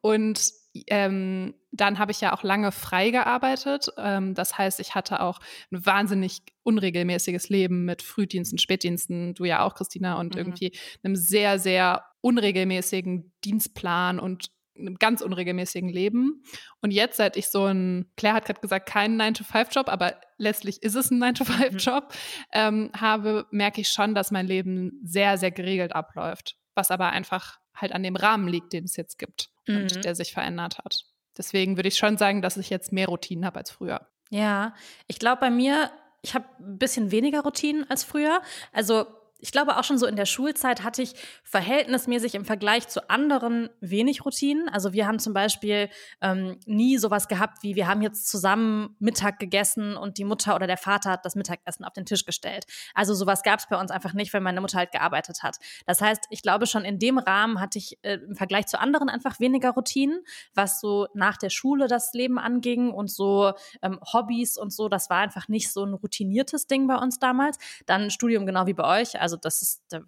Und 0.00 0.52
ähm, 0.88 1.54
dann 1.70 1.98
habe 1.98 2.12
ich 2.12 2.20
ja 2.20 2.32
auch 2.32 2.42
lange 2.42 2.72
frei 2.72 3.10
gearbeitet. 3.10 3.88
Ähm, 3.96 4.34
das 4.34 4.58
heißt, 4.58 4.80
ich 4.80 4.94
hatte 4.94 5.20
auch 5.20 5.40
ein 5.70 5.84
wahnsinnig 5.86 6.42
unregelmäßiges 6.62 7.48
Leben 7.48 7.84
mit 7.84 8.02
Frühdiensten, 8.02 8.58
Spätdiensten, 8.58 9.34
du 9.34 9.44
ja 9.44 9.62
auch, 9.62 9.74
Christina, 9.74 10.18
und 10.18 10.34
mhm. 10.34 10.40
irgendwie 10.40 10.72
einem 11.02 11.16
sehr, 11.16 11.58
sehr 11.58 12.04
unregelmäßigen 12.20 13.32
Dienstplan 13.44 14.18
und 14.18 14.50
einem 14.76 14.96
ganz 14.96 15.20
unregelmäßigen 15.20 15.88
Leben. 15.88 16.42
Und 16.80 16.90
jetzt, 16.90 17.16
seit 17.16 17.36
ich 17.36 17.48
so 17.48 17.66
ein, 17.66 18.10
Claire 18.16 18.36
hat 18.36 18.46
gerade 18.46 18.60
gesagt, 18.60 18.86
keinen 18.86 19.20
9-to-5-Job, 19.20 19.88
aber 19.88 20.16
letztlich 20.38 20.82
ist 20.82 20.96
es 20.96 21.10
ein 21.10 21.22
9-to-5-Job, 21.22 22.12
mhm. 22.12 22.16
ähm, 22.52 22.90
habe, 22.98 23.46
merke 23.50 23.80
ich 23.80 23.88
schon, 23.88 24.14
dass 24.14 24.30
mein 24.32 24.46
Leben 24.46 25.00
sehr, 25.04 25.38
sehr 25.38 25.52
geregelt 25.52 25.94
abläuft. 25.94 26.56
Was 26.74 26.90
aber 26.90 27.10
einfach 27.10 27.60
halt 27.74 27.92
an 27.92 28.02
dem 28.02 28.16
Rahmen 28.16 28.48
liegt, 28.48 28.72
den 28.72 28.84
es 28.84 28.96
jetzt 28.96 29.18
gibt 29.18 29.50
mhm. 29.66 29.76
und 29.76 30.04
der 30.04 30.14
sich 30.14 30.32
verändert 30.32 30.78
hat. 30.78 31.04
Deswegen 31.36 31.76
würde 31.76 31.88
ich 31.88 31.96
schon 31.96 32.16
sagen, 32.16 32.42
dass 32.42 32.56
ich 32.56 32.70
jetzt 32.70 32.92
mehr 32.92 33.08
Routinen 33.08 33.44
habe 33.44 33.58
als 33.58 33.70
früher. 33.70 34.06
Ja, 34.30 34.74
ich 35.06 35.18
glaube 35.18 35.40
bei 35.40 35.50
mir, 35.50 35.90
ich 36.22 36.34
habe 36.34 36.46
ein 36.60 36.78
bisschen 36.78 37.10
weniger 37.10 37.42
Routinen 37.42 37.88
als 37.90 38.04
früher. 38.04 38.40
Also 38.72 39.06
ich 39.44 39.52
glaube 39.52 39.76
auch 39.76 39.84
schon 39.84 39.98
so 39.98 40.06
in 40.06 40.16
der 40.16 40.24
Schulzeit 40.24 40.82
hatte 40.82 41.02
ich 41.02 41.12
verhältnismäßig 41.42 42.34
im 42.34 42.46
Vergleich 42.46 42.88
zu 42.88 43.10
anderen 43.10 43.68
wenig 43.80 44.24
Routinen. 44.24 44.70
Also 44.70 44.94
wir 44.94 45.06
haben 45.06 45.18
zum 45.18 45.34
Beispiel 45.34 45.90
ähm, 46.22 46.58
nie 46.64 46.96
sowas 46.96 47.28
gehabt 47.28 47.58
wie 47.60 47.76
wir 47.76 47.86
haben 47.86 48.02
jetzt 48.02 48.28
zusammen 48.28 48.96
Mittag 48.98 49.38
gegessen 49.38 49.96
und 49.96 50.18
die 50.18 50.24
Mutter 50.24 50.54
oder 50.54 50.66
der 50.66 50.76
Vater 50.76 51.10
hat 51.10 51.24
das 51.24 51.34
Mittagessen 51.34 51.84
auf 51.84 51.92
den 51.92 52.06
Tisch 52.06 52.24
gestellt. 52.24 52.64
Also 52.94 53.14
sowas 53.14 53.42
gab 53.42 53.58
es 53.58 53.66
bei 53.68 53.78
uns 53.78 53.90
einfach 53.90 54.14
nicht, 54.14 54.32
weil 54.32 54.40
meine 54.40 54.60
Mutter 54.60 54.78
halt 54.78 54.92
gearbeitet 54.92 55.42
hat. 55.42 55.58
Das 55.86 56.00
heißt, 56.00 56.24
ich 56.30 56.42
glaube 56.42 56.66
schon 56.66 56.84
in 56.84 56.98
dem 56.98 57.18
Rahmen 57.18 57.60
hatte 57.60 57.78
ich 57.78 57.98
äh, 58.02 58.14
im 58.14 58.36
Vergleich 58.36 58.66
zu 58.66 58.80
anderen 58.80 59.08
einfach 59.08 59.40
weniger 59.40 59.70
Routinen, 59.70 60.24
was 60.54 60.80
so 60.80 61.06
nach 61.14 61.36
der 61.36 61.50
Schule 61.50 61.86
das 61.86 62.12
Leben 62.14 62.38
anging 62.38 62.90
und 62.90 63.10
so 63.10 63.52
ähm, 63.82 64.00
Hobbys 64.12 64.56
und 64.56 64.72
so. 64.72 64.88
Das 64.88 65.10
war 65.10 65.18
einfach 65.18 65.48
nicht 65.48 65.70
so 65.70 65.84
ein 65.84 65.94
routiniertes 65.94 66.66
Ding 66.66 66.86
bei 66.86 66.96
uns 66.96 67.18
damals. 67.18 67.58
Dann 67.86 68.10
Studium 68.10 68.46
genau 68.46 68.66
wie 68.66 68.74
bei 68.74 69.02
euch. 69.02 69.20
Also 69.20 69.33
Also 69.34 69.40
das 69.40 69.62
ist, 69.62 69.82
da 69.88 70.00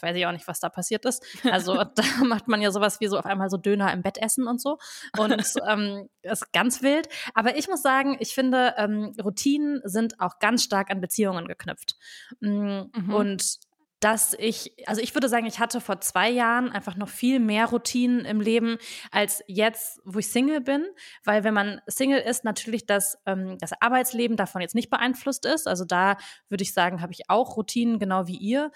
weiß 0.00 0.16
ich 0.16 0.26
auch 0.26 0.32
nicht, 0.32 0.48
was 0.48 0.60
da 0.60 0.68
passiert 0.68 1.04
ist. 1.04 1.22
Also 1.50 1.74
da 1.74 2.02
macht 2.24 2.48
man 2.48 2.62
ja 2.62 2.70
sowas 2.70 3.00
wie 3.00 3.08
so 3.08 3.18
auf 3.18 3.26
einmal 3.26 3.50
so 3.50 3.56
Döner 3.56 3.92
im 3.92 4.02
Bett 4.02 4.18
essen 4.18 4.46
und 4.46 4.60
so. 4.60 4.78
Und 5.18 5.32
ähm, 5.68 6.08
das 6.22 6.42
ist 6.42 6.52
ganz 6.52 6.82
wild. 6.82 7.08
Aber 7.34 7.56
ich 7.56 7.68
muss 7.68 7.82
sagen, 7.82 8.16
ich 8.20 8.34
finde, 8.34 8.74
ähm, 8.78 9.12
Routinen 9.22 9.80
sind 9.84 10.20
auch 10.20 10.38
ganz 10.38 10.64
stark 10.64 10.90
an 10.90 11.00
Beziehungen 11.00 11.46
geknüpft. 11.46 11.96
Mm, 12.40 12.82
mhm. 12.94 13.14
Und 13.14 13.58
dass 14.00 14.34
ich, 14.38 14.72
also 14.86 15.02
ich 15.02 15.14
würde 15.14 15.28
sagen, 15.28 15.46
ich 15.46 15.60
hatte 15.60 15.80
vor 15.80 16.00
zwei 16.00 16.30
Jahren 16.30 16.72
einfach 16.72 16.96
noch 16.96 17.08
viel 17.08 17.38
mehr 17.38 17.66
Routinen 17.66 18.24
im 18.24 18.40
Leben 18.40 18.78
als 19.10 19.44
jetzt, 19.46 20.00
wo 20.04 20.18
ich 20.18 20.28
Single 20.28 20.62
bin, 20.62 20.86
weil 21.22 21.44
wenn 21.44 21.52
man 21.52 21.82
Single 21.86 22.20
ist, 22.20 22.42
natürlich 22.44 22.86
das, 22.86 23.18
ähm, 23.26 23.58
das 23.58 23.72
Arbeitsleben 23.80 24.38
davon 24.38 24.62
jetzt 24.62 24.74
nicht 24.74 24.88
beeinflusst 24.88 25.44
ist. 25.44 25.68
Also 25.68 25.84
da 25.84 26.16
würde 26.48 26.62
ich 26.62 26.72
sagen, 26.72 27.02
habe 27.02 27.12
ich 27.12 27.28
auch 27.28 27.58
Routinen, 27.58 27.98
genau 27.98 28.26
wie 28.26 28.36
ihr. 28.36 28.72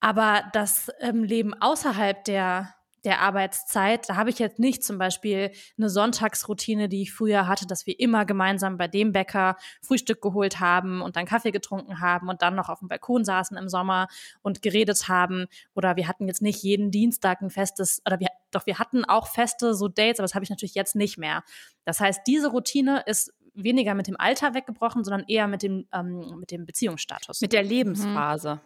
Aber 0.00 0.44
das 0.52 0.90
ähm, 1.00 1.24
Leben 1.24 1.54
außerhalb 1.54 2.22
der 2.24 2.74
der 3.04 3.20
Arbeitszeit. 3.20 4.08
Da 4.08 4.16
habe 4.16 4.30
ich 4.30 4.38
jetzt 4.38 4.58
nicht 4.58 4.84
zum 4.84 4.98
Beispiel 4.98 5.52
eine 5.78 5.88
Sonntagsroutine, 5.88 6.88
die 6.88 7.02
ich 7.02 7.12
früher 7.12 7.46
hatte, 7.46 7.66
dass 7.66 7.86
wir 7.86 7.98
immer 7.98 8.24
gemeinsam 8.24 8.76
bei 8.76 8.88
dem 8.88 9.12
Bäcker 9.12 9.56
Frühstück 9.82 10.20
geholt 10.20 10.60
haben 10.60 11.00
und 11.00 11.16
dann 11.16 11.26
Kaffee 11.26 11.50
getrunken 11.50 12.00
haben 12.00 12.28
und 12.28 12.42
dann 12.42 12.54
noch 12.54 12.68
auf 12.68 12.80
dem 12.80 12.88
Balkon 12.88 13.24
saßen 13.24 13.56
im 13.56 13.68
Sommer 13.68 14.08
und 14.42 14.62
geredet 14.62 15.08
haben. 15.08 15.46
Oder 15.74 15.96
wir 15.96 16.08
hatten 16.08 16.26
jetzt 16.26 16.42
nicht 16.42 16.62
jeden 16.62 16.90
Dienstag 16.90 17.40
ein 17.40 17.50
festes, 17.50 18.02
oder 18.06 18.20
wir, 18.20 18.28
doch 18.50 18.66
wir 18.66 18.78
hatten 18.78 19.04
auch 19.04 19.28
feste 19.28 19.74
so 19.74 19.88
Dates, 19.88 20.18
aber 20.18 20.24
das 20.24 20.34
habe 20.34 20.44
ich 20.44 20.50
natürlich 20.50 20.74
jetzt 20.74 20.96
nicht 20.96 21.18
mehr. 21.18 21.42
Das 21.84 22.00
heißt, 22.00 22.20
diese 22.26 22.48
Routine 22.48 23.02
ist 23.06 23.32
weniger 23.54 23.94
mit 23.94 24.06
dem 24.06 24.18
Alter 24.18 24.54
weggebrochen, 24.54 25.04
sondern 25.04 25.24
eher 25.26 25.46
mit 25.46 25.62
dem, 25.62 25.86
ähm, 25.92 26.38
mit 26.38 26.50
dem 26.50 26.66
Beziehungsstatus. 26.66 27.40
Mit 27.40 27.52
der 27.52 27.62
Lebensphase. 27.62 28.56
Mhm. 28.56 28.60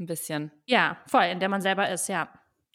Ein 0.00 0.06
bisschen. 0.06 0.50
Ja, 0.66 0.96
voll, 1.06 1.24
in 1.24 1.40
der 1.40 1.48
man 1.48 1.60
selber 1.60 1.90
ist, 1.90 2.08
ja. 2.08 2.28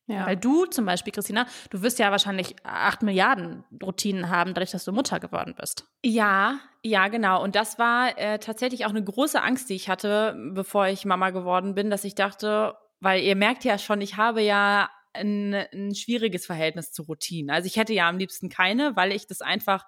Ja. 0.07 0.27
Weil 0.27 0.37
du 0.37 0.65
zum 0.65 0.85
Beispiel, 0.85 1.11
Christina, 1.11 1.47
du 1.71 1.81
wirst 1.81 1.97
ja 1.97 2.11
wahrscheinlich 2.11 2.55
acht 2.63 3.01
Milliarden 3.01 3.63
Routinen 3.81 4.29
haben, 4.29 4.53
dadurch, 4.53 4.71
dass 4.71 4.85
du 4.85 4.91
Mutter 4.91 5.19
geworden 5.19 5.55
bist. 5.59 5.87
Ja, 6.03 6.59
ja, 6.83 7.07
genau. 7.07 7.41
Und 7.43 7.55
das 7.55 7.79
war 7.79 8.17
äh, 8.17 8.37
tatsächlich 8.37 8.85
auch 8.85 8.91
eine 8.91 9.03
große 9.03 9.41
Angst, 9.41 9.69
die 9.69 9.75
ich 9.75 9.89
hatte, 9.89 10.35
bevor 10.53 10.87
ich 10.87 11.05
Mama 11.05 11.31
geworden 11.31 11.73
bin, 11.73 11.89
dass 11.89 12.03
ich 12.03 12.13
dachte, 12.13 12.75
weil 12.99 13.23
ihr 13.23 13.35
merkt 13.35 13.63
ja 13.63 13.79
schon, 13.79 13.99
ich 14.01 14.17
habe 14.17 14.41
ja 14.41 14.89
ein, 15.13 15.53
ein 15.53 15.95
schwieriges 15.95 16.45
Verhältnis 16.45 16.91
zu 16.91 17.03
Routinen. 17.03 17.49
Also 17.49 17.67
ich 17.67 17.77
hätte 17.77 17.93
ja 17.93 18.07
am 18.07 18.17
liebsten 18.17 18.49
keine, 18.49 18.95
weil 18.95 19.11
ich 19.11 19.27
das 19.27 19.41
einfach 19.41 19.85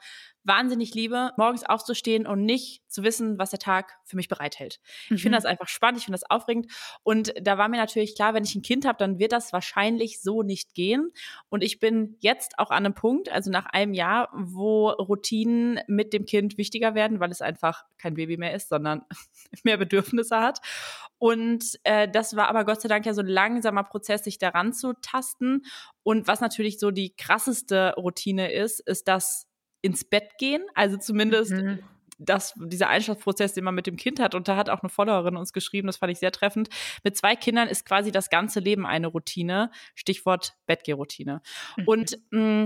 wahnsinnig 0.48 0.94
liebe, 0.94 1.32
morgens 1.38 1.64
aufzustehen 1.64 2.26
und 2.26 2.44
nicht 2.44 2.82
zu 2.88 3.04
wissen, 3.04 3.38
was 3.38 3.50
der 3.50 3.60
Tag 3.60 3.98
für 4.06 4.16
mich 4.16 4.30
bereithält. 4.30 4.80
Mhm. 5.10 5.18
Ich 5.18 5.22
finde 5.22 5.38
das 5.38 5.46
einfach 5.46 5.68
spannend, 5.68 6.00
ich 6.00 6.06
finde 6.06 6.20
das 6.20 6.30
aufregend. 6.30 6.72
Und 7.04 7.34
da 7.40 7.58
war 7.58 7.68
mir 7.68 7.78
natürlich 7.78 8.16
klar, 8.16 8.34
wenn 8.34 8.44
ich 8.44 8.56
ein 8.56 8.62
Kind 8.62 8.86
habe, 8.86 8.98
dann 8.98 9.20
wird 9.20 9.34
das 9.34 9.54
wahrscheinlich 9.54 10.22
so 10.22 10.44
nicht 10.44 10.74
gehen. 10.74 11.12
Und 11.50 11.64
ich 11.64 11.80
bin 11.80 12.16
jetzt 12.20 12.58
auch 12.58 12.72
an 12.72 12.86
einem 12.86 12.96
Punkt, 12.96 13.30
also 13.30 13.52
nach 13.52 13.66
einem 13.68 13.94
Jahr, 13.94 14.30
wo 14.34 14.90
Routinen 14.90 15.80
mit 15.88 16.14
dem 16.14 16.26
Kind 16.26 16.58
wichtiger 16.58 16.96
werden, 16.96 17.20
weil 17.20 17.32
es 17.32 17.42
einfach 17.42 17.84
kein 17.98 18.14
Baby 18.14 18.38
mehr 18.38 18.54
ist, 18.54 18.70
sondern 18.70 19.04
mehr 19.64 19.78
Bedürfnisse 19.78 20.40
hat. 20.40 20.60
Und 21.20 21.80
äh, 21.84 22.08
das 22.08 22.36
war 22.36 22.48
aber 22.48 22.64
Gott 22.64 22.82
sei 22.82 22.90
Dank 22.90 23.06
ja 23.06 23.14
so 23.14 23.22
ein 23.22 23.28
langsamer 23.28 23.84
Prozess, 23.84 24.24
sich 24.24 24.38
daran 24.38 24.72
zu 24.72 24.94
tasten. 25.02 25.64
Und 26.04 26.28
was 26.28 26.42
natürlich 26.42 26.80
so 26.80 26.92
die 26.92 27.16
krasseste 27.16 27.96
Routine 27.98 28.52
ist, 28.52 28.80
ist 28.80 29.08
das 29.08 29.47
ins 29.82 30.04
Bett 30.04 30.38
gehen. 30.38 30.64
Also 30.76 30.98
zumindest 30.98 31.52
mhm. 31.52 31.80
das, 32.18 32.54
dieser 32.58 32.90
Einschlafprozess, 32.90 33.54
den 33.54 33.64
man 33.64 33.76
mit 33.76 33.88
dem 33.88 33.98
Kind 33.98 34.20
hat. 34.20 34.36
Und 34.36 34.48
da 34.48 34.56
hat 34.56 34.70
auch 34.70 34.82
eine 34.82 34.90
Followerin 34.90 35.38
uns 35.38 35.54
geschrieben, 35.54 35.88
das 35.88 35.98
fand 35.98 36.12
ich 36.12 36.20
sehr 36.20 36.32
treffend. 36.32 36.70
Mit 37.04 37.18
zwei 37.18 37.36
Kindern 37.36 37.68
ist 37.68 37.86
quasi 37.86 38.12
das 38.12 38.30
ganze 38.30 38.60
Leben 38.60 38.86
eine 38.86 39.08
Routine. 39.08 39.72
Stichwort 39.96 40.54
Bettgehroutine. 40.66 41.42
Mhm. 41.78 41.84
Und 41.88 42.20
mh, 42.32 42.64
mm, 42.64 42.66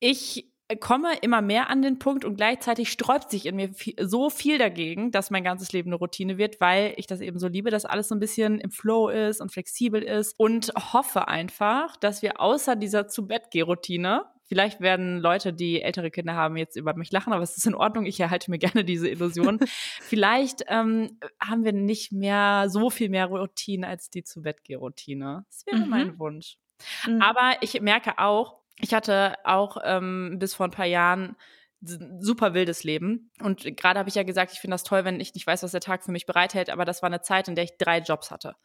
ich 0.00 0.50
komme 0.78 1.16
immer 1.20 1.42
mehr 1.42 1.68
an 1.68 1.82
den 1.82 1.98
Punkt 1.98 2.24
und 2.24 2.36
gleichzeitig 2.36 2.92
sträubt 2.92 3.30
sich 3.30 3.46
in 3.46 3.56
mir 3.56 3.72
viel, 3.74 3.94
so 4.00 4.30
viel 4.30 4.58
dagegen, 4.58 5.10
dass 5.10 5.30
mein 5.30 5.42
ganzes 5.42 5.72
Leben 5.72 5.90
eine 5.90 5.96
Routine 5.96 6.38
wird, 6.38 6.60
weil 6.60 6.94
ich 6.96 7.06
das 7.06 7.20
eben 7.20 7.38
so 7.38 7.48
liebe, 7.48 7.70
dass 7.70 7.84
alles 7.84 8.08
so 8.08 8.14
ein 8.14 8.20
bisschen 8.20 8.60
im 8.60 8.70
Flow 8.70 9.08
ist 9.08 9.40
und 9.40 9.50
flexibel 9.50 10.02
ist 10.02 10.38
und 10.38 10.72
hoffe 10.92 11.26
einfach, 11.26 11.96
dass 11.96 12.22
wir 12.22 12.40
außer 12.40 12.76
dieser 12.76 13.08
zu 13.08 13.26
Bett 13.26 13.48
Routine 13.56 14.26
Vielleicht 14.50 14.80
werden 14.80 15.20
Leute, 15.20 15.52
die 15.52 15.80
ältere 15.80 16.10
Kinder 16.10 16.34
haben, 16.34 16.56
jetzt 16.56 16.74
über 16.74 16.92
mich 16.96 17.12
lachen, 17.12 17.32
aber 17.32 17.44
es 17.44 17.56
ist 17.56 17.68
in 17.68 17.74
Ordnung. 17.76 18.04
Ich 18.04 18.18
erhalte 18.18 18.50
mir 18.50 18.58
gerne 18.74 18.84
diese 18.84 19.08
Illusion. 19.08 19.60
Vielleicht 20.00 20.64
ähm, 20.66 21.20
haben 21.40 21.64
wir 21.64 21.72
nicht 21.72 22.10
mehr 22.10 22.64
so 22.68 22.90
viel 22.90 23.10
mehr 23.10 23.26
Routine 23.26 23.86
als 23.86 24.10
die 24.10 24.24
zu 24.24 24.42
Bett 24.42 24.58
Routine. 24.68 25.44
Das 25.46 25.64
wäre 25.66 25.84
mhm. 25.84 25.88
mein 25.88 26.18
Wunsch. 26.18 26.58
Mhm. 27.06 27.22
Aber 27.22 27.58
ich 27.60 27.80
merke 27.80 28.18
auch, 28.18 28.58
ich 28.80 28.92
hatte 28.92 29.36
auch 29.44 29.76
ähm, 29.84 30.38
bis 30.40 30.54
vor 30.54 30.66
ein 30.66 30.72
paar 30.72 30.86
Jahren 30.86 31.36
super 31.82 32.52
wildes 32.52 32.84
Leben. 32.84 33.30
Und 33.40 33.64
gerade 33.76 33.98
habe 33.98 34.08
ich 34.08 34.14
ja 34.14 34.22
gesagt, 34.22 34.52
ich 34.52 34.60
finde 34.60 34.74
das 34.74 34.82
toll, 34.82 35.04
wenn 35.04 35.18
ich 35.18 35.32
nicht 35.34 35.46
weiß, 35.46 35.62
was 35.62 35.70
der 35.70 35.80
Tag 35.80 36.04
für 36.04 36.12
mich 36.12 36.26
bereithält, 36.26 36.68
aber 36.68 36.84
das 36.84 37.00
war 37.02 37.06
eine 37.06 37.22
Zeit, 37.22 37.48
in 37.48 37.54
der 37.54 37.64
ich 37.64 37.78
drei 37.78 37.98
Jobs 38.00 38.30
hatte. 38.30 38.56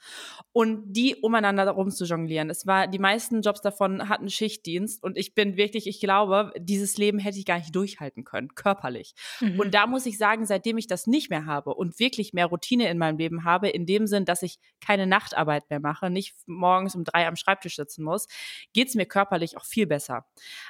Und 0.52 0.92
die 0.92 1.16
umeinander 1.16 1.70
rum 1.72 1.92
zu 1.92 2.04
jonglieren. 2.04 2.50
Es 2.50 2.68
war, 2.68 2.88
die 2.88 3.00
meisten 3.00 3.42
Jobs 3.42 3.62
davon 3.62 4.10
hatten 4.10 4.30
Schichtdienst 4.30 5.02
und 5.02 5.18
ich 5.18 5.34
bin 5.34 5.56
wirklich, 5.56 5.88
ich 5.88 6.02
glaube, 6.02 6.52
dieses 6.58 6.98
Leben 6.98 7.20
hätte 7.20 7.40
ich 7.40 7.46
gar 7.46 7.58
nicht 7.58 7.74
durchhalten 7.74 8.26
können, 8.26 8.54
körperlich. 8.54 9.14
Mhm. 9.40 9.60
Und 9.62 9.74
da 9.74 9.88
muss 9.88 10.06
ich 10.06 10.18
sagen, 10.18 10.46
seitdem 10.46 10.78
ich 10.78 10.88
das 10.88 11.08
nicht 11.08 11.30
mehr 11.30 11.46
habe 11.46 11.74
und 11.74 12.00
wirklich 12.00 12.34
mehr 12.34 12.48
Routine 12.48 12.90
in 12.90 12.98
meinem 12.98 13.18
Leben 13.18 13.46
habe, 13.46 13.70
in 13.70 13.86
dem 13.86 14.08
Sinn, 14.08 14.26
dass 14.26 14.42
ich 14.42 14.60
keine 14.82 15.08
Nachtarbeit 15.08 15.70
mehr 15.70 15.80
mache, 15.80 16.10
nicht 16.10 16.36
morgens 16.48 16.96
um 16.96 17.06
drei 17.06 17.28
am 17.28 17.38
Schreibtisch 17.38 17.78
sitzen 17.78 18.04
muss, 18.04 18.28
geht 18.74 18.90
es 18.90 18.96
mir 18.96 19.06
körperlich 19.06 19.56
auch 19.58 19.66
viel 19.66 19.88
besser. 19.88 20.26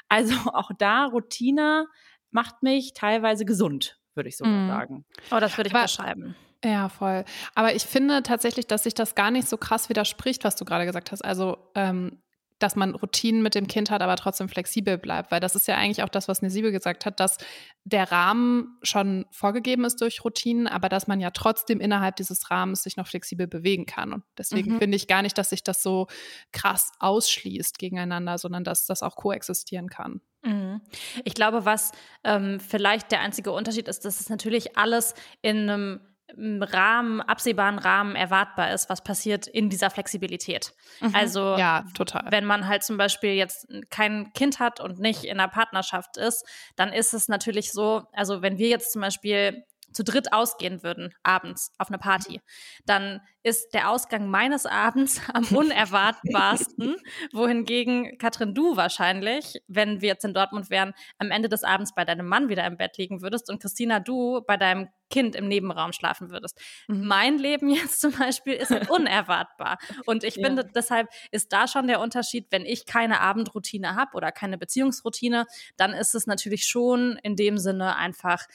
Also 0.10 0.36
auch 0.53 0.69
da 0.77 1.05
Routine 1.05 1.88
macht 2.36 2.62
mich 2.62 2.93
teilweise 2.93 3.45
gesund, 3.45 3.98
würde 4.13 4.28
ich 4.28 4.36
so 4.38 4.45
mm. 4.45 4.67
sagen. 4.67 5.06
Oh, 5.32 5.39
das 5.39 5.58
würde 5.58 5.69
ich 5.69 5.74
beschreiben. 5.74 6.36
Ja, 6.63 6.89
voll. 6.89 7.24
Aber 7.56 7.74
ich 7.76 7.84
finde 7.84 8.24
tatsächlich, 8.24 8.67
dass 8.67 8.84
sich 8.84 8.93
das 8.93 9.15
gar 9.15 9.32
nicht 9.32 9.48
so 9.48 9.58
krass 9.58 9.88
widerspricht, 9.88 10.43
was 10.43 10.56
du 10.56 10.65
gerade 10.65 10.86
gesagt 10.86 11.12
hast. 11.12 11.24
Also, 11.24 11.58
ähm, 11.76 12.21
dass 12.60 12.76
man 12.76 12.96
Routinen 12.96 13.41
mit 13.41 13.54
dem 13.54 13.68
Kind 13.68 13.91
hat, 13.91 14.02
aber 14.02 14.15
trotzdem 14.15 14.48
flexibel 14.48 14.98
bleibt. 14.98 15.32
Weil 15.32 15.39
das 15.39 15.56
ist 15.56 15.68
ja 15.68 15.76
eigentlich 15.76 16.04
auch 16.04 16.10
das, 16.10 16.28
was 16.28 16.41
Nesibe 16.41 16.72
gesagt 16.72 17.06
hat, 17.06 17.20
dass 17.20 17.38
der 17.84 18.12
Rahmen 18.12 18.78
schon 18.82 19.26
vorgegeben 19.32 19.84
ist 19.84 20.00
durch 20.02 20.24
Routinen, 20.24 20.68
aber 20.68 20.88
dass 20.88 21.08
man 21.08 21.20
ja 21.20 21.32
trotzdem 21.32 21.82
innerhalb 21.82 22.15
dieses 22.15 22.50
Rahmens 22.50 22.84
sich 22.84 22.96
noch 22.96 23.08
flexibel 23.08 23.48
bewegen 23.48 23.86
kann. 23.86 24.13
Und 24.13 24.24
deswegen 24.38 24.76
mhm. 24.76 24.80
finde 24.80 24.96
ich 24.96 25.08
gar 25.08 25.22
nicht, 25.22 25.38
dass 25.38 25.50
sich 25.50 25.63
das 25.63 25.84
so 25.84 26.08
krass 26.54 26.91
ausschließt 27.00 27.78
gegeneinander, 27.78 28.38
sondern 28.38 28.63
dass 28.63 28.86
das 28.86 29.04
auch 29.04 29.15
koexistieren 29.15 29.89
kann. 29.89 30.22
Mhm. 30.44 30.82
Ich 31.26 31.34
glaube, 31.34 31.65
was 31.65 31.91
ähm, 32.24 32.60
vielleicht 32.60 33.12
der 33.12 33.20
einzige 33.20 33.52
Unterschied 33.52 33.88
ist, 33.88 34.06
dass 34.06 34.22
es 34.22 34.30
natürlich 34.30 34.78
alles 34.78 35.13
in 35.41 35.70
einem 35.70 36.00
Rahmen, 36.38 37.21
absehbaren 37.21 37.80
Rahmen 37.80 38.15
erwartbar 38.15 38.74
ist, 38.74 38.89
was 38.89 39.04
passiert 39.04 39.48
in 39.48 39.69
dieser 39.69 39.89
Flexibilität. 39.89 40.74
Mhm. 41.00 41.15
Also, 41.15 41.56
ja, 41.58 41.86
total. 41.95 42.26
wenn 42.30 42.45
man 42.45 42.67
halt 42.67 42.84
zum 42.84 42.98
Beispiel 42.98 43.32
jetzt 43.32 43.67
kein 43.89 44.32
Kind 44.34 44.60
hat 44.60 44.80
und 44.80 45.00
nicht 45.00 45.24
in 45.24 45.39
einer 45.39 45.50
Partnerschaft 45.50 46.17
ist, 46.17 46.45
dann 46.76 46.91
ist 46.91 47.13
es 47.13 47.28
natürlich 47.28 47.71
so, 47.71 48.04
also 48.13 48.41
wenn 48.41 48.58
wir 48.58 48.67
jetzt 48.67 48.91
zum 48.91 49.02
Beispiel 49.02 49.63
zu 49.95 50.03
dritt 50.03 50.34
ausgehen 50.34 50.84
würden, 50.84 51.13
abends 51.23 51.73
auf 51.77 51.88
eine 51.88 51.97
Party, 51.97 52.41
dann 52.86 53.21
ist 53.43 53.73
der 53.73 53.89
Ausgang 53.89 54.29
meines 54.29 54.65
Abends 54.65 55.21
am 55.34 55.45
unerwartbarsten, 55.45 56.97
wohingegen 57.34 58.17
Katrin, 58.17 58.53
du 58.53 58.75
wahrscheinlich, 58.75 59.62
wenn 59.67 60.01
wir 60.01 60.10
jetzt 60.10 60.25
in 60.25 60.34
Dortmund 60.34 60.69
wären, 60.69 60.93
am 61.17 61.31
Ende 61.31 61.49
des 61.49 61.63
Abends 61.63 61.95
bei 61.95 62.05
deinem 62.05 62.27
Mann 62.27 62.49
wieder 62.49 62.65
im 62.65 62.77
Bett 62.77 62.97
liegen 62.97 63.21
würdest 63.21 63.49
und 63.49 63.62
Christina, 63.62 63.99
du 63.99 64.41
bei 64.45 64.58
deinem 64.58 64.89
Kind 65.10 65.36
im 65.36 65.47
Nebenraum 65.47 65.93
schlafen 65.93 66.31
würdest. 66.31 66.60
Mhm. 66.88 67.08
Mein 67.08 67.38
Leben 67.38 67.69
jetzt 67.69 68.01
zum 68.01 68.12
Beispiel 68.12 68.53
ist 68.53 68.71
unerwartbar. 68.89 69.77
Und 70.05 70.23
ich 70.23 70.38
ja. 70.38 70.45
finde, 70.45 70.65
deshalb 70.65 71.08
ist 71.31 71.53
da 71.53 71.67
schon 71.67 71.88
der 71.88 71.99
Unterschied, 71.99 72.47
wenn 72.49 72.65
ich 72.65 72.86
keine 72.86 73.21
Abendroutine 73.21 73.95
habe 73.95 74.15
oder 74.15 74.31
keine 74.31 74.58
Beziehungsroutine, 74.58 75.45
dann 75.77 75.93
ist 75.93 76.15
es 76.15 76.25
natürlich 76.25 76.65
schon 76.65 77.19
in 77.21 77.36
dem 77.36 77.58
Sinne 77.58 77.95
einfach 77.95 78.45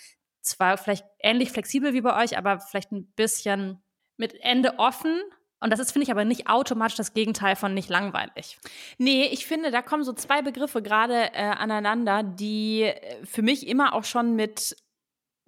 zwar 0.42 0.78
vielleicht 0.78 1.04
ähnlich 1.18 1.50
flexibel 1.50 1.92
wie 1.92 2.00
bei 2.00 2.22
euch, 2.22 2.36
aber 2.36 2.60
vielleicht 2.60 2.92
ein 2.92 3.12
bisschen 3.14 3.82
mit 4.16 4.34
Ende 4.40 4.78
offen. 4.78 5.20
Und 5.60 5.70
das 5.70 5.80
ist, 5.80 5.92
finde 5.92 6.04
ich, 6.04 6.10
aber 6.10 6.24
nicht 6.24 6.48
automatisch 6.48 6.96
das 6.96 7.12
Gegenteil 7.12 7.54
von 7.54 7.74
nicht 7.74 7.90
langweilig. 7.90 8.58
Nee, 8.96 9.26
ich 9.26 9.46
finde, 9.46 9.70
da 9.70 9.82
kommen 9.82 10.04
so 10.04 10.14
zwei 10.14 10.40
Begriffe 10.40 10.82
gerade 10.82 11.34
äh, 11.34 11.42
aneinander, 11.42 12.22
die 12.22 12.82
äh, 12.82 13.24
für 13.26 13.42
mich 13.42 13.66
immer 13.66 13.94
auch 13.94 14.04
schon 14.04 14.34
mit 14.34 14.74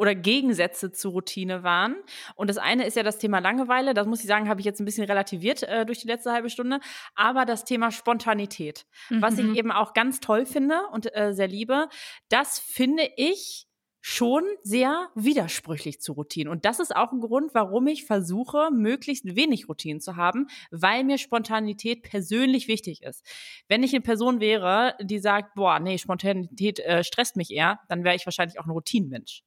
oder 0.03 0.15
Gegensätze 0.15 0.91
zur 0.91 1.13
Routine 1.13 1.63
waren. 1.63 1.97
Und 2.35 2.51
das 2.51 2.59
eine 2.59 2.87
ist 2.87 2.97
ja 2.97 3.03
das 3.03 3.19
Thema 3.19 3.39
Langeweile. 3.39 3.95
Das 3.95 4.07
muss 4.07 4.21
ich 4.21 4.27
sagen, 4.27 4.49
habe 4.49 4.61
ich 4.61 4.67
jetzt 4.67 4.81
ein 4.81 4.85
bisschen 4.85 5.05
relativiert 5.05 5.63
äh, 5.63 5.87
durch 5.87 6.01
die 6.01 6.09
letzte 6.09 6.33
halbe 6.33 6.51
Stunde. 6.51 6.81
Aber 7.15 7.45
das 7.45 7.65
Thema 7.65 7.91
Spontanität, 7.91 8.85
mhm. 9.11 9.23
was 9.23 9.39
ich 9.39 9.45
mhm. 9.45 9.55
eben 9.55 9.73
auch 9.73 9.93
ganz 9.93 10.21
toll 10.21 10.45
finde 10.45 10.81
und 10.93 11.15
äh, 11.15 11.33
sehr 11.33 11.49
liebe, 11.49 11.89
das 12.29 12.59
finde 12.59 13.09
ich 13.17 13.69
schon 14.05 14.43
sehr 14.65 15.09
widersprüchlich 15.15 16.01
zu 16.01 16.13
Routinen. 16.13 16.51
Und 16.51 16.65
das 16.65 16.81
ist 16.81 16.95
auch 16.95 17.13
ein 17.13 17.21
Grund, 17.21 17.55
warum 17.55 17.87
ich 17.87 18.05
versuche, 18.05 18.71
möglichst 18.73 19.37
wenig 19.37 19.69
Routinen 19.69 20.01
zu 20.01 20.17
haben, 20.17 20.49
weil 20.73 21.05
mir 21.05 21.19
Spontanität 21.19 22.03
persönlich 22.03 22.67
wichtig 22.67 23.05
ist. 23.05 23.25
Wenn 23.69 23.85
ich 23.85 23.95
eine 23.95 24.03
Person 24.03 24.41
wäre, 24.41 24.97
die 25.01 25.21
sagt, 25.21 25.55
boah, 25.55 25.79
nee, 25.79 25.99
Spontanität 25.99 26.81
äh, 26.81 27.05
stresst 27.05 27.37
mich 27.37 27.53
eher, 27.53 27.79
dann 27.89 28.03
wäre 28.03 28.17
ich 28.17 28.27
wahrscheinlich 28.27 28.59
auch 28.59 28.67
ein 28.67 28.73
Routinenmensch. 28.73 29.45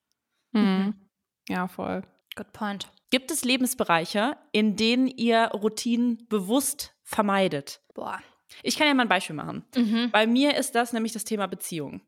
Mhm. 0.54 1.10
Ja, 1.50 1.68
voll. 1.68 2.04
Good 2.38 2.54
point. 2.54 2.90
Gibt 3.12 3.32
es 3.32 3.44
Lebensbereiche, 3.44 4.38
in 4.54 4.78
denen 4.78 5.08
ihr 5.08 5.48
Routinen 5.54 6.26
bewusst 6.30 6.96
vermeidet? 7.04 7.82
Boah. 7.94 8.22
Ich 8.64 8.78
kann 8.78 8.88
ja 8.88 8.94
mal 8.94 9.04
ein 9.04 9.10
Beispiel 9.10 9.36
machen. 9.36 9.66
Mhm. 9.76 10.12
Bei 10.12 10.26
mir 10.26 10.56
ist 10.56 10.76
das 10.76 10.94
nämlich 10.94 11.12
das 11.12 11.26
Thema 11.26 11.48
Beziehung 11.48 12.02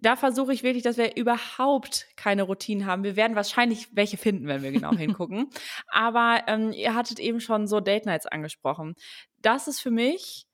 da 0.00 0.16
versuche 0.16 0.52
ich 0.52 0.62
wirklich, 0.62 0.82
dass 0.82 0.96
wir 0.96 1.16
überhaupt 1.16 2.06
keine 2.16 2.42
Routinen 2.42 2.86
haben. 2.86 3.04
Wir 3.04 3.16
werden 3.16 3.36
wahrscheinlich 3.36 3.88
welche 3.92 4.16
finden, 4.16 4.46
wenn 4.46 4.62
wir 4.62 4.72
genau 4.72 4.92
hingucken. 4.96 5.50
Aber 5.88 6.42
ähm, 6.46 6.72
ihr 6.72 6.94
hattet 6.94 7.18
eben 7.18 7.40
schon 7.40 7.66
so 7.66 7.80
Date 7.80 8.06
Nights 8.06 8.26
angesprochen. 8.26 8.94
Das 9.38 9.68
ist 9.68 9.80
für 9.80 9.90
mich 9.90 10.46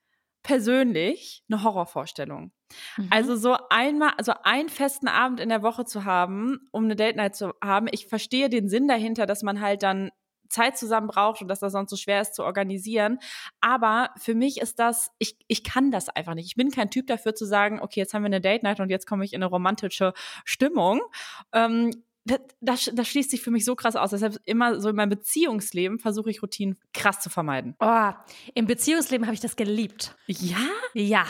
persönlich 0.42 1.42
eine 1.48 1.62
Horrorvorstellung. 1.62 2.52
Mhm. 2.96 3.08
Also 3.10 3.36
so 3.36 3.56
einmal, 3.68 4.12
also 4.16 4.32
einen 4.42 4.68
festen 4.68 5.08
Abend 5.08 5.40
in 5.40 5.48
der 5.48 5.62
Woche 5.62 5.84
zu 5.84 6.04
haben, 6.04 6.68
um 6.70 6.84
eine 6.84 6.96
Date 6.96 7.16
Night 7.16 7.34
zu 7.34 7.52
haben. 7.62 7.88
Ich 7.90 8.06
verstehe 8.06 8.48
den 8.48 8.68
Sinn 8.68 8.86
dahinter, 8.88 9.26
dass 9.26 9.42
man 9.42 9.60
halt 9.60 9.82
dann 9.82 10.10
Zeit 10.48 10.76
zusammen 10.76 11.08
braucht 11.08 11.42
und 11.42 11.48
dass 11.48 11.60
das 11.60 11.72
sonst 11.72 11.90
so 11.90 11.96
schwer 11.96 12.20
ist 12.20 12.34
zu 12.34 12.44
organisieren. 12.44 13.18
Aber 13.60 14.10
für 14.16 14.34
mich 14.34 14.60
ist 14.60 14.78
das, 14.78 15.10
ich, 15.18 15.36
ich 15.46 15.64
kann 15.64 15.90
das 15.90 16.08
einfach 16.08 16.34
nicht. 16.34 16.46
Ich 16.46 16.56
bin 16.56 16.70
kein 16.70 16.90
Typ 16.90 17.06
dafür 17.06 17.34
zu 17.34 17.44
sagen, 17.44 17.80
okay, 17.80 18.00
jetzt 18.00 18.14
haben 18.14 18.22
wir 18.22 18.26
eine 18.26 18.40
Date 18.40 18.62
Night 18.62 18.80
und 18.80 18.90
jetzt 18.90 19.06
komme 19.06 19.24
ich 19.24 19.32
in 19.32 19.42
eine 19.42 19.50
romantische 19.50 20.12
Stimmung. 20.44 21.00
Ähm, 21.52 21.90
das, 22.26 22.40
das, 22.60 22.90
das, 22.92 23.08
schließt 23.08 23.30
sich 23.30 23.40
für 23.40 23.52
mich 23.52 23.64
so 23.64 23.76
krass 23.76 23.94
aus. 23.94 24.10
Deshalb 24.10 24.38
immer 24.44 24.80
so 24.80 24.88
in 24.88 24.96
meinem 24.96 25.10
Beziehungsleben 25.10 25.98
versuche 25.98 26.30
ich 26.30 26.42
Routinen 26.42 26.76
krass 26.92 27.20
zu 27.20 27.30
vermeiden. 27.30 27.76
Oh, 27.78 28.10
im 28.54 28.66
Beziehungsleben 28.66 29.26
habe 29.26 29.34
ich 29.34 29.40
das 29.40 29.54
geliebt. 29.54 30.16
Ja? 30.26 30.58
Ja. 30.92 31.24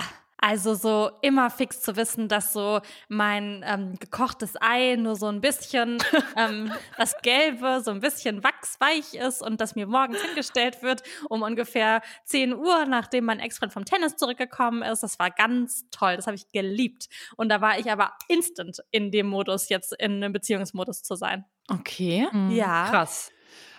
Also 0.48 0.74
so 0.74 1.10
immer 1.22 1.50
fix 1.50 1.82
zu 1.82 1.96
wissen, 1.96 2.28
dass 2.28 2.52
so 2.52 2.80
mein 3.08 3.64
ähm, 3.66 3.98
gekochtes 3.98 4.54
Ei 4.60 4.94
nur 4.94 5.16
so 5.16 5.26
ein 5.26 5.40
bisschen 5.40 5.98
ähm, 6.36 6.72
das 6.96 7.16
Gelbe 7.22 7.80
so 7.84 7.90
ein 7.90 7.98
bisschen 7.98 8.44
wachsweich 8.44 9.14
ist 9.14 9.42
und 9.42 9.60
das 9.60 9.74
mir 9.74 9.88
morgens 9.88 10.22
hingestellt 10.22 10.84
wird 10.84 11.02
um 11.28 11.42
ungefähr 11.42 12.00
10 12.26 12.54
Uhr, 12.54 12.86
nachdem 12.86 13.24
mein 13.24 13.40
Ex-Freund 13.40 13.72
vom 13.72 13.84
Tennis 13.84 14.14
zurückgekommen 14.14 14.82
ist. 14.82 15.02
Das 15.02 15.18
war 15.18 15.32
ganz 15.32 15.90
toll, 15.90 16.14
das 16.14 16.28
habe 16.28 16.36
ich 16.36 16.46
geliebt. 16.52 17.08
Und 17.36 17.48
da 17.48 17.60
war 17.60 17.80
ich 17.80 17.90
aber 17.90 18.12
instant 18.28 18.78
in 18.92 19.10
dem 19.10 19.26
Modus, 19.26 19.68
jetzt 19.68 19.94
in 19.98 20.22
einem 20.22 20.32
Beziehungsmodus 20.32 21.02
zu 21.02 21.16
sein. 21.16 21.44
Okay. 21.66 22.28
Mhm. 22.30 22.52
Ja. 22.52 22.88
Krass. 22.88 23.32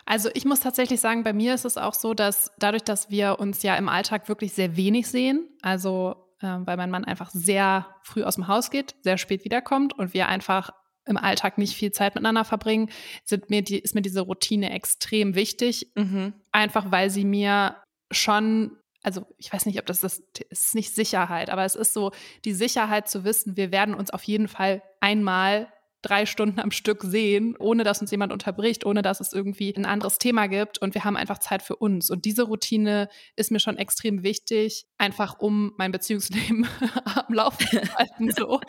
Also 0.05 0.30
ich 0.34 0.43
muss 0.43 0.59
tatsächlich 0.59 0.99
sagen, 0.99 1.24
bei 1.24 1.32
mir 1.32 1.53
ist 1.53 1.63
es 1.63 1.78
auch 1.78 1.93
so, 1.93 2.13
dass 2.13 2.51
dadurch, 2.59 2.84
dass 2.84 3.09
wir 3.09 3.39
uns 3.39 3.63
ja 3.63 3.78
im 3.78 3.88
Alltag 3.88 4.28
wirklich 4.28 4.51
sehr 4.51 4.76
wenig 4.76 5.07
sehen, 5.07 5.47
also 5.61 6.26
äh, 6.41 6.47
weil 6.47 6.77
mein 6.77 6.91
Mann 6.91 7.05
einfach 7.05 7.29
sehr 7.29 7.88
früh 8.03 8.23
aus 8.23 8.35
dem 8.35 8.47
Haus 8.47 8.71
geht, 8.71 8.95
sehr 9.01 9.17
spät 9.17 9.43
wiederkommt 9.45 9.97
und 9.97 10.13
wir 10.13 10.27
einfach 10.27 10.71
im 11.05 11.17
Alltag 11.17 11.57
nicht 11.57 11.75
viel 11.75 11.91
Zeit 11.91 12.15
miteinander 12.15 12.45
verbringen, 12.45 12.89
sind 13.23 13.49
mir 13.49 13.61
die, 13.61 13.79
ist 13.79 13.95
mir 13.95 14.01
diese 14.01 14.21
Routine 14.21 14.71
extrem 14.71 15.35
wichtig. 15.35 15.91
Mhm. 15.95 16.33
Einfach 16.51 16.91
weil 16.91 17.09
sie 17.09 17.25
mir 17.25 17.77
schon, 18.11 18.77
also 19.03 19.25
ich 19.38 19.51
weiß 19.51 19.65
nicht, 19.65 19.79
ob 19.79 19.85
das 19.85 20.01
das 20.01 20.21
ist 20.49 20.75
nicht 20.75 20.93
Sicherheit, 20.93 21.49
aber 21.49 21.63
es 21.63 21.75
ist 21.75 21.93
so 21.93 22.11
die 22.45 22.53
Sicherheit 22.53 23.07
zu 23.09 23.23
wissen, 23.23 23.57
wir 23.57 23.71
werden 23.71 23.95
uns 23.95 24.11
auf 24.11 24.23
jeden 24.23 24.47
Fall 24.47 24.83
einmal 24.99 25.71
drei 26.01 26.25
Stunden 26.25 26.59
am 26.59 26.71
Stück 26.71 27.03
sehen, 27.03 27.55
ohne 27.57 27.83
dass 27.83 28.01
uns 28.01 28.11
jemand 28.11 28.31
unterbricht, 28.31 28.85
ohne 28.85 29.01
dass 29.01 29.19
es 29.19 29.33
irgendwie 29.33 29.75
ein 29.75 29.85
anderes 29.85 30.19
Thema 30.19 30.47
gibt. 30.47 30.77
Und 30.77 30.93
wir 30.93 31.03
haben 31.03 31.17
einfach 31.17 31.39
Zeit 31.39 31.61
für 31.61 31.75
uns. 31.75 32.09
Und 32.09 32.25
diese 32.25 32.43
Routine 32.43 33.09
ist 33.35 33.51
mir 33.51 33.59
schon 33.59 33.77
extrem 33.77 34.23
wichtig, 34.23 34.85
einfach 34.97 35.39
um 35.39 35.73
mein 35.77 35.91
Beziehungsleben 35.91 36.67
am 37.27 37.33
Laufen 37.33 37.65
zu 37.67 37.95
halten. 37.95 38.31
So. 38.31 38.61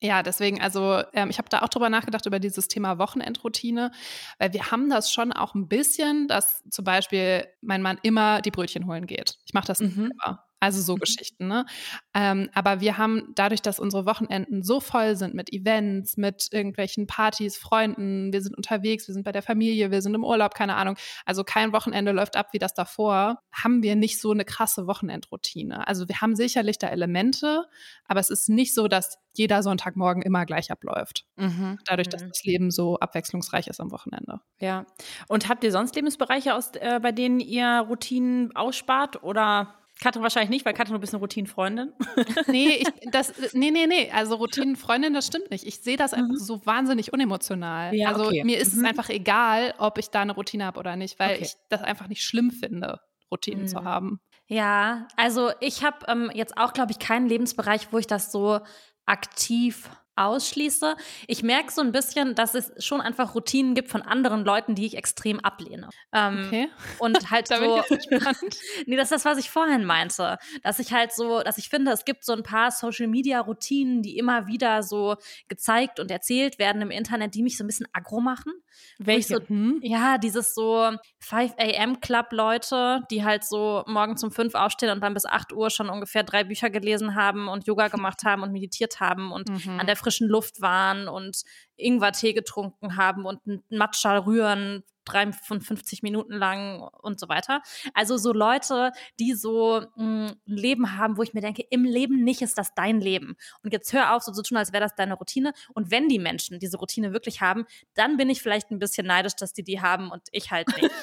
Ja, 0.00 0.22
deswegen, 0.22 0.60
also 0.60 1.02
ähm, 1.12 1.30
ich 1.30 1.38
habe 1.38 1.48
da 1.48 1.62
auch 1.62 1.68
drüber 1.68 1.90
nachgedacht, 1.90 2.26
über 2.26 2.38
dieses 2.38 2.68
Thema 2.68 2.98
Wochenendroutine, 2.98 3.90
weil 4.38 4.52
wir 4.52 4.70
haben 4.70 4.88
das 4.88 5.10
schon 5.10 5.32
auch 5.32 5.54
ein 5.54 5.68
bisschen, 5.68 6.28
dass 6.28 6.62
zum 6.70 6.84
Beispiel 6.84 7.46
mein 7.60 7.82
Mann 7.82 7.98
immer 8.02 8.40
die 8.40 8.50
Brötchen 8.50 8.86
holen 8.86 9.06
geht. 9.06 9.38
Ich 9.44 9.54
mache 9.54 9.66
das 9.66 9.80
mhm. 9.80 10.12
immer. 10.12 10.45
Also 10.58 10.80
so 10.80 10.94
mhm. 10.94 11.00
Geschichten, 11.00 11.48
ne? 11.48 11.66
Ähm, 12.14 12.48
aber 12.54 12.80
wir 12.80 12.96
haben 12.96 13.32
dadurch, 13.34 13.60
dass 13.60 13.78
unsere 13.78 14.06
Wochenenden 14.06 14.62
so 14.62 14.80
voll 14.80 15.14
sind 15.14 15.34
mit 15.34 15.52
Events, 15.52 16.16
mit 16.16 16.48
irgendwelchen 16.50 17.06
Partys, 17.06 17.58
Freunden, 17.58 18.32
wir 18.32 18.40
sind 18.40 18.56
unterwegs, 18.56 19.06
wir 19.06 19.12
sind 19.12 19.24
bei 19.24 19.32
der 19.32 19.42
Familie, 19.42 19.90
wir 19.90 20.00
sind 20.00 20.14
im 20.14 20.24
Urlaub, 20.24 20.54
keine 20.54 20.76
Ahnung. 20.76 20.96
Also 21.26 21.44
kein 21.44 21.72
Wochenende 21.72 22.12
läuft 22.12 22.36
ab 22.36 22.48
wie 22.52 22.58
das 22.58 22.72
davor. 22.72 23.40
Haben 23.52 23.82
wir 23.82 23.96
nicht 23.96 24.20
so 24.20 24.30
eine 24.30 24.46
krasse 24.46 24.86
Wochenendroutine. 24.86 25.86
Also 25.86 26.08
wir 26.08 26.20
haben 26.22 26.36
sicherlich 26.36 26.78
da 26.78 26.88
Elemente, 26.88 27.66
aber 28.06 28.20
es 28.20 28.30
ist 28.30 28.48
nicht 28.48 28.74
so, 28.74 28.88
dass 28.88 29.18
jeder 29.34 29.62
Sonntagmorgen 29.62 30.22
immer 30.22 30.46
gleich 30.46 30.70
abläuft. 30.70 31.26
Mhm. 31.36 31.78
Dadurch, 31.84 32.08
dass 32.08 32.22
mhm. 32.22 32.28
das 32.28 32.44
Leben 32.44 32.70
so 32.70 32.98
abwechslungsreich 32.98 33.66
ist 33.66 33.80
am 33.80 33.90
Wochenende. 33.90 34.40
Ja. 34.58 34.86
Und 35.28 35.48
habt 35.48 35.62
ihr 35.64 35.72
sonst 35.72 35.94
Lebensbereiche, 35.94 36.54
aus, 36.54 36.70
äh, 36.76 36.98
bei 37.02 37.12
denen 37.12 37.40
ihr 37.40 37.84
Routinen 37.88 38.56
ausspart 38.56 39.22
oder 39.22 39.74
Katrin 40.00 40.22
wahrscheinlich 40.22 40.50
nicht, 40.50 40.66
weil 40.66 40.74
Katrin, 40.74 40.94
du 40.94 41.00
bist 41.00 41.14
eine 41.14 41.20
Routinenfreundin. 41.20 41.92
nee, 42.48 42.82
ich, 42.82 42.88
das, 43.10 43.32
nee, 43.54 43.70
nee, 43.70 43.86
nee. 43.86 44.10
Also 44.10 44.34
Routinenfreundin, 44.36 45.14
das 45.14 45.26
stimmt 45.26 45.50
nicht. 45.50 45.66
Ich 45.66 45.80
sehe 45.80 45.96
das 45.96 46.12
einfach 46.12 46.34
mhm. 46.34 46.36
so 46.36 46.64
wahnsinnig 46.66 47.12
unemotional. 47.12 47.94
Ja, 47.94 48.08
also 48.08 48.26
okay. 48.26 48.44
mir 48.44 48.58
ist 48.58 48.74
mhm. 48.74 48.80
es 48.80 48.88
einfach 48.88 49.08
egal, 49.08 49.74
ob 49.78 49.98
ich 49.98 50.10
da 50.10 50.20
eine 50.20 50.32
Routine 50.32 50.66
habe 50.66 50.78
oder 50.78 50.96
nicht, 50.96 51.18
weil 51.18 51.36
okay. 51.36 51.44
ich 51.44 51.54
das 51.70 51.82
einfach 51.82 52.08
nicht 52.08 52.22
schlimm 52.22 52.50
finde, 52.50 53.00
Routinen 53.30 53.62
mhm. 53.62 53.68
zu 53.68 53.84
haben. 53.84 54.20
Ja, 54.48 55.08
also 55.16 55.50
ich 55.60 55.82
habe 55.82 56.06
ähm, 56.08 56.30
jetzt 56.34 56.56
auch, 56.56 56.72
glaube 56.72 56.92
ich, 56.92 56.98
keinen 56.98 57.28
Lebensbereich, 57.28 57.88
wo 57.90 57.98
ich 57.98 58.06
das 58.06 58.30
so 58.30 58.60
aktiv 59.06 59.88
ausschließe. 60.16 60.96
Ich 61.26 61.42
merke 61.42 61.70
so 61.70 61.82
ein 61.82 61.92
bisschen, 61.92 62.34
dass 62.34 62.54
es 62.54 62.72
schon 62.84 63.00
einfach 63.00 63.34
Routinen 63.34 63.74
gibt 63.74 63.88
von 63.88 64.02
anderen 64.02 64.44
Leuten, 64.44 64.74
die 64.74 64.86
ich 64.86 64.96
extrem 64.96 65.40
ablehne. 65.40 65.88
Ähm, 66.12 66.44
okay. 66.46 66.68
Und 66.98 67.16
halt 67.30 67.50
da 67.50 67.58
so. 67.58 67.82
nee, 68.86 68.96
das 68.96 69.10
ist 69.10 69.12
das, 69.12 69.24
was 69.24 69.38
ich 69.38 69.50
vorhin 69.50 69.84
meinte. 69.84 70.38
Dass 70.62 70.78
ich 70.78 70.92
halt 70.92 71.12
so, 71.12 71.42
dass 71.42 71.58
ich 71.58 71.68
finde, 71.68 71.92
es 71.92 72.04
gibt 72.04 72.24
so 72.24 72.32
ein 72.32 72.42
paar 72.42 72.70
Social 72.70 73.06
Media 73.06 73.40
Routinen, 73.40 74.02
die 74.02 74.16
immer 74.18 74.46
wieder 74.46 74.82
so 74.82 75.16
gezeigt 75.48 76.00
und 76.00 76.10
erzählt 76.10 76.58
werden 76.58 76.82
im 76.82 76.90
Internet, 76.90 77.34
die 77.34 77.42
mich 77.42 77.56
so 77.56 77.64
ein 77.64 77.66
bisschen 77.66 77.88
aggro 77.92 78.20
machen. 78.20 78.52
Welche? 78.98 79.36
So, 79.36 79.48
hm? 79.48 79.80
Ja, 79.82 80.18
dieses 80.18 80.54
so 80.54 80.90
5 81.20 81.52
a.m. 81.58 82.00
Club 82.00 82.26
Leute, 82.30 83.02
die 83.10 83.24
halt 83.24 83.44
so 83.44 83.84
morgen 83.86 84.16
um 84.22 84.30
5 84.30 84.54
aufstehen 84.54 84.90
und 84.90 85.00
dann 85.02 85.14
bis 85.14 85.26
8 85.26 85.52
Uhr 85.52 85.70
schon 85.70 85.88
ungefähr 85.88 86.22
drei 86.22 86.44
Bücher 86.44 86.70
gelesen 86.70 87.14
haben 87.14 87.48
und 87.48 87.66
Yoga 87.66 87.88
gemacht 87.88 88.22
haben 88.24 88.42
und 88.42 88.52
meditiert 88.52 89.00
haben 89.00 89.32
und 89.32 89.48
mhm. 89.48 89.80
an 89.80 89.86
der 89.86 89.96
frischen 90.06 90.28
Luft 90.28 90.60
waren 90.60 91.08
und 91.08 91.42
Ingwertee 91.76 92.32
getrunken 92.32 92.96
haben 92.96 93.24
und 93.24 93.46
ein 93.46 93.62
Matcha 93.70 94.18
rühren 94.18 94.84
53 95.06 96.02
Minuten 96.02 96.34
lang 96.34 96.82
und 97.00 97.18
so 97.18 97.28
weiter. 97.28 97.62
Also 97.94 98.16
so 98.16 98.32
Leute, 98.32 98.92
die 99.18 99.34
so 99.34 99.82
hm, 99.94 100.26
ein 100.26 100.56
Leben 100.56 100.98
haben, 100.98 101.16
wo 101.16 101.22
ich 101.22 101.32
mir 101.32 101.40
denke, 101.40 101.62
im 101.70 101.84
Leben 101.84 102.22
nicht 102.22 102.42
ist 102.42 102.58
das 102.58 102.74
dein 102.74 103.00
Leben. 103.00 103.36
Und 103.62 103.72
jetzt 103.72 103.92
hör 103.92 104.14
auf, 104.14 104.22
so 104.22 104.32
zu 104.32 104.42
tun, 104.42 104.58
als 104.58 104.72
wäre 104.72 104.82
das 104.82 104.94
deine 104.94 105.14
Routine. 105.14 105.52
Und 105.72 105.90
wenn 105.90 106.08
die 106.08 106.18
Menschen 106.18 106.58
diese 106.58 106.76
Routine 106.76 107.12
wirklich 107.12 107.40
haben, 107.40 107.64
dann 107.94 108.16
bin 108.16 108.28
ich 108.28 108.42
vielleicht 108.42 108.70
ein 108.70 108.78
bisschen 108.78 109.06
neidisch, 109.06 109.36
dass 109.36 109.52
die 109.52 109.62
die 109.62 109.80
haben 109.80 110.10
und 110.10 110.22
ich 110.32 110.50
halt 110.50 110.68
nicht. 110.76 110.90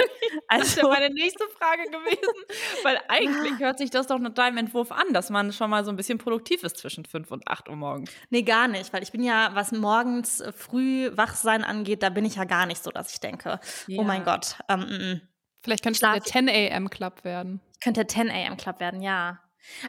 Also, 0.47 0.65
das 0.65 0.78
wäre 0.78 0.89
meine 0.89 1.13
nächste 1.13 1.45
Frage 1.57 1.84
gewesen. 1.84 2.45
Weil 2.84 2.99
eigentlich 3.07 3.59
hört 3.59 3.80
sich 3.80 3.89
das 3.89 4.07
doch 4.07 4.19
nach 4.19 4.34
deinem 4.34 4.57
Entwurf 4.57 4.91
an, 4.91 5.11
dass 5.11 5.30
man 5.30 5.51
schon 5.51 5.69
mal 5.69 5.84
so 5.84 5.89
ein 5.89 5.95
bisschen 5.95 6.17
produktiv 6.17 6.63
ist 6.63 6.78
zwischen 6.78 7.05
5 7.05 7.32
und 7.32 7.47
8 7.47 7.69
Uhr 7.69 7.76
morgens. 7.76 8.11
Nee, 8.30 8.43
gar 8.43 8.67
nicht. 8.67 8.91
Weil 8.93 9.03
ich 9.03 9.11
bin 9.11 9.24
ja, 9.24 9.51
was 9.53 9.71
morgens 9.71 10.43
früh 10.64 11.16
Wachsein 11.16 11.64
angeht, 11.64 12.03
da 12.03 12.09
bin 12.09 12.26
ich 12.26 12.36
ja 12.36 12.45
gar 12.45 12.66
nicht 12.66 12.84
so, 12.84 12.91
dass 12.91 13.11
ich 13.11 13.20
denke, 13.20 13.59
ja. 13.88 13.99
oh 13.99 14.03
mein 14.03 14.24
Gott. 14.24 14.57
Ähm, 14.70 14.82
m 14.82 14.88
mm, 14.88 14.91
-m. 14.91 15.16
Mm. 15.16 15.22
Vielleicht 15.64 15.84
könnte 15.84 16.05
es 16.05 16.11
der 16.11 16.22
10 16.22 16.49
a.m. 16.49 16.89
Club 16.89 17.24
werden. 17.24 17.61
Könnte 17.82 18.01
der 18.01 18.07
10 18.09 18.30
a.m. 18.30 18.57
Club 18.57 18.80
werden, 18.82 19.01
ja. 19.01 19.39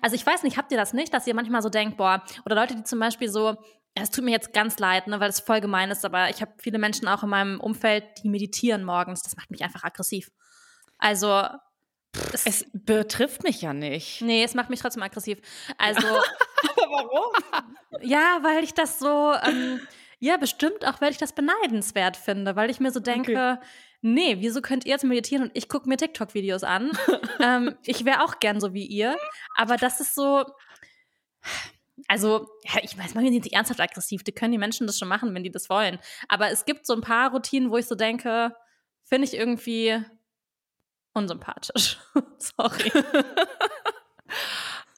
Also 0.03 0.15
ich 0.15 0.25
weiß 0.25 0.45
nicht, 0.45 0.57
habt 0.57 0.71
ihr 0.71 0.79
das 0.79 0.93
nicht, 0.93 1.13
dass 1.13 1.27
ihr 1.27 1.35
manchmal 1.35 1.63
so 1.63 1.69
denkt, 1.69 1.97
boah, 1.97 2.23
oder 2.45 2.55
Leute, 2.55 2.77
die 2.77 2.85
zum 2.85 3.01
Beispiel 3.01 3.29
so, 3.29 3.57
es 3.95 4.11
tut 4.11 4.25
mir 4.25 4.31
jetzt 4.31 4.53
ganz 4.53 4.79
leid, 4.79 5.07
ne, 5.09 5.19
weil 5.21 5.31
es 5.31 5.41
voll 5.41 5.61
gemein 5.61 5.91
ist, 5.91 6.05
aber 6.05 6.31
ich 6.31 6.41
habe 6.41 6.53
viele 6.59 6.79
Menschen 6.79 7.09
auch 7.09 7.23
in 7.23 7.29
meinem 7.29 7.61
Umfeld, 7.61 8.05
die 8.23 8.29
meditieren 8.29 8.85
morgens. 8.85 9.23
Das 9.23 9.37
macht 9.37 9.51
mich 9.51 9.63
einfach 9.63 9.83
aggressiv. 9.83 10.31
Also 10.99 11.45
es, 12.33 12.47
es, 12.47 12.67
betrifft 12.73 13.43
mich 13.43 13.63
ja 13.63 13.73
nicht. 13.73 14.21
Nee, 14.23 14.45
es 14.45 14.55
macht 14.55 14.71
mich 14.71 14.81
trotzdem 14.81 15.03
aggressiv. 15.03 15.39
Also. 15.79 16.07
Warum? 16.77 17.33
Ja, 18.03 18.39
weil 18.43 18.63
ich 18.63 18.75
das 18.75 18.99
so. 18.99 19.35
Ähm, 19.43 19.81
ja, 20.19 20.37
bestimmt 20.37 20.87
auch, 20.87 21.01
weil 21.01 21.11
ich 21.11 21.19
das 21.19 21.33
beneidenswert 21.33 22.17
finde, 22.17 22.57
weil 22.57 22.71
ich 22.71 22.81
mir 22.81 22.91
so 22.91 23.01
denke, 23.01 23.59
okay. 23.59 23.67
nee, 24.03 24.37
wieso 24.41 24.63
könnt 24.63 24.85
ihr 24.85 24.93
jetzt 24.93 25.05
meditieren 25.05 25.45
und 25.45 25.51
ich 25.55 25.69
gucke 25.69 25.89
mir 25.89 25.97
TikTok-Videos 25.97 26.65
an? 26.65 26.91
ähm, 27.41 27.77
ich 27.85 28.05
wäre 28.05 28.25
auch 28.25 28.41
gern 28.41 28.61
so 28.61 28.75
wie 28.75 28.87
ihr, 28.87 29.17
aber 29.57 29.77
das 29.77 30.01
ist 30.01 30.15
so, 30.15 30.45
Also, 32.09 32.49
ja, 32.65 32.81
ich 32.83 32.99
weiß, 32.99 33.15
manchmal 33.15 33.33
sind 33.33 33.45
die 33.45 33.53
ernsthaft 33.53 33.81
aggressiv. 33.81 34.25
Die 34.25 34.33
können 34.33 34.53
die 34.53 34.59
Menschen 34.59 34.87
das 34.87 34.99
schon 34.99 35.09
machen, 35.09 35.35
wenn 35.35 35.45
die 35.45 35.51
das 35.51 35.71
wollen. 35.71 35.99
Aber 36.29 36.51
es 36.51 36.65
gibt 36.65 36.87
so 36.87 36.95
ein 36.95 37.01
paar 37.01 37.31
Routinen, 37.31 37.71
wo 37.71 37.77
ich 37.77 37.87
so 37.87 37.95
denke, 37.95 38.55
finde 39.05 39.27
ich 39.27 39.35
irgendwie 39.35 40.03
unsympathisch. 41.13 41.99
Sorry. 42.39 42.93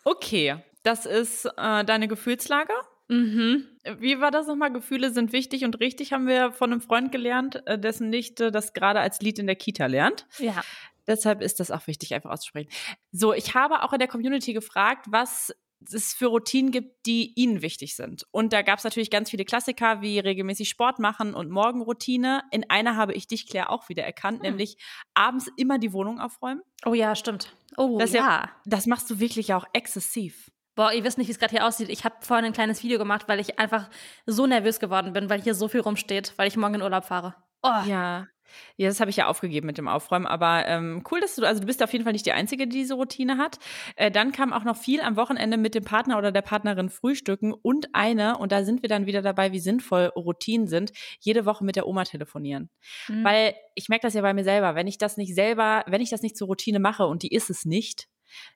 okay, 0.05 0.64
das 0.83 1.07
ist 1.07 1.47
äh, 1.57 1.85
deine 1.85 2.09
Gefühlslage. 2.09 2.73
Mhm. 3.09 3.66
Wie 3.98 4.20
war 4.20 4.30
das 4.30 4.46
nochmal? 4.46 4.72
Gefühle 4.72 5.11
sind 5.11 5.32
wichtig 5.32 5.64
und 5.64 5.78
richtig, 5.80 6.12
haben 6.12 6.26
wir 6.26 6.52
von 6.52 6.72
einem 6.72 6.80
Freund 6.80 7.12
gelernt, 7.12 7.66
äh, 7.66 7.78
dessen 7.78 8.11
Nichte 8.11 8.50
das 8.50 8.72
gerade 8.72 9.00
als 9.00 9.20
Lied 9.20 9.38
in 9.38 9.46
der 9.46 9.57
Kita 9.57 9.86
lernt. 9.86 10.26
Ja. 10.38 10.62
Deshalb 11.07 11.40
ist 11.40 11.61
das 11.61 11.70
auch 11.70 11.86
wichtig, 11.86 12.14
einfach 12.14 12.30
auszusprechen. 12.30 12.70
So, 13.12 13.32
ich 13.32 13.54
habe 13.54 13.82
auch 13.82 13.92
in 13.92 14.00
der 14.00 14.09
Community 14.09 14.52
gefragt, 14.52 15.07
was 15.09 15.54
es 15.92 16.14
für 16.14 16.26
Routinen 16.26 16.72
gibt, 16.72 17.07
die 17.07 17.32
ihnen 17.36 17.62
wichtig 17.62 17.94
sind. 17.96 18.26
Und 18.30 18.52
da 18.52 18.62
gab 18.62 18.78
es 18.78 18.84
natürlich 18.84 19.11
ganz 19.11 19.30
viele 19.30 19.44
Klassiker 19.44 20.00
wie 20.00 20.18
regelmäßig 20.18 20.68
Sport 20.68 20.98
machen 20.98 21.34
und 21.34 21.50
Morgenroutine. 21.50 22.42
In 22.50 22.68
einer 22.70 22.96
habe 22.96 23.12
ich 23.12 23.26
dich, 23.26 23.46
Claire, 23.46 23.70
auch 23.70 23.88
wieder 23.88 24.02
erkannt, 24.02 24.38
hm. 24.38 24.50
nämlich 24.50 24.78
abends 25.14 25.48
immer 25.57 25.78
die 25.78 25.92
Wohnung 25.92 26.18
aufräumen. 26.18 26.62
Oh 26.84 26.94
ja, 26.94 27.14
stimmt. 27.14 27.52
Oh 27.76 27.98
das 27.98 28.12
ja. 28.12 28.20
ja. 28.20 28.50
Das 28.64 28.86
machst 28.86 29.11
du 29.11 29.20
wirklich 29.20 29.54
auch 29.54 29.64
exzessiv. 29.72 30.50
Boah, 30.77 30.93
ihr 30.93 31.03
wisst 31.03 31.18
nicht, 31.18 31.27
wie 31.27 31.33
es 31.33 31.39
gerade 31.39 31.53
hier 31.53 31.66
aussieht. 31.66 31.89
Ich 31.89 32.05
habe 32.05 32.16
vorhin 32.20 32.45
ein 32.45 32.53
kleines 32.53 32.83
Video 32.83 32.99
gemacht, 32.99 33.29
weil 33.29 33.41
ich 33.41 33.59
einfach 33.59 33.89
so 34.27 34.47
nervös 34.47 34.79
geworden 34.79 35.12
bin, 35.12 35.29
weil 35.29 35.43
hier 35.43 35.55
so 35.55 35.68
viel 35.68 35.81
rumsteht, 35.81 36.35
weil 36.37 36.47
ich 36.47 36.57
morgen 36.57 36.74
in 36.74 36.83
Urlaub 36.83 37.05
fahre. 37.05 37.35
Oh. 37.62 37.83
Ja. 37.87 38.29
Ja, 38.77 38.89
das 38.89 39.01
habe 39.01 39.11
ich 39.11 39.16
ja 39.16 39.27
aufgegeben 39.27 39.66
mit 39.66 39.77
dem 39.77 39.89
Aufräumen, 39.89 40.27
aber 40.27 40.66
ähm, 40.66 41.03
cool, 41.11 41.20
dass 41.20 41.35
du, 41.35 41.45
also 41.45 41.61
du 41.61 41.66
bist 41.66 41.83
auf 41.83 41.93
jeden 41.93 42.05
Fall 42.05 42.12
nicht 42.12 42.27
die 42.27 42.33
Einzige, 42.33 42.66
die 42.66 42.79
diese 42.79 42.95
Routine 42.95 43.39
hat. 43.39 43.59
Äh, 43.97 44.11
dann 44.11 44.33
kam 44.33 44.53
auch 44.53 44.64
noch 44.64 44.77
viel 44.77 45.01
am 45.01 45.16
Wochenende 45.16 45.57
mit 45.57 45.74
dem 45.74 45.85
Partner 45.85 46.16
oder 46.16 46.31
der 46.31 46.43
Partnerin 46.43 46.89
frühstücken 46.89 47.53
und 47.53 47.89
eine, 47.93 48.39
und 48.39 48.53
da 48.53 48.64
sind 48.64 48.83
wir 48.83 48.89
dann 48.89 49.07
wieder 49.07 49.20
dabei, 49.20 49.53
wie 49.53 49.59
sinnvoll 49.59 50.12
Routinen 50.14 50.68
sind, 50.68 50.93
jede 51.20 51.45
Woche 51.45 51.64
mit 51.64 51.77
der 51.77 51.87
Oma 51.89 52.05
telefonieren. 52.05 52.70
Mhm. 53.09 53.24
Weil 53.24 53.55
ich 53.74 53.89
merke 53.89 54.07
das 54.07 54.14
ja 54.14 54.22
bei 54.22 54.35
mir 54.35 54.45
selber, 54.45 54.74
wenn 54.74 54.87
ich 54.87 54.99
das 54.99 55.16
nicht 55.16 55.35
selber, 55.35 55.85
wenn 55.87 56.01
ich 56.01 56.11
das 56.11 56.22
nicht 56.22 56.37
zur 56.37 56.49
Routine 56.49 56.79
mache 56.79 57.07
und 57.07 57.22
die 57.22 57.35
ist 57.35 57.51
es 57.51 57.64
nicht, 57.64 58.07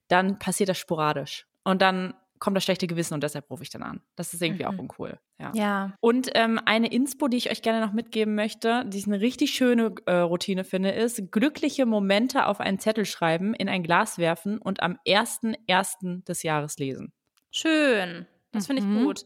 dann 0.09 0.39
passiert 0.39 0.69
das 0.69 0.79
sporadisch. 0.79 1.50
Und 1.65 1.83
dann 1.83 2.15
kommt 2.41 2.57
das 2.57 2.65
schlechte 2.65 2.87
Gewissen 2.87 3.15
und 3.15 3.23
deshalb 3.23 3.49
rufe 3.51 3.63
ich 3.63 3.71
dann 3.71 3.83
an. 3.83 4.01
Das 4.17 4.33
ist 4.33 4.43
irgendwie 4.43 4.65
mhm. 4.65 4.71
auch 4.71 4.79
uncool. 4.79 5.21
Ja. 5.39 5.53
ja. 5.55 5.95
Und 6.01 6.31
ähm, 6.35 6.59
eine 6.65 6.91
Inspo, 6.91 7.29
die 7.29 7.37
ich 7.37 7.51
euch 7.51 7.63
gerne 7.63 7.85
noch 7.85 7.93
mitgeben 7.93 8.35
möchte, 8.35 8.85
die 8.87 8.99
ich 8.99 9.07
eine 9.07 9.21
richtig 9.21 9.53
schöne 9.53 9.95
äh, 10.07 10.17
Routine 10.17 10.65
finde, 10.65 10.91
ist 10.91 11.31
glückliche 11.31 11.87
Momente 11.87 12.47
auf 12.47 12.61
einen 12.61 12.79
Zettel 12.79 13.05
schreiben, 13.05 13.55
in 13.55 13.69
ein 13.69 13.83
Glas 13.83 14.19
werfen 14.19 14.59
und 14.59 14.83
am 14.83 14.99
1.1. 15.07 16.25
des 16.25 16.43
Jahres 16.43 16.79
lesen. 16.79 17.13
Schön. 17.51 18.27
Das 18.53 18.67
finde 18.67 18.83
ich 18.83 18.89
mhm. 18.89 19.05
gut. 19.05 19.25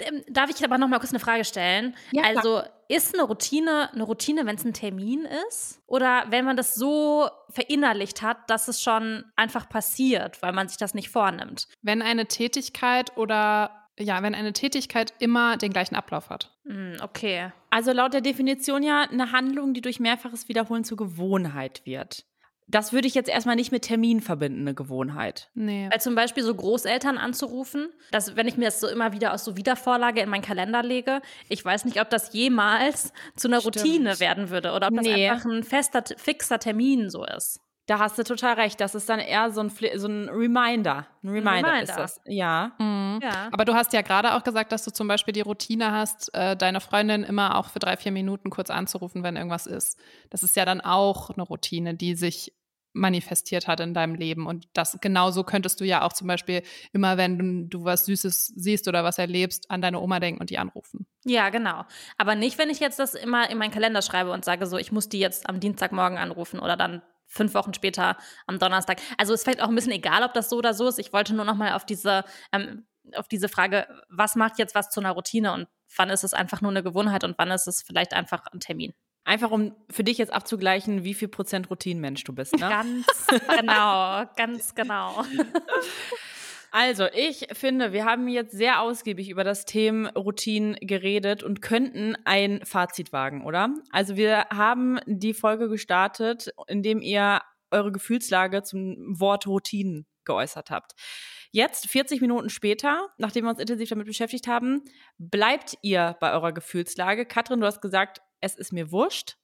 Ähm, 0.00 0.22
darf 0.28 0.50
ich 0.50 0.64
aber 0.64 0.76
noch 0.78 0.88
mal 0.88 0.98
kurz 0.98 1.10
eine 1.10 1.20
Frage 1.20 1.44
stellen? 1.44 1.94
Ja, 2.10 2.24
also 2.24 2.62
ist 2.88 3.14
eine 3.14 3.22
Routine 3.24 3.90
eine 3.92 4.02
Routine, 4.02 4.44
wenn 4.46 4.56
es 4.56 4.64
ein 4.64 4.72
Termin 4.72 5.26
ist? 5.48 5.80
Oder 5.86 6.26
wenn 6.30 6.44
man 6.44 6.56
das 6.56 6.74
so 6.74 7.28
verinnerlicht 7.50 8.22
hat, 8.22 8.50
dass 8.50 8.68
es 8.68 8.82
schon 8.82 9.24
einfach 9.36 9.68
passiert, 9.68 10.42
weil 10.42 10.52
man 10.52 10.68
sich 10.68 10.78
das 10.78 10.94
nicht 10.94 11.10
vornimmt? 11.10 11.68
Wenn 11.82 12.02
eine 12.02 12.26
Tätigkeit 12.26 13.16
oder 13.16 13.86
ja, 13.98 14.22
wenn 14.22 14.34
eine 14.34 14.52
Tätigkeit 14.52 15.14
immer 15.20 15.56
den 15.56 15.72
gleichen 15.72 15.94
Ablauf 15.94 16.28
hat. 16.28 16.54
Hm, 16.66 16.96
okay. 17.02 17.52
Also 17.70 17.92
laut 17.92 18.12
der 18.12 18.20
Definition 18.20 18.82
ja 18.82 19.02
eine 19.02 19.32
Handlung, 19.32 19.72
die 19.74 19.80
durch 19.80 20.00
mehrfaches 20.00 20.48
Wiederholen 20.48 20.84
zur 20.84 20.98
Gewohnheit 20.98 21.82
wird 21.84 22.26
das 22.68 22.92
würde 22.92 23.06
ich 23.06 23.14
jetzt 23.14 23.28
erstmal 23.28 23.56
nicht 23.56 23.70
mit 23.70 23.82
Termin 23.82 24.20
verbinden, 24.20 24.62
eine 24.62 24.74
Gewohnheit. 24.74 25.50
Nee. 25.54 25.88
Weil 25.90 26.00
zum 26.00 26.14
Beispiel 26.14 26.42
so 26.42 26.54
Großeltern 26.54 27.16
anzurufen, 27.16 27.88
dass 28.10 28.34
wenn 28.34 28.48
ich 28.48 28.56
mir 28.56 28.66
das 28.66 28.80
so 28.80 28.88
immer 28.88 29.12
wieder 29.12 29.32
aus 29.32 29.44
so 29.44 29.56
Wiedervorlage 29.56 30.20
in 30.20 30.28
meinen 30.28 30.42
Kalender 30.42 30.82
lege, 30.82 31.22
ich 31.48 31.64
weiß 31.64 31.84
nicht, 31.84 32.00
ob 32.00 32.10
das 32.10 32.32
jemals 32.32 33.12
zu 33.36 33.48
einer 33.48 33.60
Stimmt. 33.60 33.76
Routine 33.76 34.20
werden 34.20 34.50
würde 34.50 34.72
oder 34.72 34.88
ob 34.88 34.94
das 34.96 35.04
nee. 35.04 35.28
einfach 35.28 35.48
ein 35.48 35.62
fester, 35.62 36.02
fixer 36.16 36.58
Termin 36.58 37.08
so 37.08 37.24
ist. 37.24 37.60
Da 37.86 38.00
hast 38.00 38.18
du 38.18 38.24
total 38.24 38.54
recht. 38.54 38.80
Das 38.80 38.96
ist 38.96 39.08
dann 39.08 39.20
eher 39.20 39.52
so 39.52 39.60
ein, 39.60 39.70
so 39.70 40.08
ein 40.08 40.28
Reminder. 40.28 41.06
Ein 41.22 41.28
Reminder, 41.28 41.72
Reminder. 41.72 41.82
ist 41.82 41.96
das. 41.96 42.20
Ja. 42.26 42.72
Mhm. 42.78 43.20
ja. 43.22 43.48
Aber 43.52 43.64
du 43.64 43.74
hast 43.74 43.92
ja 43.92 44.02
gerade 44.02 44.34
auch 44.34 44.42
gesagt, 44.42 44.72
dass 44.72 44.84
du 44.84 44.90
zum 44.90 45.06
Beispiel 45.06 45.32
die 45.32 45.40
Routine 45.40 45.92
hast, 45.92 46.34
äh, 46.34 46.56
deine 46.56 46.80
Freundin 46.80 47.22
immer 47.22 47.56
auch 47.56 47.70
für 47.70 47.78
drei, 47.78 47.96
vier 47.96 48.10
Minuten 48.10 48.50
kurz 48.50 48.70
anzurufen, 48.70 49.22
wenn 49.22 49.36
irgendwas 49.36 49.66
ist. 49.66 49.98
Das 50.30 50.42
ist 50.42 50.56
ja 50.56 50.64
dann 50.64 50.80
auch 50.80 51.30
eine 51.30 51.44
Routine, 51.44 51.94
die 51.94 52.16
sich 52.16 52.52
manifestiert 52.96 53.68
hat 53.68 53.78
in 53.80 53.94
deinem 53.94 54.14
Leben. 54.14 54.46
Und 54.46 54.66
das 54.72 54.98
genauso 55.00 55.44
könntest 55.44 55.80
du 55.80 55.84
ja 55.84 56.02
auch 56.02 56.12
zum 56.12 56.26
Beispiel 56.26 56.62
immer, 56.92 57.16
wenn 57.16 57.38
du, 57.38 57.78
du, 57.78 57.84
was 57.84 58.06
Süßes 58.06 58.54
siehst 58.56 58.88
oder 58.88 59.04
was 59.04 59.18
erlebst, 59.18 59.70
an 59.70 59.82
deine 59.82 60.00
Oma 60.00 60.18
denken 60.18 60.40
und 60.40 60.50
die 60.50 60.58
anrufen. 60.58 61.06
Ja, 61.24 61.50
genau. 61.50 61.84
Aber 62.16 62.34
nicht, 62.34 62.58
wenn 62.58 62.70
ich 62.70 62.80
jetzt 62.80 62.98
das 62.98 63.14
immer 63.14 63.48
in 63.50 63.58
meinen 63.58 63.70
Kalender 63.70 64.02
schreibe 64.02 64.32
und 64.32 64.44
sage, 64.44 64.66
so, 64.66 64.78
ich 64.78 64.90
muss 64.90 65.08
die 65.08 65.20
jetzt 65.20 65.48
am 65.48 65.60
Dienstagmorgen 65.60 66.18
anrufen 66.18 66.58
oder 66.58 66.76
dann 66.76 67.02
fünf 67.26 67.54
Wochen 67.54 67.74
später 67.74 68.16
am 68.46 68.58
Donnerstag. 68.58 69.00
Also 69.18 69.34
es 69.34 69.44
fällt 69.44 69.62
auch 69.62 69.68
ein 69.68 69.74
bisschen 69.74 69.92
egal, 69.92 70.22
ob 70.22 70.34
das 70.34 70.48
so 70.48 70.56
oder 70.56 70.74
so 70.74 70.86
ist. 70.88 70.98
Ich 70.98 71.12
wollte 71.12 71.34
nur 71.34 71.44
noch 71.44 71.56
mal 71.56 71.72
auf 71.72 71.84
diese, 71.84 72.24
ähm, 72.52 72.86
auf 73.14 73.28
diese 73.28 73.48
Frage, 73.48 73.86
was 74.08 74.36
macht 74.36 74.58
jetzt 74.58 74.74
was 74.74 74.90
zu 74.90 75.00
einer 75.00 75.12
Routine 75.12 75.52
und 75.52 75.68
wann 75.96 76.10
ist 76.10 76.24
es 76.24 76.34
einfach 76.34 76.60
nur 76.60 76.70
eine 76.70 76.82
Gewohnheit 76.82 77.24
und 77.24 77.38
wann 77.38 77.50
ist 77.50 77.66
es 77.66 77.82
vielleicht 77.82 78.12
einfach 78.12 78.46
ein 78.52 78.60
Termin. 78.60 78.92
Einfach 79.24 79.50
um 79.50 79.74
für 79.90 80.04
dich 80.04 80.18
jetzt 80.18 80.32
abzugleichen, 80.32 81.02
wie 81.02 81.14
viel 81.14 81.26
Prozent 81.26 81.68
Routinenmensch 81.68 82.22
du 82.22 82.32
bist, 82.32 82.52
ne? 82.54 82.68
Ganz 82.68 83.06
genau, 83.58 84.24
ganz 84.36 84.74
genau. 84.74 85.24
Also, 86.78 87.06
ich 87.10 87.46
finde, 87.52 87.94
wir 87.94 88.04
haben 88.04 88.28
jetzt 88.28 88.54
sehr 88.54 88.82
ausgiebig 88.82 89.30
über 89.30 89.44
das 89.44 89.64
Thema 89.64 90.10
Routinen 90.10 90.76
geredet 90.82 91.42
und 91.42 91.62
könnten 91.62 92.18
ein 92.26 92.60
Fazit 92.66 93.14
wagen, 93.14 93.46
oder? 93.46 93.70
Also, 93.92 94.16
wir 94.16 94.44
haben 94.52 95.00
die 95.06 95.32
Folge 95.32 95.70
gestartet, 95.70 96.50
indem 96.66 97.00
ihr 97.00 97.40
eure 97.70 97.92
Gefühlslage 97.92 98.62
zum 98.62 98.94
Wort 99.18 99.46
Routinen 99.46 100.04
geäußert 100.26 100.70
habt. 100.70 100.92
Jetzt, 101.50 101.88
40 101.88 102.20
Minuten 102.20 102.50
später, 102.50 103.08
nachdem 103.16 103.46
wir 103.46 103.52
uns 103.52 103.60
intensiv 103.60 103.88
damit 103.88 104.06
beschäftigt 104.06 104.46
haben, 104.46 104.82
bleibt 105.16 105.78
ihr 105.80 106.14
bei 106.20 106.30
eurer 106.34 106.52
Gefühlslage. 106.52 107.24
Katrin, 107.24 107.60
du 107.60 107.66
hast 107.66 107.80
gesagt, 107.80 108.20
es 108.42 108.54
ist 108.54 108.74
mir 108.74 108.92
wurscht. 108.92 109.38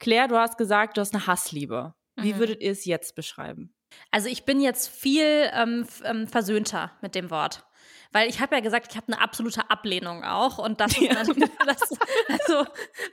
Claire, 0.00 0.26
du 0.26 0.36
hast 0.36 0.58
gesagt, 0.58 0.96
du 0.96 1.00
hast 1.00 1.14
eine 1.14 1.28
Hassliebe. 1.28 1.94
Wie 2.16 2.32
mhm. 2.32 2.38
würdet 2.40 2.60
ihr 2.60 2.72
es 2.72 2.86
jetzt 2.86 3.14
beschreiben? 3.14 3.72
Also 4.10 4.28
ich 4.28 4.44
bin 4.44 4.60
jetzt 4.60 4.88
viel 4.88 5.50
ähm, 5.52 5.86
ähm, 6.04 6.26
versöhnter 6.26 6.92
mit 7.00 7.14
dem 7.14 7.30
Wort. 7.30 7.64
Weil 8.12 8.28
ich 8.28 8.40
habe 8.40 8.54
ja 8.54 8.60
gesagt, 8.60 8.88
ich 8.90 8.96
habe 8.96 9.10
eine 9.10 9.22
absolute 9.22 9.70
Ablehnung 9.70 10.22
auch. 10.22 10.58
Und 10.58 10.80
das, 10.80 10.98
ja. 11.00 11.14
dann, 11.14 11.26
das, 11.66 11.98
also 12.28 12.66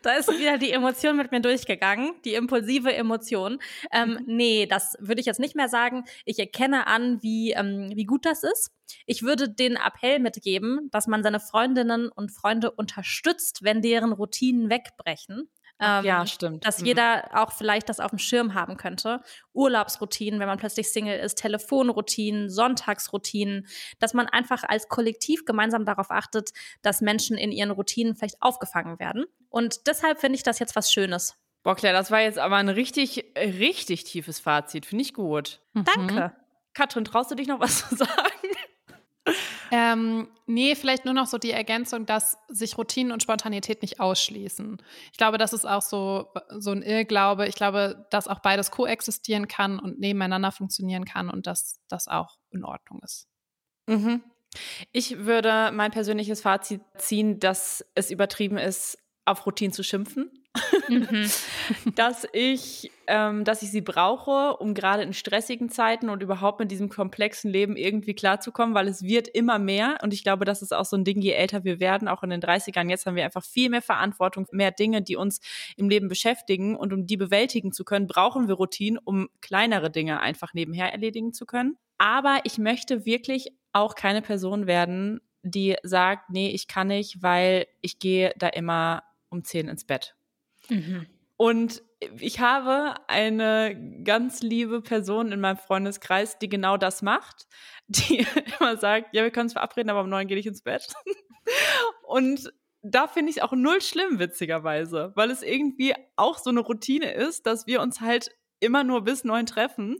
da 0.03 0.13
ist 0.15 0.29
wieder 0.29 0.57
die 0.57 0.71
Emotion 0.71 1.15
mit 1.15 1.31
mir 1.31 1.39
durchgegangen, 1.39 2.13
die 2.25 2.33
impulsive 2.33 2.93
Emotion. 2.93 3.59
Ähm, 3.91 4.11
mhm. 4.11 4.19
nee, 4.25 4.65
das 4.65 4.97
würde 4.99 5.21
ich 5.21 5.25
jetzt 5.25 5.39
nicht 5.39 5.55
mehr 5.55 5.69
sagen. 5.69 6.03
Ich 6.25 6.37
erkenne 6.37 6.87
an, 6.87 7.23
wie, 7.23 7.51
ähm, 7.51 7.91
wie 7.95 8.05
gut 8.05 8.25
das 8.25 8.43
ist. 8.43 8.71
Ich 9.05 9.23
würde 9.23 9.49
den 9.49 9.77
Appell 9.77 10.19
mitgeben, 10.19 10.89
dass 10.91 11.07
man 11.07 11.23
seine 11.23 11.39
Freundinnen 11.39 12.09
und 12.09 12.31
Freunde 12.31 12.71
unterstützt, 12.71 13.63
wenn 13.63 13.81
deren 13.81 14.11
Routinen 14.11 14.69
wegbrechen. 14.69 15.49
Ähm, 15.79 16.03
ja, 16.03 16.25
stimmt. 16.27 16.65
Dass 16.65 16.79
mhm. 16.79 16.87
jeder 16.87 17.29
auch 17.33 17.53
vielleicht 17.53 17.87
das 17.87 17.99
auf 17.99 18.09
dem 18.09 18.19
Schirm 18.19 18.53
haben 18.53 18.75
könnte. 18.75 19.21
Urlaubsroutinen, 19.53 20.39
wenn 20.39 20.47
man 20.47 20.57
plötzlich 20.57 20.91
Single 20.91 21.19
ist, 21.19 21.35
Telefonroutinen, 21.35 22.49
Sonntagsroutinen, 22.49 23.65
dass 23.99 24.13
man 24.13 24.27
einfach 24.27 24.63
als 24.63 24.89
Kollektiv 24.89 25.45
gemeinsam 25.45 25.85
darauf 25.85 26.11
achtet, 26.11 26.51
dass 26.81 27.01
Menschen 27.01 27.37
in 27.37 27.51
ihren 27.51 27.71
Routinen 27.71 28.15
vielleicht 28.15 28.41
aufgefangen 28.41 28.99
werden. 28.99 29.25
Und 29.49 29.87
deshalb 29.87 30.19
finde 30.19 30.35
ich 30.35 30.43
das 30.43 30.59
jetzt 30.59 30.75
was 30.75 30.91
Schönes. 30.91 31.35
Boah, 31.63 31.75
Claire, 31.75 31.97
das 31.97 32.11
war 32.11 32.21
jetzt 32.21 32.39
aber 32.39 32.57
ein 32.57 32.69
richtig, 32.69 33.25
richtig 33.37 34.03
tiefes 34.03 34.39
Fazit. 34.39 34.85
Finde 34.85 35.03
ich 35.03 35.13
gut. 35.13 35.61
Mhm. 35.73 35.83
Danke. 35.83 36.33
Katrin, 36.73 37.05
traust 37.05 37.31
du 37.31 37.35
dich 37.35 37.47
noch 37.47 37.59
was 37.59 37.87
zu 37.87 37.95
sagen? 37.97 38.13
Ähm, 39.71 40.27
nee, 40.45 40.75
vielleicht 40.75 41.05
nur 41.05 41.13
noch 41.13 41.27
so 41.27 41.37
die 41.37 41.51
Ergänzung, 41.51 42.05
dass 42.05 42.37
sich 42.47 42.77
Routinen 42.77 43.11
und 43.11 43.21
Spontanität 43.21 43.81
nicht 43.81 43.99
ausschließen. 43.99 44.81
Ich 45.11 45.17
glaube, 45.17 45.37
das 45.37 45.53
ist 45.53 45.65
auch 45.65 45.81
so, 45.81 46.27
so 46.57 46.71
ein 46.71 46.81
Irrglaube. 46.81 47.47
Ich 47.47 47.55
glaube, 47.55 48.07
dass 48.09 48.27
auch 48.27 48.39
beides 48.39 48.71
koexistieren 48.71 49.47
kann 49.47 49.79
und 49.79 49.99
nebeneinander 49.99 50.51
funktionieren 50.51 51.05
kann 51.05 51.29
und 51.29 51.47
dass 51.47 51.79
das 51.87 52.07
auch 52.07 52.37
in 52.51 52.63
Ordnung 52.63 53.01
ist. 53.03 53.27
Mhm. 53.87 54.23
Ich 54.91 55.19
würde 55.19 55.71
mein 55.73 55.91
persönliches 55.91 56.41
Fazit 56.41 56.81
ziehen, 56.97 57.39
dass 57.39 57.85
es 57.93 58.09
übertrieben 58.09 58.57
ist, 58.57 58.97
auf 59.29 59.45
Routinen 59.45 59.73
zu 59.73 59.83
schimpfen. 59.83 60.31
Mhm. 60.89 61.29
dass 61.95 62.27
ich, 62.33 62.91
ähm, 63.07 63.43
dass 63.43 63.61
ich 63.61 63.71
sie 63.71 63.81
brauche, 63.81 64.57
um 64.57 64.73
gerade 64.73 65.03
in 65.03 65.13
stressigen 65.13 65.69
Zeiten 65.69 66.09
und 66.09 66.23
überhaupt 66.23 66.59
mit 66.59 66.71
diesem 66.71 66.89
komplexen 66.89 67.51
Leben 67.51 67.77
irgendwie 67.77 68.15
klarzukommen, 68.15 68.73
weil 68.73 68.87
es 68.87 69.03
wird 69.03 69.27
immer 69.27 69.59
mehr. 69.59 69.97
Und 70.01 70.13
ich 70.13 70.23
glaube, 70.23 70.45
das 70.45 70.61
ist 70.61 70.73
auch 70.73 70.85
so 70.85 70.97
ein 70.97 71.03
Ding, 71.03 71.21
je 71.21 71.31
älter 71.31 71.63
wir 71.63 71.79
werden, 71.79 72.07
auch 72.07 72.23
in 72.23 72.31
den 72.31 72.41
30ern, 72.41 72.89
jetzt 72.89 73.05
haben 73.05 73.15
wir 73.15 73.25
einfach 73.25 73.43
viel 73.43 73.69
mehr 73.69 73.83
Verantwortung, 73.83 74.47
mehr 74.51 74.71
Dinge, 74.71 75.01
die 75.01 75.15
uns 75.15 75.39
im 75.77 75.89
Leben 75.89 76.07
beschäftigen. 76.07 76.75
Und 76.75 76.93
um 76.93 77.05
die 77.05 77.17
bewältigen 77.17 77.71
zu 77.71 77.83
können, 77.83 78.07
brauchen 78.07 78.47
wir 78.47 78.55
Routinen, 78.55 78.99
um 79.03 79.29
kleinere 79.41 79.91
Dinge 79.91 80.19
einfach 80.19 80.53
nebenher 80.53 80.91
erledigen 80.91 81.33
zu 81.33 81.45
können. 81.45 81.77
Aber 81.99 82.39
ich 82.43 82.57
möchte 82.57 83.05
wirklich 83.05 83.49
auch 83.71 83.93
keine 83.93 84.21
Person 84.21 84.65
werden, 84.65 85.21
die 85.43 85.75
sagt, 85.83 86.31
nee, 86.31 86.49
ich 86.49 86.67
kann 86.67 86.87
nicht, 86.87 87.21
weil 87.21 87.67
ich 87.81 87.99
gehe 87.99 88.33
da 88.37 88.47
immer 88.47 89.03
um 89.29 89.43
10 89.43 89.67
ins 89.67 89.85
Bett. 89.85 90.15
Mhm. 90.69 91.07
Und 91.37 91.83
ich 92.19 92.39
habe 92.39 92.95
eine 93.07 94.01
ganz 94.03 94.41
liebe 94.41 94.81
Person 94.81 95.31
in 95.31 95.39
meinem 95.39 95.57
Freundeskreis, 95.57 96.37
die 96.37 96.49
genau 96.49 96.77
das 96.77 97.01
macht, 97.01 97.47
die 97.87 98.25
immer 98.59 98.77
sagt, 98.77 99.13
ja, 99.13 99.23
wir 99.23 99.31
können 99.31 99.45
uns 99.45 99.53
verabreden, 99.53 99.89
aber 99.89 100.01
um 100.01 100.09
neun 100.09 100.27
gehe 100.27 100.37
ich 100.37 100.47
ins 100.47 100.61
Bett. 100.61 100.87
Und 102.03 102.51
da 102.81 103.07
finde 103.07 103.31
ich 103.31 103.37
es 103.37 103.43
auch 103.43 103.53
null 103.53 103.81
schlimm, 103.81 104.19
witzigerweise, 104.19 105.11
weil 105.15 105.31
es 105.31 105.41
irgendwie 105.41 105.93
auch 106.15 106.37
so 106.37 106.49
eine 106.49 106.61
Routine 106.61 107.11
ist, 107.11 107.45
dass 107.45 107.67
wir 107.67 107.81
uns 107.81 107.99
halt 108.01 108.31
immer 108.59 108.83
nur 108.83 109.03
bis 109.03 109.23
neun 109.23 109.45
treffen. 109.45 109.97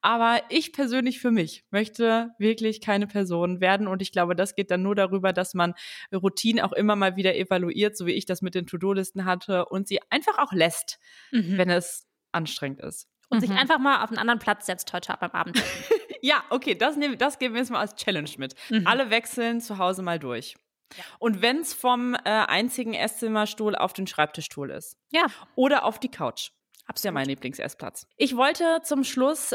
Aber 0.00 0.40
ich 0.48 0.72
persönlich 0.72 1.20
für 1.20 1.30
mich 1.30 1.64
möchte 1.70 2.30
wirklich 2.38 2.80
keine 2.80 3.06
Person 3.06 3.60
werden. 3.60 3.86
Und 3.86 4.02
ich 4.02 4.12
glaube, 4.12 4.36
das 4.36 4.54
geht 4.54 4.70
dann 4.70 4.82
nur 4.82 4.94
darüber, 4.94 5.32
dass 5.32 5.54
man 5.54 5.74
Routinen 6.12 6.64
auch 6.64 6.72
immer 6.72 6.96
mal 6.96 7.16
wieder 7.16 7.34
evaluiert, 7.34 7.96
so 7.96 8.06
wie 8.06 8.12
ich 8.12 8.26
das 8.26 8.42
mit 8.42 8.54
den 8.54 8.66
To-Do-Listen 8.66 9.24
hatte 9.24 9.66
und 9.66 9.88
sie 9.88 10.00
einfach 10.10 10.38
auch 10.38 10.52
lässt, 10.52 10.98
mhm. 11.30 11.58
wenn 11.58 11.70
es 11.70 12.06
anstrengend 12.32 12.80
ist. 12.80 13.08
Und 13.28 13.38
mhm. 13.38 13.46
sich 13.46 13.50
einfach 13.50 13.78
mal 13.78 14.02
auf 14.02 14.10
einen 14.10 14.18
anderen 14.18 14.38
Platz 14.38 14.66
setzt 14.66 14.92
heute 14.92 15.14
beim 15.18 15.30
Abend. 15.30 15.62
ja, 16.22 16.42
okay, 16.50 16.74
das, 16.74 16.96
nehm, 16.96 17.16
das 17.18 17.38
geben 17.38 17.54
wir 17.54 17.60
jetzt 17.60 17.70
mal 17.70 17.80
als 17.80 17.94
Challenge 17.96 18.30
mit. 18.38 18.54
Mhm. 18.70 18.86
Alle 18.86 19.10
wechseln 19.10 19.60
zu 19.60 19.78
Hause 19.78 20.02
mal 20.02 20.18
durch. 20.18 20.56
Ja. 20.96 21.04
Und 21.18 21.42
wenn 21.42 21.58
es 21.58 21.74
vom 21.74 22.14
äh, 22.14 22.18
einzigen 22.24 22.94
Esszimmerstuhl 22.94 23.74
auf 23.74 23.92
den 23.92 24.06
Schreibtischstuhl 24.06 24.70
ist. 24.70 24.96
Ja. 25.10 25.26
Oder 25.54 25.84
auf 25.84 25.98
die 25.98 26.10
Couch. 26.10 26.50
Absolut. 26.86 27.04
Ja, 27.04 27.12
mein 27.12 27.28
Lieblings-Essplatz. 27.28 28.06
Ich 28.16 28.36
wollte 28.36 28.80
zum 28.82 29.04
Schluss 29.04 29.54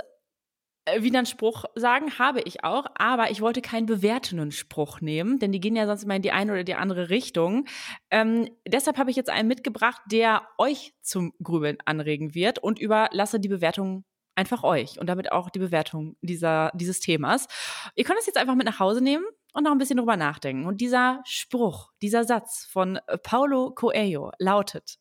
äh, 0.85 1.01
wieder 1.03 1.19
einen 1.19 1.25
Spruch 1.25 1.65
sagen, 1.75 2.17
habe 2.17 2.41
ich 2.41 2.63
auch, 2.63 2.85
aber 2.95 3.31
ich 3.31 3.41
wollte 3.41 3.61
keinen 3.61 3.85
bewertenden 3.85 4.51
Spruch 4.51 5.01
nehmen, 5.01 5.39
denn 5.39 5.51
die 5.51 5.59
gehen 5.59 5.75
ja 5.75 5.85
sonst 5.85 6.03
immer 6.03 6.15
in 6.15 6.21
die 6.21 6.31
eine 6.31 6.51
oder 6.51 6.63
die 6.63 6.75
andere 6.75 7.09
Richtung. 7.09 7.65
Ähm, 8.11 8.49
deshalb 8.67 8.97
habe 8.97 9.11
ich 9.11 9.17
jetzt 9.17 9.29
einen 9.29 9.47
mitgebracht, 9.47 10.01
der 10.11 10.47
euch 10.57 10.93
zum 11.01 11.33
Grübeln 11.43 11.77
anregen 11.85 12.33
wird 12.33 12.59
und 12.59 12.79
überlasse 12.79 13.39
die 13.39 13.49
Bewertung 13.49 14.05
einfach 14.35 14.63
euch 14.63 14.99
und 14.99 15.07
damit 15.07 15.31
auch 15.31 15.49
die 15.49 15.59
Bewertung 15.59 16.15
dieser, 16.21 16.71
dieses 16.73 16.99
Themas. 17.01 17.47
Ihr 17.95 18.05
könnt 18.05 18.19
es 18.19 18.25
jetzt 18.25 18.37
einfach 18.37 18.55
mit 18.55 18.65
nach 18.65 18.79
Hause 18.79 19.01
nehmen 19.01 19.25
und 19.53 19.63
noch 19.63 19.71
ein 19.71 19.77
bisschen 19.77 19.97
drüber 19.97 20.17
nachdenken. 20.17 20.65
Und 20.65 20.81
dieser 20.81 21.21
Spruch, 21.25 21.91
dieser 22.01 22.23
Satz 22.23 22.65
von 22.65 22.99
äh, 23.07 23.17
Paulo 23.17 23.71
Coelho 23.71 24.31
lautet, 24.39 24.99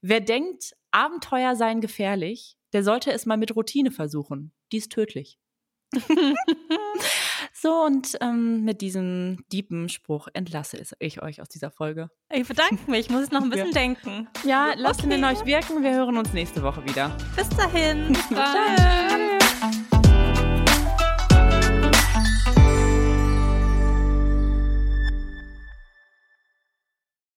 wer 0.00 0.20
denkt, 0.20 0.74
Abenteuer 0.90 1.56
seien 1.56 1.80
gefährlich, 1.80 2.56
der 2.72 2.82
sollte 2.82 3.12
es 3.12 3.26
mal 3.26 3.36
mit 3.36 3.54
Routine 3.54 3.90
versuchen. 3.90 4.52
Die 4.72 4.78
ist 4.78 4.92
tödlich. 4.92 5.38
so, 7.52 7.84
und 7.84 8.16
ähm, 8.20 8.64
mit 8.64 8.80
diesem 8.80 9.44
deepen 9.52 9.88
Spruch 9.88 10.28
entlasse 10.32 10.80
ich 11.00 11.22
euch 11.22 11.40
aus 11.40 11.48
dieser 11.48 11.70
Folge. 11.70 12.10
Ich 12.32 12.46
bedanke 12.46 12.88
mich, 12.88 13.06
ich 13.06 13.10
muss 13.10 13.22
es 13.22 13.30
noch 13.32 13.42
ein 13.42 13.50
bisschen 13.50 13.72
ja. 13.72 13.72
denken. 13.72 14.28
Ja, 14.44 14.72
lasst 14.76 15.00
okay. 15.00 15.08
ihn 15.08 15.18
in 15.18 15.24
euch 15.24 15.44
wirken. 15.44 15.82
Wir 15.82 15.92
hören 15.92 16.16
uns 16.16 16.32
nächste 16.32 16.62
Woche 16.62 16.84
wieder. 16.84 17.16
Bis 17.36 17.48
dahin. 17.50 18.12
Bis. 18.28 19.09